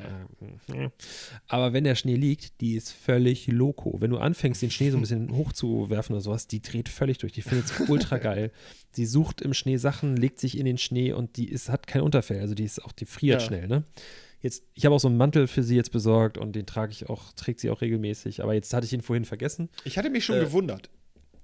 Aber 1.47 1.73
wenn 1.73 1.83
der 1.83 1.95
Schnee 1.95 2.15
liegt, 2.15 2.61
die 2.61 2.75
ist 2.75 2.91
völlig 2.91 3.47
loco. 3.47 3.99
Wenn 3.99 4.11
du 4.11 4.17
anfängst, 4.17 4.61
den 4.61 4.71
Schnee 4.71 4.89
so 4.89 4.97
ein 4.97 5.01
bisschen 5.01 5.31
hochzuwerfen 5.35 6.15
oder 6.15 6.21
sowas, 6.21 6.47
die 6.47 6.61
dreht 6.61 6.87
völlig 6.89 7.17
durch. 7.17 7.33
Die 7.33 7.41
findet 7.41 7.65
es 7.65 7.89
ultra 7.89 8.17
geil. 8.17 8.51
Sie 8.91 9.05
sucht 9.05 9.41
im 9.41 9.53
Schnee 9.53 9.75
Sachen, 9.77 10.15
legt 10.15 10.39
sich 10.39 10.57
in 10.57 10.65
den 10.65 10.77
Schnee 10.77 11.11
und 11.11 11.35
die 11.35 11.49
ist, 11.49 11.67
hat 11.69 11.87
kein 11.87 12.01
Unterfell. 12.01 12.39
Also 12.39 12.55
die 12.55 12.63
ist 12.63 12.83
auch, 12.85 12.93
die 12.93 13.05
friert 13.05 13.41
Ja. 13.41 13.47
schnell, 13.47 13.67
ne? 13.67 13.83
Jetzt, 14.39 14.63
ich 14.75 14.85
habe 14.85 14.95
auch 14.95 14.99
so 14.99 15.07
einen 15.09 15.17
Mantel 15.17 15.47
für 15.47 15.63
sie 15.63 15.75
jetzt 15.75 15.91
besorgt 15.91 16.37
und 16.37 16.55
den 16.55 16.65
trage 16.65 16.91
ich 16.93 17.09
auch, 17.09 17.33
trägt 17.33 17.59
sie 17.59 17.69
auch 17.69 17.81
regelmäßig. 17.81 18.41
Aber 18.43 18.53
jetzt 18.53 18.73
hatte 18.73 18.85
ich 18.85 18.93
ihn 18.93 19.01
vorhin 19.01 19.25
vergessen. 19.25 19.69
Ich 19.83 19.97
hatte 19.97 20.09
mich 20.09 20.23
schon 20.23 20.37
Äh, 20.37 20.41
gewundert. 20.45 20.89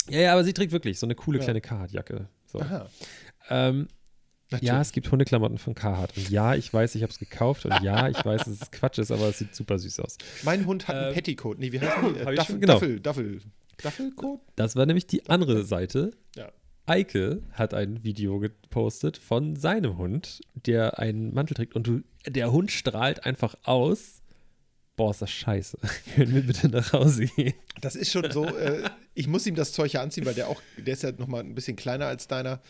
Ja, 0.09 0.19
ja, 0.21 0.31
aber 0.33 0.43
sie 0.45 0.53
trägt 0.53 0.71
wirklich 0.71 0.99
so 0.99 1.05
eine 1.05 1.15
coole 1.15 1.39
Ja. 1.39 1.43
kleine 1.43 1.59
Carhartt-Jacke. 1.61 2.29
So. 2.45 2.61
Aha. 2.61 2.89
Ähm, 3.49 3.87
ja, 4.59 4.81
es 4.81 4.91
gibt 4.91 5.09
Hundeklamotten 5.11 5.57
von 5.57 5.73
Carhartt. 5.73 6.17
Und 6.17 6.29
ja, 6.29 6.55
ich 6.55 6.73
weiß, 6.73 6.95
ich 6.95 7.03
habe 7.03 7.11
es 7.11 7.19
gekauft. 7.19 7.65
Und 7.65 7.81
ja, 7.81 8.09
ich 8.09 8.23
weiß, 8.23 8.43
dass 8.43 8.61
es 8.61 8.71
Quatsch 8.71 8.97
ist, 8.99 9.11
aber 9.11 9.29
es 9.29 9.37
sieht 9.37 9.55
super 9.55 9.79
süß 9.79 9.99
aus. 10.01 10.17
Mein 10.43 10.65
Hund 10.65 10.87
hat 10.87 10.95
einen 10.95 11.07
Ähm, 11.09 11.13
Petticoat. 11.13 11.59
Nee, 11.59 11.71
wie 11.71 11.79
heißt 11.79 11.95
hab 11.97 12.15
Äh, 12.15 12.33
ich 12.33 12.39
Duffel, 12.39 12.59
genau. 12.59 12.73
Duffel, 12.73 12.99
Duffel. 12.99 13.41
Duffelcoat? 13.81 14.39
Das 14.55 14.75
war 14.75 14.85
nämlich 14.85 15.07
die 15.07 15.27
andere 15.29 15.63
Seite. 15.63 16.11
Ja. 16.35 16.51
Eike 16.85 17.41
hat 17.53 17.73
ein 17.73 18.03
Video 18.03 18.39
gepostet 18.39 19.17
von 19.17 19.55
seinem 19.55 19.97
Hund, 19.97 20.41
der 20.53 20.99
einen 20.99 21.33
Mantel 21.33 21.55
trägt. 21.55 21.75
Und 21.75 21.87
du, 21.87 22.01
der 22.27 22.51
Hund 22.51 22.71
strahlt 22.71 23.25
einfach 23.25 23.55
aus. 23.63 24.21
Boah, 24.97 25.11
ist 25.11 25.21
das 25.21 25.31
scheiße. 25.31 25.77
Können 26.15 26.35
wir 26.35 26.41
bitte 26.43 26.69
nach 26.69 26.93
Hause 26.93 27.25
gehen? 27.25 27.53
Das 27.79 27.95
ist 27.95 28.11
schon 28.11 28.29
so. 28.31 28.45
Äh, 28.45 28.83
ich 29.13 29.27
muss 29.27 29.47
ihm 29.47 29.55
das 29.55 29.71
Zeug 29.73 29.93
ja 29.93 30.01
anziehen, 30.01 30.25
weil 30.25 30.33
der 30.33 30.47
auch, 30.49 30.61
der 30.77 30.93
ist 30.93 31.03
ja 31.03 31.11
noch 31.11 31.27
mal 31.27 31.39
ein 31.39 31.55
bisschen 31.55 31.75
kleiner 31.75 32.07
als 32.07 32.27
deiner, 32.27 32.61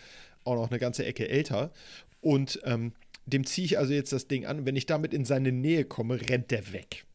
auch 0.43 0.55
noch 0.55 0.69
eine 0.69 0.79
ganze 0.79 1.05
Ecke 1.05 1.27
älter. 1.27 1.71
Und 2.21 2.59
ähm, 2.63 2.93
dem 3.25 3.45
ziehe 3.45 3.65
ich 3.65 3.77
also 3.77 3.93
jetzt 3.93 4.13
das 4.13 4.27
Ding 4.27 4.45
an. 4.45 4.65
Wenn 4.65 4.75
ich 4.75 4.85
damit 4.85 5.13
in 5.13 5.25
seine 5.25 5.51
Nähe 5.51 5.85
komme, 5.85 6.19
rennt 6.29 6.51
der 6.51 6.73
weg. 6.73 7.05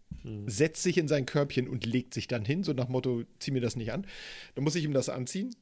Setzt 0.46 0.82
sich 0.82 0.98
in 0.98 1.06
sein 1.06 1.24
Körbchen 1.24 1.68
und 1.68 1.86
legt 1.86 2.12
sich 2.12 2.26
dann 2.26 2.44
hin, 2.44 2.64
so 2.64 2.72
nach 2.72 2.88
Motto, 2.88 3.22
zieh 3.38 3.52
mir 3.52 3.60
das 3.60 3.76
nicht 3.76 3.92
an. 3.92 4.06
Dann 4.54 4.64
muss 4.64 4.74
ich 4.74 4.84
ihm 4.84 4.92
das 4.92 5.08
anziehen. 5.08 5.54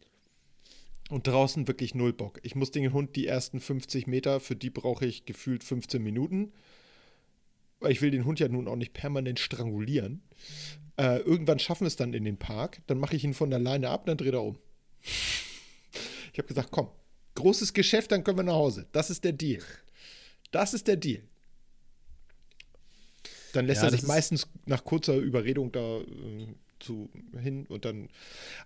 Und 1.11 1.27
draußen 1.27 1.69
wirklich 1.69 1.95
null 1.95 2.15
Bock. 2.15 2.41
Ich 2.43 2.55
muss 2.55 2.71
den 2.71 2.95
Hund 2.95 3.15
die 3.15 3.27
ersten 3.27 3.61
50 3.61 4.07
Meter, 4.07 4.41
für 4.41 4.57
die 4.57 4.71
brauche 4.71 5.05
ich 5.05 5.27
gefühlt 5.27 5.65
15 5.65 6.03
Minuten. 6.03 6.53
Weil 7.81 7.93
ich 7.93 8.01
will 8.01 8.11
den 8.11 8.25
Hund 8.25 8.41
ja 8.41 8.49
nun 8.49 8.67
auch 8.67 8.77
nicht 8.77 8.95
permanent 8.95 9.39
strangulieren. 9.39 10.23
Äh, 10.97 11.19
irgendwann 11.19 11.59
schaffen 11.59 11.83
wir 11.83 11.89
es 11.89 11.97
dann 11.97 12.15
in 12.15 12.25
den 12.25 12.39
Park. 12.39 12.81
Dann 12.87 12.99
mache 12.99 13.17
ich 13.17 13.25
ihn 13.25 13.35
von 13.35 13.51
der 13.51 13.59
Leine 13.59 13.91
ab, 13.91 14.07
dann 14.07 14.17
dreht 14.17 14.35
er 14.35 14.43
um. 14.43 14.59
Ich 16.33 16.39
habe 16.39 16.49
gesagt, 16.49 16.73
komm, 16.73 16.89
großes 17.35 17.73
Geschäft, 17.73 18.13
dann 18.13 18.25
können 18.25 18.39
wir 18.39 18.45
nach 18.45 18.55
Hause. 18.55 18.87
Das 18.93 19.11
ist 19.11 19.25
der 19.25 19.33
Deal. 19.33 19.63
Das 20.53 20.75
ist 20.75 20.87
der 20.87 20.97
Deal. 20.97 21.23
Dann 23.53 23.67
lässt 23.67 23.83
Ja, 23.83 23.89
er 23.89 23.91
sich 23.93 24.03
meistens 24.03 24.49
nach 24.67 24.85
kurzer 24.85 25.17
Überredung 25.17 25.71
da 25.71 25.99
äh, 26.01 26.47
zu 26.81 27.09
hin 27.41 27.67
und 27.67 27.85
dann. 27.85 28.09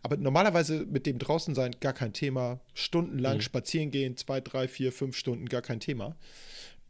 Aber 0.02 0.16
normalerweise 0.16 0.86
mit 0.86 1.06
dem 1.06 1.18
draußen 1.18 1.54
sein 1.54 1.76
gar 1.80 1.92
kein 1.92 2.12
Thema. 2.12 2.60
Stundenlang 2.74 3.36
Mhm. 3.36 3.42
spazieren 3.42 3.90
gehen, 3.90 4.16
zwei, 4.16 4.40
drei, 4.40 4.66
vier, 4.66 4.92
fünf 4.92 5.16
Stunden 5.16 5.46
gar 5.46 5.62
kein 5.62 5.80
Thema. 5.80 6.16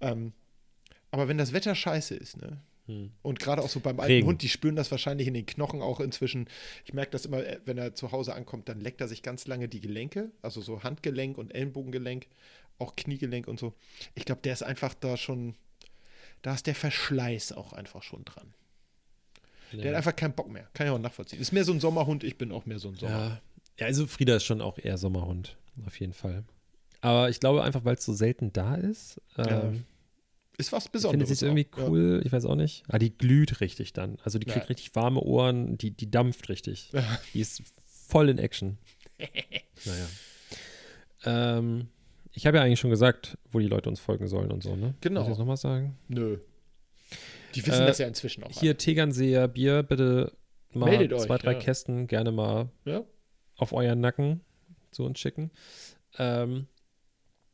Ähm, 0.01 0.33
aber 1.11 1.27
wenn 1.29 1.39
das 1.39 1.53
Wetter 1.53 1.75
scheiße 1.75 2.15
ist, 2.15 2.37
ne? 2.37 2.61
Und 3.23 3.39
gerade 3.39 3.63
auch 3.63 3.69
so 3.69 3.81
beim 3.81 4.01
alten 4.01 4.13
Regen. 4.13 4.27
Hund, 4.27 4.43
die 4.43 4.49
spüren 4.49 4.77
das 4.77 4.91
wahrscheinlich 4.91 5.29
in 5.29 5.35
den 5.35 5.47
Knochen 5.47 5.83
auch 5.83 6.01
inzwischen. 6.01 6.49
Ich 6.85 6.95
merke 6.95 7.11
das 7.11 7.27
immer, 7.27 7.45
äh, 7.45 7.61
wenn 7.65 7.77
er 7.79 7.95
zu 7.95 8.13
Hause 8.13 8.35
ankommt, 8.35 8.69
dann 8.69 8.81
leckt 8.81 9.01
er 9.01 9.09
sich 9.09 9.23
ganz 9.23 9.47
lange 9.47 9.69
die 9.69 9.81
Gelenke, 9.81 10.31
also 10.43 10.61
so 10.61 10.83
Handgelenk 10.83 11.37
und 11.39 11.55
Ellenbogengelenk, 11.55 12.27
auch 12.79 12.97
Kniegelenk 12.97 13.47
und 13.47 13.59
so. 13.59 13.75
Ich 14.15 14.25
glaube, 14.25 14.41
der 14.43 14.55
ist 14.55 14.63
einfach 14.63 14.95
da 14.95 15.17
schon, 15.17 15.55
da 16.43 16.55
ist 16.55 16.67
der 16.67 16.75
Verschleiß 16.75 17.53
auch 17.53 17.73
einfach 17.73 18.03
schon 18.03 18.25
dran. 18.25 18.55
Der 19.73 19.91
hat 19.91 19.97
einfach 19.97 20.17
keinen 20.17 20.33
Bock 20.33 20.49
mehr. 20.51 20.67
Kann 20.73 20.87
ich 20.87 20.93
auch 20.93 20.99
nachvollziehen. 20.99 21.41
Ist 21.41 21.53
mehr 21.53 21.65
so 21.65 21.73
ein 21.73 21.81
Sommerhund, 21.81 22.25
ich 22.25 22.39
bin 22.39 22.53
auch 22.53 22.65
mehr 22.65 22.79
so 22.79 22.89
ein 22.89 22.95
Sommer. 22.95 23.13
Ja. 23.13 23.41
ja, 23.81 23.87
also 23.87 24.07
Frieda 24.07 24.37
ist 24.37 24.45
schon 24.45 24.63
auch 24.63 24.79
eher 24.79 24.97
Sommerhund, 24.97 25.59
auf 25.87 26.01
jeden 26.01 26.15
Fall. 26.15 26.45
Aber 27.03 27.29
ich 27.29 27.39
glaube 27.39 27.63
einfach, 27.63 27.85
weil 27.85 27.97
es 27.97 28.05
so 28.05 28.13
selten 28.15 28.53
da 28.53 28.77
ist, 28.77 29.21
Ja. 29.37 29.73
Ist 30.59 30.73
was 30.73 30.89
Besonderes. 30.89 31.29
sie 31.29 31.35
es 31.35 31.43
irgendwie 31.43 31.67
cool, 31.79 32.21
ich 32.25 32.33
weiß 32.33 32.45
auch 32.45 32.57
nicht. 32.57 32.83
Ah, 32.89 32.99
die 32.99 33.17
glüht 33.17 33.61
richtig 33.61 33.93
dann. 33.93 34.19
Also 34.25 34.39
die 34.39 34.45
kriegt 34.47 34.65
Ja. 34.65 34.69
richtig 34.69 34.95
warme 34.95 35.21
Ohren, 35.21 35.79
die, 35.79 35.93
die 35.93 36.11
dampft 36.11 36.49
richtig. 36.49 36.91
Ja. 36.93 37.03
Die 37.33 37.41
ist 37.41 37.63
voll 37.87 38.29
in 38.29 38.39
Action. 38.39 38.77
naja. 39.85 40.09
Ähm, 41.25 41.89
ich 42.33 42.47
habe 42.47 42.57
ja 42.59 42.63
eigentlich 42.63 42.81
schon 42.81 42.91
gesagt, 42.91 43.39
wo 43.51 43.59
die 43.59 43.67
Leute 43.69 43.89
uns 43.89 44.01
folgen 44.01 44.29
sollen 44.29 44.51
und 44.53 44.63
so, 44.63 44.77
ne? 44.77 44.95
Genau. 45.01 45.21
Muss 45.21 45.29
ich 45.29 45.33
das 45.33 45.39
nochmal 45.39 45.57
sagen? 45.57 45.97
Nö. 46.09 46.39
Die 47.55 47.67
wissen 47.67 47.83
Äh, 47.83 47.87
das 47.87 47.99
ja 47.99 48.07
inzwischen 48.07 48.45
auch. 48.45 48.51
Hier 48.51 48.77
Tegernseer 48.77 49.49
Bier, 49.49 49.83
bitte 49.83 50.33
mal 50.73 50.91
Meldet 50.91 51.13
euch, 51.15 51.23
zwei, 51.23 51.39
drei 51.39 51.53
ja. 51.55 51.59
Kästen 51.59 52.07
gerne 52.07 52.33
mal. 52.33 52.69
Ja? 52.85 53.05
auf 53.57 53.73
euren 53.73 54.01
Nacken 54.01 54.41
zu 54.93 55.05
uns 55.05 55.19
schicken. 55.19 55.51
Ähm, 56.17 56.69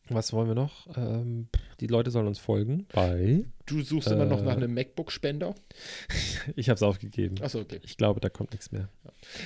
was 0.09 0.33
wollen 0.33 0.49
wir 0.49 0.55
noch? 0.55 0.87
Ähm, 0.97 1.49
die 1.81 1.87
Leute 1.87 2.11
sollen 2.11 2.27
uns 2.27 2.39
folgen 2.39 2.87
bei. 2.93 3.45
Du 3.67 3.83
suchst 3.83 4.09
immer 4.09 4.27
noch 4.27 4.41
Äh. 4.41 4.45
nach 4.45 4.57
einem 4.57 4.75
MacBook-Spender. 4.75 5.55
Ich 6.57 6.69
habe 6.69 6.77
es 6.77 6.83
aufgegeben. 6.83 7.37
Achso, 7.43 7.61
okay. 7.61 7.81
Ich 7.83 7.97
glaube, 7.97 8.21
da 8.21 8.29
kommt 8.29 8.51
nichts 8.53 8.71
mehr. 8.71 8.89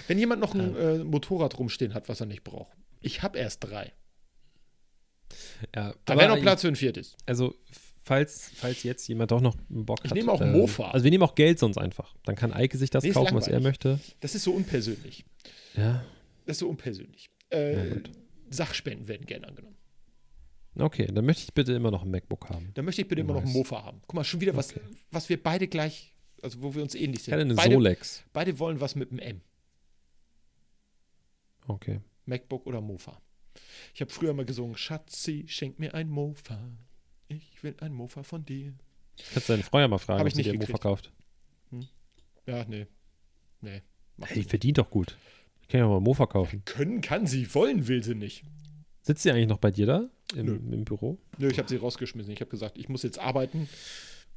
Wenn 0.09 0.19
jemand 0.19 0.41
noch 0.41 0.55
ein 0.55 0.75
äh, 0.77 0.99
Motorrad 1.05 1.57
rumstehen 1.59 1.95
hat, 1.95 2.09
was 2.09 2.21
er 2.21 2.27
nicht 2.27 2.43
braucht. 2.43 2.77
Ich 3.01 3.23
habe 3.23 3.39
erst 3.39 3.63
drei. 3.63 3.93
Ja, 5.75 5.95
Da 6.05 6.17
wäre 6.17 6.29
noch 6.29 6.37
ich- 6.37 6.43
Platz 6.43 6.63
für 6.63 6.69
ein 6.69 6.77
viertes. 6.77 7.17
Also, 7.27 7.55
falls, 8.03 8.51
falls 8.55 8.83
jetzt 8.83 9.07
jemand 9.09 9.31
doch 9.31 9.41
noch 9.41 9.55
einen 9.71 9.87
Bock 9.87 10.01
Ich 10.03 10.11
hat. 10.11 10.17
nehme 10.17 10.33
auch 10.33 10.41
ähm, 10.41 10.53
Mofa. 10.53 10.91
Also, 10.91 11.05
wir 11.05 11.11
nehmen 11.11 11.23
auch 11.23 11.35
Geld 11.35 11.59
sonst 11.59 11.79
einfach. 11.79 12.15
Dann 12.25 12.35
kann 12.35 12.53
Eike 12.53 12.77
sich 12.79 12.91
das 12.91 13.05
Nee, 13.05 13.11
kaufen, 13.13 13.35
was 13.37 13.47
er 13.49 13.61
möchte. 13.61 14.01
Das 14.21 14.35
ist 14.35 14.43
so 14.45 14.53
unpersönlich. 14.53 15.25
Ja. 15.77 16.05
Das 16.47 16.57
ist 16.57 16.61
so 16.61 16.69
unpersönlich. 16.69 17.31
Äh, 17.51 17.91
gut. 17.91 18.11
Sachspenden 18.51 19.07
werden 19.09 19.27
gerne 19.27 19.47
angenommen. 19.49 19.77
Okay, 20.79 21.07
dann 21.13 21.25
möchte 21.25 21.43
ich 21.45 21.53
bitte 21.55 21.73
immer 21.73 21.91
noch 21.91 22.03
ein 22.05 22.11
MacBook 22.11 22.49
haben. 22.51 22.71
Da 22.75 22.83
möchte 22.83 23.03
ich 23.03 23.09
bitte 23.09 23.21
immer 23.21 23.33
noch 23.35 23.41
einen 23.41 23.49
Nice. 23.49 23.57
Mofa 23.57 23.85
haben. 23.85 24.01
Guck 24.07 24.15
mal, 24.15 24.25
schon 24.25 24.41
wieder 24.41 24.55
was, 24.57 24.71
Okay. 24.71 24.81
was 25.11 25.29
wir 25.29 25.43
beide 25.43 25.67
gleich, 25.69 26.15
also 26.43 26.63
wo 26.63 26.75
wir 26.75 26.83
uns 26.83 26.95
ähnlich 26.95 27.21
Ich 27.21 27.25
sind. 27.25 27.33
hätte 27.35 27.43
eine 27.43 27.55
beide, 27.55 27.75
Solex. 27.75 28.25
beide 28.33 28.59
wollen 28.59 28.81
was 28.81 28.95
mit 28.95 29.11
dem 29.11 29.19
M. 29.19 29.41
Okay. 31.67 32.01
MacBook 32.27 32.67
oder 32.67 32.81
Mofa. 32.81 33.21
Ich 33.95 34.01
habe 34.01 34.11
früher 34.11 34.33
mal 34.35 34.45
gesungen, 34.45 34.77
Schatzi, 34.77 35.45
schenk 35.49 35.79
mir 35.79 35.95
ein 35.95 36.09
Mofa. 36.09 36.59
Ich 37.29 37.63
will 37.63 37.75
ein 37.81 37.93
Mofa 37.93 38.23
von 38.23 38.45
dir. 38.45 38.73
Kannst 39.33 39.49
du 39.49 39.53
deine 39.55 39.65
Frau 39.65 39.81
ja 39.81 39.89
mal 39.89 39.99
fragen, 39.99 40.21
ob 40.23 40.29
ich 40.29 40.35
sie 40.35 40.39
nicht 40.39 40.47
dir 40.47 40.53
ein 40.53 40.57
Mo 40.57 40.61
gekriegt. 40.61 40.81
verkauft. 40.83 41.13
Ja, 42.47 42.65
nee. 42.65 42.87
Nee. 43.61 43.83
Hey, 44.23 44.43
die 44.43 44.49
verdient 44.49 44.79
doch 44.79 44.91
gut. 44.91 45.19
Ich 45.61 45.69
kann 45.69 45.81
ja 45.81 45.89
mal 45.89 45.99
ein 45.99 46.03
Mo 46.03 46.15
verkaufen. 46.15 46.63
Können 46.65 47.01
kann 47.01 47.27
sie, 47.27 47.53
wollen 47.55 47.89
will 47.89 48.03
sie 48.03 48.15
nicht. 48.15 48.45
Sitzt 49.03 49.23
sie 49.23 49.31
eigentlich 49.31 49.49
noch 49.49 49.59
bei 49.59 49.71
dir 49.71 49.87
da 49.87 50.11
im, 50.35 50.47
Nö. 50.47 50.55
im 50.75 50.85
Büro? 50.85 51.19
Nö, 51.39 51.49
ich 51.49 51.59
habe 51.59 51.69
sie 51.69 51.77
rausgeschmissen. 51.77 52.33
Ich 52.33 52.41
habe 52.41 52.51
gesagt, 52.51 52.79
ich 52.79 52.89
muss 52.89 53.03
jetzt 53.03 53.19
arbeiten. 53.19 53.69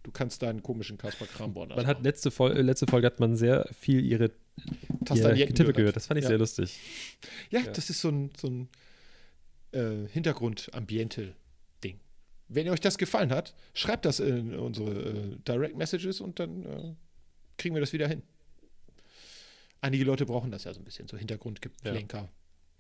Du 0.04 0.12
kannst 0.12 0.42
deinen 0.42 0.64
komischen 0.64 0.98
Kaspar 0.98 1.28
Kramborn 1.28 1.70
Man 1.70 1.86
hat 1.86 2.04
letzte, 2.04 2.32
Fol 2.32 2.52
äh, 2.52 2.62
letzte 2.62 2.88
Folge 2.88 3.06
hat 3.06 3.20
man 3.20 3.36
sehr 3.36 3.68
viel 3.72 4.04
ihre, 4.04 4.32
Getippe 5.06 5.74
gehört. 5.74 5.96
Das 5.96 6.08
fand 6.08 6.18
ich 6.18 6.24
ja. 6.24 6.30
sehr 6.30 6.40
lustig. 6.40 6.80
Ja, 7.52 7.60
Ja. 7.60 7.72
das 7.72 7.90
ist 7.90 8.02
so 8.02 8.10
ein, 8.10 8.32
so 8.36 8.48
ein 8.48 8.70
äh, 9.74 10.08
Hintergrund-Ambiente-Ding. 10.08 12.00
Wenn 12.48 12.70
euch 12.70 12.80
das 12.80 12.98
gefallen 12.98 13.32
hat, 13.32 13.54
schreibt 13.74 14.06
das 14.06 14.20
in 14.20 14.56
unsere 14.56 14.92
äh, 14.92 15.38
Direct 15.48 15.78
Messages 15.78 16.20
und 16.20 16.40
dann 16.40 16.66
äh, 16.66 16.96
kriegen 17.58 17.76
wir 17.76 17.80
das 17.82 17.94
wieder 17.94 18.08
hin. 18.08 18.24
Einige 19.82 20.04
Leute 20.04 20.26
brauchen 20.26 20.52
das 20.52 20.64
ja 20.64 20.74
so 20.74 20.80
ein 20.80 20.84
bisschen, 20.84 21.08
so 21.08 21.18
Hintergrundgeplenker, 21.18 22.30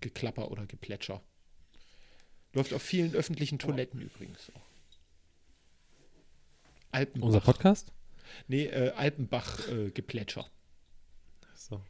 Geklapper 0.01 0.51
oder 0.51 0.65
Geplätscher. 0.65 1.21
Läuft 2.53 2.73
auf 2.73 2.81
vielen 2.81 3.13
öffentlichen 3.15 3.59
Toiletten 3.59 4.01
übrigens 4.01 4.51
auch. 4.55 4.61
Alpenbach. 6.91 7.27
Unser 7.27 7.39
Podcast? 7.39 7.91
Nee, 8.47 8.65
äh, 8.65 8.91
Alpenbach-Geplätscher. 8.91 10.45
So. 11.55 11.81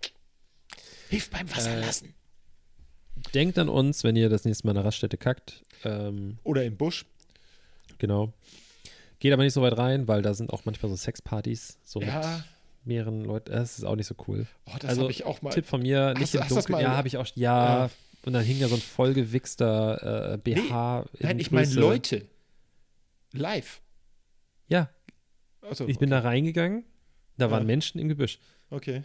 Hilft 1.09 1.32
beim 1.32 1.49
Wasserlassen. 1.49 2.14
Denkt 3.34 3.57
an 3.57 3.70
uns, 3.70 4.03
wenn 4.03 4.16
ihr 4.16 4.30
das 4.30 4.45
nächste 4.45 4.66
Mal 4.66 4.72
in 4.72 4.78
einer 4.78 4.86
Raststätte 4.88 5.18
kackt. 5.18 5.64
Ähm, 5.84 6.38
Oder 6.43 6.64
im 6.64 6.78
Busch. 6.78 7.05
genau. 7.97 8.34
Geht 9.20 9.34
aber 9.34 9.43
nicht 9.43 9.53
so 9.53 9.62
weit 9.62 9.78
rein, 9.78 10.07
weil 10.07 10.22
da 10.24 10.34
sind 10.34 10.51
auch 10.51 10.66
manchmal 10.66 10.89
so 10.89 10.95
Sexpartys, 10.95 11.78
so 11.84 12.01
Ja. 12.01 12.20
mit 12.38 12.86
mehreren 12.86 13.24
Leuten. 13.24 13.51
Das 13.51 13.78
ist 13.78 13.84
auch 13.84 13.95
nicht 13.95 14.07
so 14.07 14.16
cool. 14.28 14.47
Oh, 14.66 14.72
das 14.80 14.89
Also, 14.89 15.01
habe 15.03 15.12
ich 15.12 15.26
auch 15.26 15.41
mal. 15.43 15.51
Tipp 15.51 15.66
von 15.68 15.82
mir, 15.82 16.14
nicht 16.16 16.34
im 16.34 16.41
hast 16.41 16.51
das 16.55 16.66
Dunkeln. 16.66 16.82
Ja, 16.84 16.95
habe 16.97 17.07
ich 17.07 17.18
auch. 17.18 17.28
Ja, 17.36 17.84
Ja. 17.86 17.89
Und 18.26 18.34
dann 18.34 18.43
hing 18.43 18.59
da 18.59 18.67
so 18.67 18.76
ein 18.76 18.82
vollgewichster 18.82 20.34
äh, 20.34 20.38
BH. 20.38 21.05
in 21.19 21.28
Nein, 21.28 21.39
ich 21.39 21.51
meine. 21.51 21.74
Leute. 21.74 22.26
Live. 23.34 23.82
Ja, 24.67 24.89
Also, 25.61 25.88
ich 25.88 25.99
bin 25.99 26.09
da 26.09 26.19
reingegangen. 26.19 26.84
Da 27.38 27.49
waren 27.51 27.63
Ja. 27.63 27.67
Menschen 27.67 27.99
im 27.99 28.07
Gebüsch. 28.09 28.39
Okay. 28.69 29.03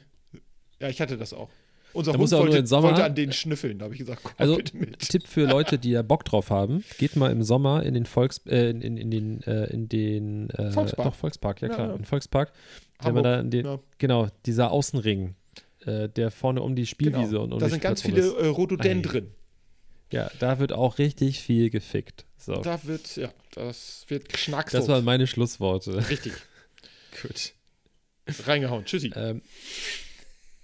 Ja, 0.80 0.88
ich 0.88 1.00
hatte 1.00 1.16
das 1.16 1.32
auch. 1.32 1.48
Unser 1.92 2.12
Da 2.12 2.18
Hund 2.18 2.22
muss 2.24 2.32
auch 2.34 2.44
nur 2.44 2.52
wollte, 2.54 2.66
Sommer- 2.66 2.88
wollte 2.88 3.04
an 3.04 3.14
den 3.14 3.32
schnüffeln. 3.32 3.78
Da 3.78 3.84
habe 3.84 3.94
ich 3.94 4.00
gesagt, 4.00 4.20
komm 4.22 4.32
Also, 4.36 4.56
bitte 4.56 4.76
mit. 4.76 4.98
Tipp 4.98 5.26
für 5.26 5.46
Leute, 5.48 5.78
die 5.78 5.92
da 5.92 6.02
Bock 6.02 6.24
drauf 6.24 6.50
haben: 6.50 6.84
Geht 6.98 7.16
mal 7.16 7.30
im 7.32 7.42
Sommer 7.42 7.82
in 7.84 7.94
den 7.94 8.04
Volks, 8.04 8.38
äh, 8.46 8.68
in, 8.70 8.82
in, 8.82 8.96
in 8.98 9.10
den, 9.10 9.42
äh, 9.44 9.64
in 9.72 9.88
den 9.88 10.50
äh, 10.50 10.70
Volkspark. 10.72 11.08
Doch, 11.08 11.14
Volkspark, 11.14 11.62
ja 11.62 11.68
Ja, 11.68 11.74
klar, 11.74 11.88
ja. 11.88 11.94
in 11.94 12.04
Volkspark. 12.04 12.52
Wenn 12.98 13.06
Hamburg, 13.06 13.24
man 13.24 13.50
da 13.50 13.62
den, 13.62 13.78
genau, 13.98 14.28
dieser 14.44 14.70
Außenring, 14.72 15.34
äh, 15.86 16.08
der 16.08 16.30
vorne 16.30 16.62
um 16.62 16.76
die 16.76 16.86
Spielwiese 16.86 17.30
genau. 17.30 17.44
und 17.44 17.52
um 17.54 17.58
Da 17.58 17.68
sind 17.68 17.80
ganz 17.80 18.02
viele 18.02 18.22
äh, 18.36 18.46
Rhododendren. 18.46 19.32
Ja, 20.12 20.30
da 20.38 20.58
wird 20.58 20.72
auch 20.72 20.98
richtig 20.98 21.40
viel 21.40 21.70
gefickt. 21.70 22.26
So, 22.38 22.54
Da 22.54 22.84
wird, 22.84 23.16
ja, 23.16 23.32
das 23.54 24.04
wird 24.08 24.28
geschnackselt. 24.28 24.82
das 24.82 24.88
waren 24.88 25.04
meine 25.04 25.26
Schlussworte. 25.26 26.08
Richtig. 26.08 26.32
Gut. 27.22 27.52
Reingehauen. 28.46 28.84
Tschüssi. 28.84 29.12
Ähm, 29.16 29.42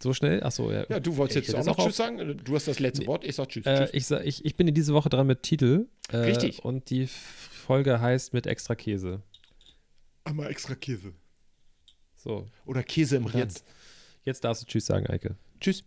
so 0.02 0.12
schnell? 0.12 0.42
Achso, 0.42 0.70
ja. 0.70 0.84
ja, 0.88 1.00
du 1.00 1.16
wolltest 1.16 1.48
jetzt 1.48 1.54
auch 1.54 1.64
noch 1.64 1.84
Tschüss 1.84 1.96
sagen. 1.96 2.40
Du 2.44 2.54
hast 2.54 2.66
das 2.66 2.80
letzte 2.80 3.06
Wort. 3.06 3.24
Ich 3.24 3.36
sag 3.36 3.48
Tschüss. 3.48 3.64
Äh, 3.66 3.78
tschüss. 3.78 3.90
ich, 3.92 4.06
sag- 4.06 4.26
ich, 4.26 4.44
ich 4.44 4.56
bin 4.56 4.66
in 4.68 4.74
diese 4.74 4.94
Woche 4.94 5.08
dran 5.08 5.26
mit 5.26 5.42
Titel. 5.42 5.86
Äh, 6.10 6.18
Richtig. 6.18 6.64
Und 6.64 6.90
die 6.90 7.06
Folge 7.06 8.00
heißt 8.00 8.32
mit 8.34 8.46
extra 8.46 8.74
Käse. 8.74 9.22
Einmal 10.24 10.50
extra 10.50 10.74
Käse. 10.74 11.12
So. 12.16 12.48
Oder 12.66 12.82
Käse 12.82 13.16
im 13.16 13.26
Rind. 13.26 13.36
Jetzt, 13.36 13.64
jetzt 14.24 14.44
darfst 14.44 14.62
du 14.62 14.66
Tschüss 14.66 14.86
sagen, 14.86 15.06
Eike. 15.08 15.36
Tschüss. 15.60 15.84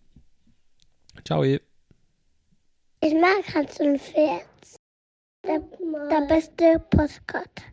Ciao. 1.26 1.44
eh. 1.44 1.60
Ich 3.02 3.14
mag 3.14 3.54
Hans 3.54 3.80
und 3.80 4.00
Pferd. 4.00 4.46
Der, 5.46 5.60
der 5.60 6.28
beste 6.28 6.80
Postkarte. 6.90 7.64